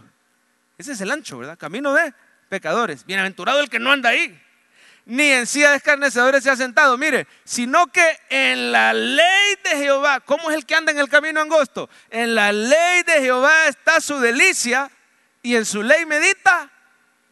Ese 0.78 0.92
es 0.92 1.00
el 1.00 1.10
ancho, 1.10 1.38
¿verdad? 1.38 1.58
Camino 1.58 1.92
de 1.94 2.12
pecadores. 2.48 3.04
Bienaventurado 3.06 3.60
el 3.60 3.70
que 3.70 3.78
no 3.78 3.92
anda 3.92 4.10
ahí. 4.10 4.42
Ni 5.06 5.30
en 5.30 5.46
silla 5.46 5.70
de 5.70 5.76
escarnecedores 5.76 6.42
se 6.42 6.50
ha 6.50 6.56
sentado. 6.56 6.98
Mire, 6.98 7.26
sino 7.44 7.86
que 7.86 8.18
en 8.28 8.72
la 8.72 8.92
ley 8.92 9.54
de 9.64 9.70
Jehová, 9.78 10.20
¿cómo 10.20 10.50
es 10.50 10.56
el 10.56 10.66
que 10.66 10.74
anda 10.74 10.92
en 10.92 10.98
el 10.98 11.08
camino 11.08 11.40
angosto? 11.40 11.88
En 12.10 12.34
la 12.34 12.52
ley 12.52 13.02
de 13.04 13.20
Jehová 13.20 13.68
está 13.68 14.00
su 14.00 14.18
delicia 14.18 14.90
y 15.42 15.54
en 15.54 15.64
su 15.64 15.82
ley 15.82 16.04
medita 16.06 16.70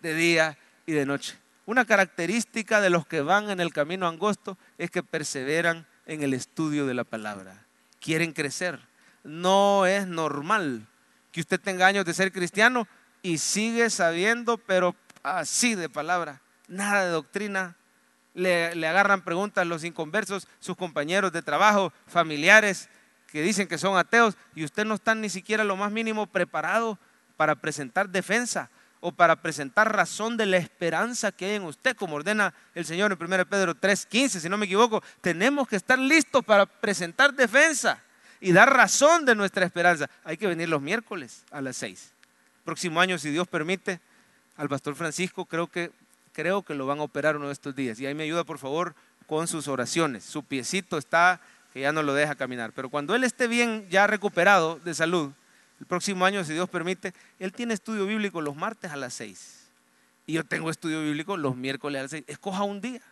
de 0.01 0.15
día 0.15 0.59
y 0.87 0.93
de 0.93 1.05
noche. 1.05 1.37
Una 1.67 1.85
característica 1.85 2.81
de 2.81 2.91
los 2.91 3.07
que 3.07 3.23
van 3.23 3.51
en 3.51 3.59
el 3.59 3.73
camino 3.73 4.07
angosto 4.07 4.57
es 4.79 4.91
que 4.91 5.03
perseveran 5.03 5.87
en 6.07 6.23
el 6.23 6.33
estudio 6.35 6.87
de 6.87 6.95
la 6.95 7.05
palabra. 7.05 7.67
Quieren 8.01 8.33
crecer. 8.33 8.79
No 9.25 9.87
es 9.87 10.07
normal 10.07 10.87
que 11.33 11.41
usted 11.41 11.59
tenga 11.59 11.87
años 11.87 12.05
de 12.05 12.15
ser 12.15 12.31
cristiano 12.31 12.87
y 13.25 13.39
sigue 13.39 13.89
sabiendo, 13.89 14.59
pero 14.59 14.95
así 15.23 15.75
de 15.75 15.89
palabra, 15.89 16.43
nada 16.69 17.07
de 17.07 17.11
doctrina. 17.11 17.75
Le, 18.35 18.87
agarran 18.87 19.23
preguntas 19.23 19.67
los 19.67 19.83
inconversos, 19.83 20.47
sus 20.61 20.77
compañeros 20.77 21.33
de 21.33 21.41
trabajo, 21.41 21.93
familiares 22.07 22.91
que 23.29 23.41
dicen 23.41 23.67
que 23.67 23.79
son 23.79 23.97
ateos 23.97 24.37
y 24.55 24.63
usted 24.65 24.85
no 24.85 24.95
está 24.95 25.15
ni 25.15 25.31
siquiera 25.31 25.65
lo 25.65 25.75
más 25.75 25.91
mínimo 25.91 26.27
preparado 26.27 26.99
para 27.37 27.55
presentar 27.55 28.11
defensa 28.11 28.71
o 29.01 29.11
para 29.11 29.41
presentar 29.41 29.97
razón 29.97 30.37
de 30.37 30.47
la 30.47 30.59
esperanza 30.59 31.33
que 31.33 31.47
hay 31.47 31.55
en 31.55 31.63
usted, 31.63 31.97
como 31.97 32.17
ordena 32.17 32.53
el 32.75 32.85
Señor 32.85 33.11
en 33.11 33.19
1 33.19 33.47
Pedro 33.47 33.75
3:15, 33.75 34.41
si 34.41 34.49
no 34.51 34.59
me 34.59 34.67
equivoco, 34.67 35.03
tenemos 35.23 35.67
que 35.67 35.77
estar 35.77 35.99
listos 35.99 36.45
para 36.45 36.67
presentar 36.67 37.33
defensa 37.33 38.03
y 38.39 38.53
dar 38.53 38.71
razón 38.71 39.25
de 39.25 39.35
nuestra 39.35 39.65
esperanza. 39.65 40.11
Hay 40.25 40.37
que 40.37 40.47
venir 40.47 40.69
los 40.69 40.83
miércoles 40.83 41.45
a 41.51 41.63
las 41.63 41.79
6 41.79 42.14
próximo 42.65 43.01
año, 43.01 43.19
si 43.19 43.31
Dios 43.31 43.47
permite, 43.47 44.01
al 44.57 44.69
pastor 44.69 44.95
Francisco, 44.95 45.45
creo 45.45 45.67
que, 45.69 45.91
creo 46.33 46.63
que 46.63 46.75
lo 46.75 46.87
van 46.87 46.99
a 46.99 47.03
operar 47.03 47.37
uno 47.37 47.47
de 47.47 47.53
estos 47.53 47.75
días. 47.75 48.01
Y 48.01 48.07
ahí 48.07 48.15
me 48.15 48.25
ayuda, 48.25 48.45
por 48.45 48.59
favor, 48.59 48.95
con 49.27 49.47
sus 49.47 49.69
oraciones. 49.69 50.25
Su 50.25 50.43
piecito 50.43 50.99
está 50.99 51.41
que 51.73 51.81
ya 51.81 51.93
no 51.93 52.03
lo 52.03 52.15
deja 52.15 52.37
caminar. 52.37 52.73
Pero 52.73 52.89
cuando 52.89 53.15
él 53.15 53.25
esté 53.25 53.49
bien, 53.49 53.87
ya 53.91 54.07
recuperado 54.07 54.79
de 54.85 54.95
salud, 54.95 55.33
el 55.81 55.87
próximo 55.87 56.25
año, 56.25 56.45
si 56.45 56.53
Dios 56.53 56.69
permite, 56.69 57.13
él 57.41 57.53
tiene 57.53 57.75
estudio 57.75 58.07
bíblico 58.07 58.41
los 58.41 58.55
martes 58.55 58.93
a 58.93 58.97
las 58.97 59.15
seis. 59.15 59.69
Y 60.27 60.35
yo 60.35 60.45
tengo 60.45 60.71
estudio 60.71 61.03
bíblico 61.03 61.37
los 61.37 61.57
miércoles 61.57 61.99
a 61.99 62.03
las 62.03 62.11
seis. 62.13 62.25
Escoja 62.29 62.63
un 62.63 62.81
día, 62.81 63.03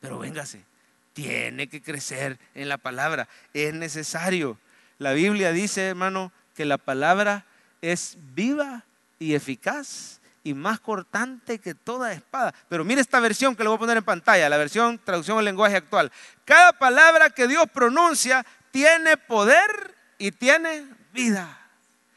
pero 0.00 0.18
véngase. 0.18 0.64
Tiene 1.12 1.68
que 1.68 1.82
crecer 1.82 2.38
en 2.54 2.68
la 2.68 2.78
palabra. 2.78 3.28
Es 3.52 3.74
necesario. 3.74 4.58
La 4.98 5.12
Biblia 5.12 5.52
dice, 5.52 5.88
hermano, 5.88 6.32
que 6.54 6.64
la 6.64 6.78
palabra 6.78 7.44
es 7.82 8.16
viva 8.34 8.84
y 9.24 9.34
eficaz 9.34 10.20
y 10.42 10.52
más 10.52 10.78
cortante 10.78 11.58
que 11.58 11.74
toda 11.74 12.12
espada. 12.12 12.54
Pero 12.68 12.84
mire 12.84 13.00
esta 13.00 13.20
versión 13.20 13.56
que 13.56 13.62
le 13.62 13.70
voy 13.70 13.76
a 13.76 13.80
poner 13.80 13.96
en 13.96 14.04
pantalla, 14.04 14.50
la 14.50 14.58
versión 14.58 15.00
traducción 15.02 15.38
al 15.38 15.46
lenguaje 15.46 15.76
actual. 15.76 16.12
Cada 16.44 16.74
palabra 16.74 17.30
que 17.30 17.48
Dios 17.48 17.64
pronuncia 17.72 18.44
tiene 18.70 19.16
poder 19.16 19.94
y 20.18 20.30
tiene 20.30 20.86
vida. 21.14 21.58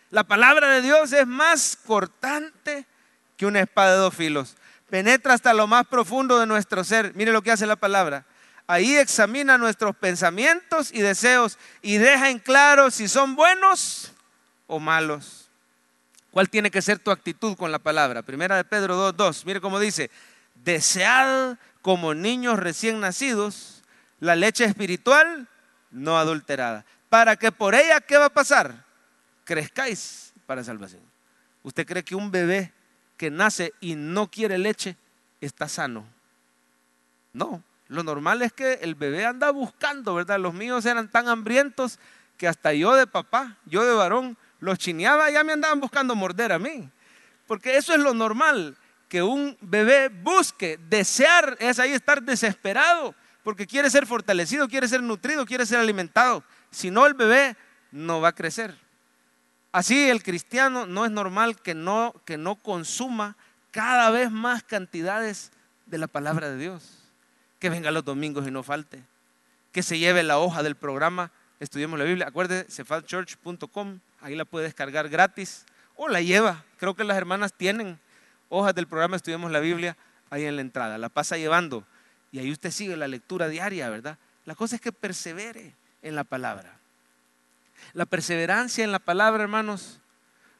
La 0.10 0.26
palabra 0.26 0.68
de 0.68 0.82
Dios 0.82 1.14
es 1.14 1.26
más 1.26 1.78
cortante 1.78 2.86
que 3.38 3.46
una 3.46 3.62
espada 3.62 3.94
de 3.94 3.98
dos 4.00 4.14
filos. 4.14 4.58
Penetra 4.90 5.34
hasta 5.34 5.54
lo 5.54 5.66
más 5.66 5.88
profundo 5.88 6.40
de 6.40 6.46
nuestro 6.46 6.84
ser. 6.84 7.14
Mire 7.16 7.32
lo 7.32 7.42
que 7.42 7.52
hace 7.52 7.66
la 7.66 7.78
palabra. 7.78 8.26
Ahí 8.68 8.98
examina 8.98 9.58
nuestros 9.58 9.96
pensamientos 9.96 10.92
y 10.94 11.02
deseos 11.02 11.58
y 11.82 11.98
deja 11.98 12.30
en 12.30 12.40
claro 12.40 12.92
si 12.92 13.08
son 13.08 13.38
buenos 13.38 14.12
o 14.68 14.82
malos. 14.82 15.47
¿Cuál 16.38 16.52
tiene 16.52 16.70
que 16.70 16.84
ser 16.84 17.00
tu 17.00 17.10
actitud 17.10 17.58
con 17.58 17.72
la 17.72 17.80
palabra? 17.80 18.22
Primera 18.22 18.56
de 18.56 18.64
Pedro 18.64 19.12
2.2. 19.12 19.44
Mire 19.44 19.60
cómo 19.60 19.80
dice, 19.80 20.12
desead 20.54 21.58
como 21.82 22.14
niños 22.14 22.60
recién 22.60 23.00
nacidos 23.00 23.82
la 24.20 24.36
leche 24.36 24.64
espiritual 24.64 25.50
no 25.90 26.20
adulterada, 26.20 26.86
para 27.10 27.38
que 27.38 27.52
por 27.52 27.74
ella, 27.74 28.02
¿qué 28.02 28.18
va 28.18 28.26
a 28.26 28.30
pasar? 28.30 28.86
Crezcáis 29.46 30.32
para 30.46 30.64
salvación. 30.64 31.02
¿Usted 31.64 31.88
cree 31.88 32.04
que 32.04 32.14
un 32.14 32.30
bebé 32.30 32.72
que 33.18 33.32
nace 33.32 33.74
y 33.80 33.96
no 33.96 34.30
quiere 34.30 34.60
leche 34.60 34.96
está 35.42 35.68
sano? 35.68 36.06
No, 37.34 37.64
lo 37.88 38.04
normal 38.04 38.44
es 38.44 38.54
que 38.54 38.74
el 38.74 38.94
bebé 38.94 39.26
anda 39.26 39.50
buscando, 39.50 40.14
¿verdad? 40.14 40.40
Los 40.40 40.54
míos 40.54 40.86
eran 40.86 41.10
tan 41.10 41.30
hambrientos 41.30 41.98
que 42.38 42.48
hasta 42.48 42.74
yo 42.74 42.94
de 42.94 43.08
papá, 43.08 43.58
yo 43.66 43.84
de 43.84 43.96
varón, 43.96 44.38
los 44.60 44.78
chineaba, 44.78 45.30
ya 45.30 45.44
me 45.44 45.54
andaban 45.54 45.80
buscando 45.80 46.16
morder 46.16 46.52
a 46.52 46.60
mí. 46.60 46.90
Porque 47.46 47.78
eso 47.78 47.94
es 47.94 48.00
lo 48.00 48.14
normal, 48.14 48.78
que 49.08 49.24
un 49.24 49.58
bebé 49.62 50.10
busque, 50.10 50.80
desear, 50.90 51.58
es 51.60 51.80
ahí 51.80 51.92
estar 51.92 52.22
desesperado, 52.22 53.16
porque 53.44 53.66
quiere 53.66 53.90
ser 53.90 54.06
fortalecido, 54.06 54.68
quiere 54.68 54.88
ser 54.88 55.02
nutrido, 55.02 55.46
quiere 55.46 55.66
ser 55.66 55.80
alimentado. 55.80 56.44
Si 56.72 56.92
no, 56.92 57.06
el 57.06 57.14
bebé 57.14 57.56
no 57.92 58.20
va 58.20 58.30
a 58.30 58.36
crecer. 58.36 58.76
Así 59.72 60.10
el 60.10 60.24
cristiano 60.24 60.86
no 60.86 61.06
es 61.06 61.12
normal 61.12 61.62
que 61.62 61.74
no, 61.74 62.14
que 62.26 62.38
no 62.38 62.56
consuma 62.56 63.38
cada 63.72 64.10
vez 64.10 64.32
más 64.32 64.64
cantidades 64.64 65.52
de 65.86 65.98
la 65.98 66.08
palabra 66.08 66.50
de 66.50 66.58
Dios. 66.58 67.12
Que 67.60 67.70
venga 67.70 67.92
los 67.92 68.04
domingos 68.04 68.48
y 68.48 68.52
no 68.52 68.64
falte. 68.64 69.04
Que 69.72 69.84
se 69.84 70.00
lleve 70.00 70.24
la 70.24 70.40
hoja 70.40 70.64
del 70.64 70.76
programa 70.76 71.32
Estudiemos 71.60 71.98
la 71.98 72.06
Biblia. 72.06 72.28
Acuérdese, 72.28 72.72
cefalchurch.com, 72.72 74.00
ahí 74.22 74.36
la 74.36 74.46
puede 74.46 74.66
descargar 74.66 75.10
gratis 75.10 75.66
o 75.96 76.08
la 76.08 76.22
lleva. 76.22 76.64
Creo 76.78 76.96
que 76.96 77.04
las 77.04 77.18
hermanas 77.18 77.54
tienen 77.54 78.00
hojas 78.50 78.74
del 78.76 78.88
programa 78.88 79.16
Estudiemos 79.16 79.52
la 79.52 79.60
Biblia 79.60 79.98
ahí 80.30 80.46
en 80.46 80.56
la 80.56 80.62
entrada. 80.62 80.98
La 80.98 81.10
pasa 81.10 81.38
llevando 81.38 81.86
y 82.32 82.40
ahí 82.40 82.52
usted 82.52 82.72
sigue 82.72 82.96
la 82.98 83.08
lectura 83.08 83.48
diaria, 83.48 83.90
¿verdad? 83.90 84.18
La 84.46 84.56
cosa 84.56 84.76
es 84.76 84.82
que 84.82 84.92
persevere 84.92 85.76
en 86.02 86.16
la 86.16 86.24
palabra. 86.24 86.80
La 87.94 88.06
perseverancia 88.06 88.84
en 88.84 88.92
la 88.92 89.00
palabra, 89.00 89.44
hermanos, 89.44 90.00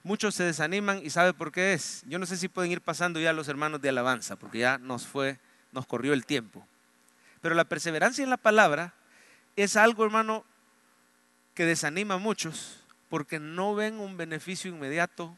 muchos 0.04 0.36
se 0.36 0.44
desaniman 0.44 1.02
y 1.04 1.10
sabe 1.10 1.34
por 1.34 1.52
qué 1.52 1.74
es. 1.74 2.04
Yo 2.08 2.20
no 2.20 2.26
sé 2.26 2.38
si 2.38 2.48
pueden 2.48 2.72
ir 2.72 2.82
pasando 2.82 3.20
ya 3.20 3.34
los 3.34 3.48
hermanos 3.48 3.82
de 3.82 3.90
alabanza, 3.90 4.36
porque 4.36 4.60
ya 4.60 4.78
nos 4.78 5.06
fue, 5.06 5.40
nos 5.72 5.86
corrió 5.86 6.14
el 6.14 6.26
tiempo. 6.26 6.66
Pero 7.42 7.56
la 7.56 7.66
perseverancia 7.66 8.24
en 8.24 8.30
la 8.30 8.38
palabra 8.38 8.94
es 9.56 9.76
algo, 9.76 10.06
hermano, 10.06 10.46
que 11.54 11.66
desanima 11.66 12.16
a 12.16 12.20
muchos 12.20 12.84
porque 13.10 13.40
no 13.40 13.76
ven 13.76 14.00
un 14.00 14.18
beneficio 14.18 14.70
inmediato 14.70 15.36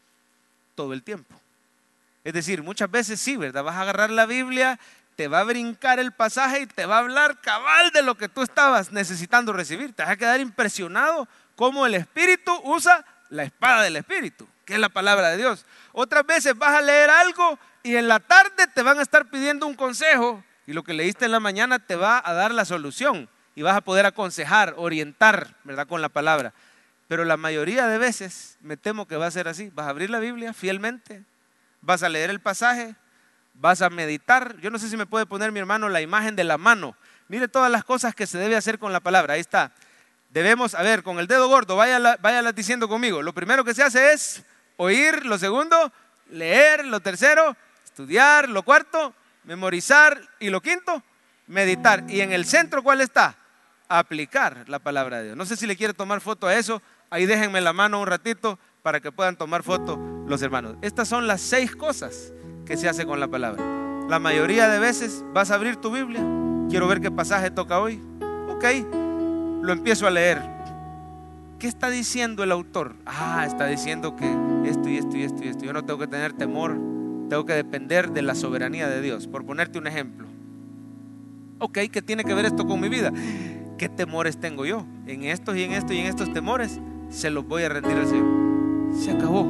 todo 0.74 0.92
el 0.92 1.02
tiempo. 1.02 1.34
Es 2.24 2.32
decir, 2.32 2.62
muchas 2.62 2.90
veces 2.90 3.20
sí, 3.20 3.36
¿verdad? 3.36 3.64
Vas 3.64 3.76
a 3.76 3.82
agarrar 3.82 4.10
la 4.10 4.26
Biblia, 4.26 4.78
te 5.16 5.28
va 5.28 5.40
a 5.40 5.44
brincar 5.44 5.98
el 5.98 6.12
pasaje 6.12 6.60
y 6.60 6.66
te 6.66 6.86
va 6.86 6.96
a 6.96 7.00
hablar 7.00 7.40
cabal 7.40 7.90
de 7.92 8.02
lo 8.02 8.16
que 8.16 8.28
tú 8.28 8.42
estabas 8.42 8.92
necesitando 8.92 9.52
recibir. 9.52 9.92
Te 9.92 10.02
vas 10.02 10.12
a 10.12 10.16
quedar 10.16 10.40
impresionado 10.40 11.28
cómo 11.56 11.86
el 11.86 11.94
Espíritu 11.94 12.52
usa 12.64 13.04
la 13.30 13.44
espada 13.44 13.82
del 13.82 13.96
Espíritu, 13.96 14.48
que 14.64 14.74
es 14.74 14.80
la 14.80 14.88
palabra 14.88 15.30
de 15.30 15.36
Dios. 15.38 15.64
Otras 15.92 16.26
veces 16.26 16.56
vas 16.56 16.76
a 16.76 16.82
leer 16.82 17.10
algo 17.10 17.58
y 17.82 17.96
en 17.96 18.08
la 18.08 18.20
tarde 18.20 18.66
te 18.74 18.82
van 18.82 18.98
a 18.98 19.02
estar 19.02 19.30
pidiendo 19.30 19.66
un 19.66 19.74
consejo 19.74 20.42
y 20.66 20.72
lo 20.72 20.84
que 20.84 20.94
leíste 20.94 21.24
en 21.24 21.32
la 21.32 21.40
mañana 21.40 21.78
te 21.78 21.96
va 21.96 22.22
a 22.24 22.32
dar 22.32 22.52
la 22.52 22.64
solución 22.64 23.28
y 23.54 23.62
vas 23.62 23.76
a 23.76 23.80
poder 23.80 24.06
aconsejar, 24.06 24.74
orientar, 24.76 25.54
¿verdad? 25.64 25.86
Con 25.86 26.00
la 26.00 26.08
palabra. 26.08 26.52
Pero 27.10 27.24
la 27.24 27.36
mayoría 27.36 27.88
de 27.88 27.98
veces 27.98 28.56
me 28.60 28.76
temo 28.76 29.08
que 29.08 29.16
va 29.16 29.26
a 29.26 29.32
ser 29.32 29.48
así. 29.48 29.68
Vas 29.74 29.88
a 29.88 29.90
abrir 29.90 30.10
la 30.10 30.20
Biblia 30.20 30.52
fielmente, 30.52 31.24
vas 31.80 32.04
a 32.04 32.08
leer 32.08 32.30
el 32.30 32.38
pasaje, 32.38 32.94
vas 33.54 33.82
a 33.82 33.90
meditar. 33.90 34.56
Yo 34.60 34.70
no 34.70 34.78
sé 34.78 34.88
si 34.88 34.96
me 34.96 35.06
puede 35.06 35.26
poner 35.26 35.50
mi 35.50 35.58
hermano 35.58 35.88
la 35.88 36.00
imagen 36.00 36.36
de 36.36 36.44
la 36.44 36.56
mano. 36.56 36.96
Mire 37.26 37.48
todas 37.48 37.68
las 37.68 37.82
cosas 37.82 38.14
que 38.14 38.28
se 38.28 38.38
debe 38.38 38.54
hacer 38.54 38.78
con 38.78 38.92
la 38.92 39.00
palabra. 39.00 39.34
Ahí 39.34 39.40
está 39.40 39.72
debemos, 40.30 40.74
a 40.74 40.82
ver, 40.82 41.02
con 41.02 41.18
el 41.18 41.26
dedo 41.26 41.48
gordo, 41.48 41.76
váyala, 41.76 42.52
diciendo 42.52 42.88
conmigo. 42.88 43.22
Lo 43.22 43.34
primero 43.34 43.64
que 43.64 43.74
se 43.74 43.82
hace 43.82 44.12
es 44.12 44.44
oír, 44.76 45.26
lo 45.26 45.38
segundo, 45.38 45.92
leer, 46.30 46.84
lo 46.86 47.00
tercero, 47.00 47.56
estudiar, 47.84 48.48
lo 48.48 48.62
cuarto, 48.62 49.12
memorizar 49.44 50.20
y 50.38 50.50
lo 50.50 50.60
quinto, 50.60 51.02
meditar. 51.48 52.04
¿Y 52.08 52.20
en 52.20 52.32
el 52.32 52.46
centro 52.46 52.82
cuál 52.82 53.00
está? 53.00 53.36
Aplicar 53.88 54.68
la 54.68 54.78
palabra 54.78 55.18
de 55.18 55.24
Dios. 55.24 55.36
No 55.36 55.44
sé 55.44 55.56
si 55.56 55.66
le 55.66 55.76
quiere 55.76 55.94
tomar 55.94 56.20
foto 56.20 56.46
a 56.46 56.54
eso, 56.54 56.80
ahí 57.10 57.26
déjenme 57.26 57.60
la 57.60 57.72
mano 57.72 58.00
un 58.00 58.06
ratito 58.06 58.58
para 58.82 59.00
que 59.00 59.12
puedan 59.12 59.36
tomar 59.36 59.62
foto 59.62 59.98
los 60.26 60.40
hermanos. 60.42 60.76
Estas 60.80 61.08
son 61.08 61.26
las 61.26 61.40
seis 61.40 61.76
cosas 61.76 62.32
que 62.64 62.76
se 62.76 62.88
hace 62.88 63.04
con 63.04 63.20
la 63.20 63.28
palabra. 63.28 63.62
La 64.08 64.18
mayoría 64.18 64.68
de 64.68 64.78
veces 64.78 65.24
vas 65.32 65.50
a 65.50 65.56
abrir 65.56 65.76
tu 65.76 65.90
Biblia, 65.92 66.24
quiero 66.68 66.88
ver 66.88 67.00
qué 67.00 67.10
pasaje 67.10 67.50
toca 67.50 67.80
hoy. 67.80 68.00
Ok, 68.48 68.64
lo 69.62 69.72
empiezo 69.72 70.06
a 70.06 70.10
leer. 70.10 70.40
¿Qué 71.58 71.68
está 71.68 71.90
diciendo 71.90 72.42
el 72.42 72.52
autor? 72.52 72.94
Ah, 73.04 73.44
está 73.46 73.66
diciendo 73.66 74.16
que 74.16 74.24
esto 74.64 74.88
y 74.88 74.96
esto 74.96 75.16
y 75.16 75.24
esto 75.24 75.44
y 75.44 75.48
esto. 75.48 75.64
Yo 75.64 75.72
no 75.72 75.84
tengo 75.84 75.98
que 75.98 76.06
tener 76.06 76.32
temor, 76.32 76.72
tengo 77.28 77.44
que 77.44 77.52
depender 77.52 78.12
de 78.12 78.22
la 78.22 78.34
soberanía 78.34 78.88
de 78.88 79.02
Dios. 79.02 79.26
Por 79.26 79.44
ponerte 79.44 79.78
un 79.78 79.86
ejemplo. 79.86 80.26
Ok, 81.58 81.78
¿qué 81.92 82.00
tiene 82.00 82.24
que 82.24 82.32
ver 82.32 82.46
esto 82.46 82.66
con 82.66 82.80
mi 82.80 82.88
vida? 82.88 83.12
¿Qué 83.76 83.88
temores 83.88 84.40
tengo 84.40 84.64
yo? 84.64 84.86
En 85.06 85.24
estos 85.24 85.56
y 85.56 85.64
en 85.64 85.72
estos 85.72 85.92
y 85.92 85.98
en 85.98 86.06
estos 86.06 86.32
temores 86.32 86.80
se 87.10 87.30
los 87.30 87.46
voy 87.46 87.64
a 87.64 87.68
rendir 87.68 87.96
al 87.96 88.06
Señor. 88.06 88.94
Se 88.94 89.10
acabó. 89.10 89.42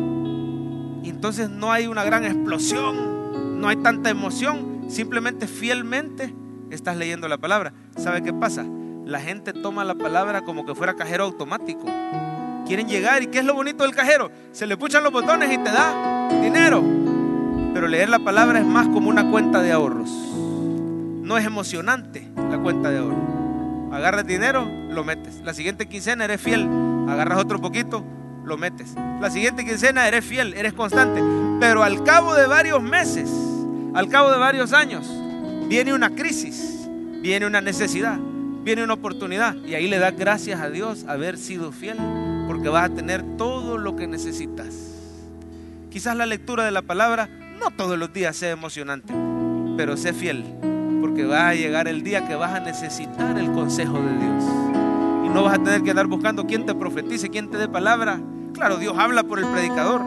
Entonces 1.04 1.48
no 1.48 1.72
hay 1.72 1.86
una 1.86 2.04
gran 2.04 2.24
explosión, 2.24 3.60
no 3.60 3.68
hay 3.68 3.76
tanta 3.76 4.10
emoción, 4.10 4.86
simplemente 4.88 5.46
fielmente 5.46 6.34
estás 6.70 6.96
leyendo 6.96 7.28
la 7.28 7.38
palabra. 7.38 7.72
¿Sabe 7.96 8.22
qué 8.22 8.32
pasa? 8.32 8.66
la 9.10 9.20
gente 9.20 9.52
toma 9.52 9.84
la 9.84 9.96
palabra 9.96 10.42
como 10.42 10.64
que 10.64 10.74
fuera 10.74 10.94
cajero 10.94 11.24
automático. 11.24 11.84
Quieren 12.66 12.88
llegar 12.88 13.22
y 13.22 13.26
¿qué 13.26 13.40
es 13.40 13.44
lo 13.44 13.54
bonito 13.54 13.82
del 13.82 13.94
cajero? 13.94 14.30
Se 14.52 14.66
le 14.66 14.76
puchan 14.76 15.02
los 15.02 15.12
botones 15.12 15.52
y 15.52 15.58
te 15.58 15.70
da 15.70 16.28
dinero. 16.40 16.82
Pero 17.74 17.88
leer 17.88 18.08
la 18.08 18.20
palabra 18.20 18.60
es 18.60 18.64
más 18.64 18.86
como 18.88 19.08
una 19.08 19.28
cuenta 19.28 19.60
de 19.60 19.72
ahorros. 19.72 20.10
No 20.10 21.36
es 21.36 21.44
emocionante 21.44 22.28
la 22.50 22.58
cuenta 22.58 22.90
de 22.90 22.98
ahorros. 22.98 23.92
Agarras 23.92 24.26
dinero, 24.26 24.64
lo 24.90 25.02
metes. 25.02 25.40
La 25.42 25.54
siguiente 25.54 25.88
quincena 25.88 26.24
eres 26.24 26.40
fiel. 26.40 26.68
Agarras 27.08 27.38
otro 27.38 27.60
poquito, 27.60 28.04
lo 28.44 28.56
metes. 28.56 28.94
La 29.20 29.30
siguiente 29.30 29.64
quincena 29.64 30.06
eres 30.08 30.24
fiel, 30.24 30.54
eres 30.54 30.72
constante. 30.72 31.22
Pero 31.60 31.82
al 31.82 32.02
cabo 32.04 32.34
de 32.34 32.46
varios 32.46 32.82
meses, 32.82 33.30
al 33.94 34.08
cabo 34.08 34.30
de 34.30 34.38
varios 34.38 34.72
años, 34.72 35.08
viene 35.68 35.94
una 35.94 36.10
crisis, 36.10 36.88
viene 37.22 37.46
una 37.46 37.60
necesidad 37.60 38.18
viene 38.62 38.84
una 38.84 38.94
oportunidad 38.94 39.56
y 39.66 39.74
ahí 39.74 39.88
le 39.88 39.98
das 39.98 40.16
gracias 40.16 40.60
a 40.60 40.70
Dios 40.70 41.04
haber 41.08 41.38
sido 41.38 41.72
fiel 41.72 41.96
porque 42.46 42.68
vas 42.68 42.90
a 42.90 42.94
tener 42.94 43.22
todo 43.36 43.78
lo 43.78 43.96
que 43.96 44.06
necesitas. 44.06 44.74
Quizás 45.90 46.16
la 46.16 46.26
lectura 46.26 46.64
de 46.64 46.70
la 46.70 46.82
palabra 46.82 47.28
no 47.58 47.70
todos 47.70 47.98
los 47.98 48.12
días 48.12 48.36
sea 48.36 48.50
emocionante, 48.50 49.12
pero 49.76 49.96
sé 49.96 50.12
fiel 50.12 50.44
porque 51.00 51.24
va 51.24 51.48
a 51.48 51.54
llegar 51.54 51.88
el 51.88 52.02
día 52.02 52.26
que 52.28 52.34
vas 52.34 52.52
a 52.52 52.60
necesitar 52.60 53.38
el 53.38 53.50
consejo 53.52 53.98
de 54.00 54.18
Dios 54.18 54.69
no 55.32 55.44
vas 55.44 55.58
a 55.58 55.62
tener 55.62 55.82
que 55.82 55.90
andar 55.90 56.06
buscando 56.06 56.46
quién 56.46 56.66
te 56.66 56.74
profetice, 56.74 57.30
quién 57.30 57.50
te 57.50 57.58
dé 57.58 57.68
palabra. 57.68 58.20
Claro, 58.52 58.76
Dios 58.78 58.96
habla 58.98 59.22
por 59.22 59.38
el 59.38 59.46
predicador, 59.46 60.02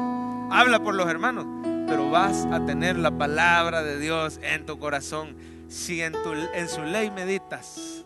habla 0.51 0.83
por 0.83 0.95
los 0.95 1.07
hermanos, 1.07 1.45
pero 1.87 2.09
vas 2.09 2.45
a 2.51 2.65
tener 2.65 2.97
la 2.97 3.11
palabra 3.11 3.83
de 3.83 3.99
Dios 3.99 4.39
en 4.43 4.65
tu 4.65 4.77
corazón 4.79 5.35
si 5.67 6.01
en, 6.01 6.13
tu, 6.13 6.33
en 6.33 6.69
su 6.69 6.81
ley 6.83 7.09
meditas 7.09 8.03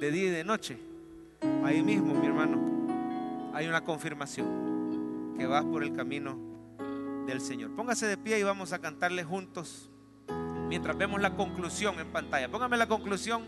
de 0.00 0.10
día 0.10 0.24
y 0.24 0.30
de 0.30 0.44
noche, 0.44 0.78
ahí 1.64 1.82
mismo, 1.82 2.14
mi 2.14 2.26
hermano, 2.26 3.52
hay 3.54 3.68
una 3.68 3.84
confirmación 3.84 5.34
que 5.38 5.46
vas 5.46 5.64
por 5.64 5.82
el 5.82 5.94
camino 5.94 6.36
del 7.26 7.40
Señor. 7.40 7.70
Póngase 7.76 8.06
de 8.06 8.16
pie 8.16 8.38
y 8.38 8.42
vamos 8.42 8.72
a 8.72 8.80
cantarle 8.80 9.22
juntos 9.22 9.90
mientras 10.68 10.96
vemos 10.96 11.20
la 11.20 11.34
conclusión 11.36 11.98
en 12.00 12.08
pantalla. 12.08 12.50
Póngame 12.50 12.76
la 12.76 12.86
conclusión. 12.86 13.42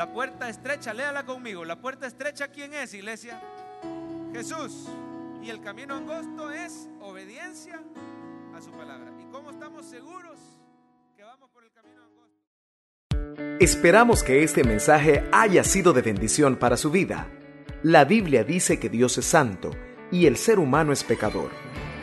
La 0.00 0.10
puerta 0.10 0.48
estrecha, 0.48 0.94
léala 0.94 1.26
conmigo. 1.26 1.62
La 1.62 1.76
puerta 1.76 2.06
estrecha, 2.06 2.48
¿quién 2.48 2.72
es, 2.72 2.94
iglesia? 2.94 3.38
Jesús. 4.32 4.88
Y 5.42 5.50
el 5.50 5.60
camino 5.60 5.94
angosto 5.94 6.50
es 6.50 6.88
obediencia 7.02 7.82
a 8.56 8.62
su 8.62 8.70
palabra. 8.70 9.12
¿Y 9.20 9.30
cómo 9.30 9.50
estamos 9.50 9.84
seguros 9.84 10.40
que 11.14 11.22
vamos 11.22 11.50
por 11.50 11.64
el 11.64 11.70
camino 11.72 12.00
angosto? 12.02 13.56
Esperamos 13.60 14.22
que 14.22 14.42
este 14.42 14.64
mensaje 14.64 15.28
haya 15.32 15.64
sido 15.64 15.92
de 15.92 16.00
bendición 16.00 16.56
para 16.56 16.78
su 16.78 16.90
vida. 16.90 17.28
La 17.82 18.06
Biblia 18.06 18.42
dice 18.42 18.80
que 18.80 18.88
Dios 18.88 19.18
es 19.18 19.26
santo 19.26 19.72
y 20.10 20.24
el 20.24 20.38
ser 20.38 20.60
humano 20.60 20.94
es 20.94 21.04
pecador, 21.04 21.50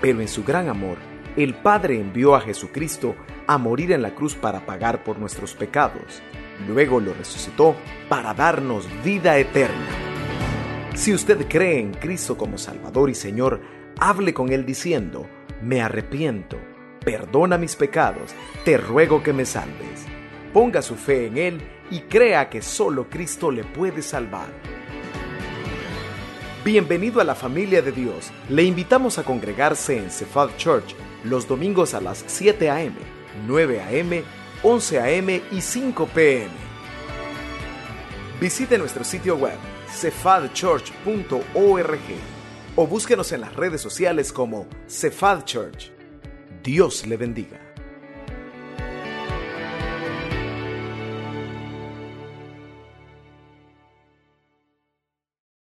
pero 0.02 0.22
en 0.22 0.28
su 0.28 0.44
gran 0.44 0.70
amor, 0.70 1.00
el 1.36 1.56
Padre 1.56 2.00
envió 2.00 2.36
a 2.36 2.42
Jesucristo 2.42 3.16
a 3.48 3.58
morir 3.58 3.92
en 3.92 4.04
la 4.04 4.14
cruz 4.14 4.36
para 4.36 4.68
pagar 4.68 5.04
por 5.04 5.18
nuestros 5.18 5.56
pecados. 5.56 6.22
Luego 6.68 7.00
lo 7.00 7.14
resucitó 7.14 7.76
para 8.10 8.34
darnos 8.34 8.88
vida 9.04 9.38
eterna. 9.38 9.88
Si 10.96 11.14
usted 11.14 11.48
cree 11.48 11.80
en 11.80 11.94
Cristo 11.94 12.38
como 12.38 12.58
Salvador 12.58 13.10
y 13.10 13.16
Señor, 13.16 13.62
hable 14.00 14.34
con 14.34 14.52
Él 14.52 14.66
diciendo, 14.66 15.28
me 15.62 15.82
arrepiento, 15.82 16.58
perdona 17.04 17.58
mis 17.58 17.76
pecados, 17.76 18.34
te 18.66 18.78
ruego 18.78 19.22
que 19.22 19.34
me 19.34 19.46
salves 19.46 20.08
ponga 20.58 20.82
su 20.82 20.96
fe 20.96 21.28
en 21.28 21.38
Él 21.38 21.62
y 21.92 22.00
crea 22.02 22.50
que 22.50 22.64
solo 22.64 23.12
Cristo 23.12 23.52
le 23.52 23.64
puede 23.64 24.02
salvar. 24.02 24.48
Bienvenido 26.66 27.22
a 27.22 27.24
la 27.24 27.36
familia 27.36 27.84
de 27.84 27.92
Dios. 27.92 28.32
Le 28.50 28.64
invitamos 28.64 29.20
a 29.20 29.24
congregarse 29.24 29.98
en 30.00 30.10
Cephal 30.10 30.50
Church 30.58 30.96
los 31.24 31.48
domingos 31.48 31.94
a 31.94 32.02
las 32.02 32.24
7 32.26 32.72
a.m., 32.72 32.96
9 33.46 33.82
a.m., 33.82 34.24
11 34.64 35.00
a.m. 35.00 35.42
y 35.52 35.62
5 35.62 36.08
p.m. 36.08 36.50
Visite 38.40 38.78
nuestro 38.78 39.04
sitio 39.04 39.36
web 39.36 39.58
cephadchurch.org 39.90 42.00
o 42.76 42.88
búsquenos 42.88 43.32
en 43.32 43.42
las 43.42 43.56
redes 43.56 43.82
sociales 43.82 44.32
como 44.32 44.68
Cephal 44.88 45.44
Church. 45.46 45.92
Dios 46.64 47.08
le 47.08 47.18
bendiga. 47.18 47.67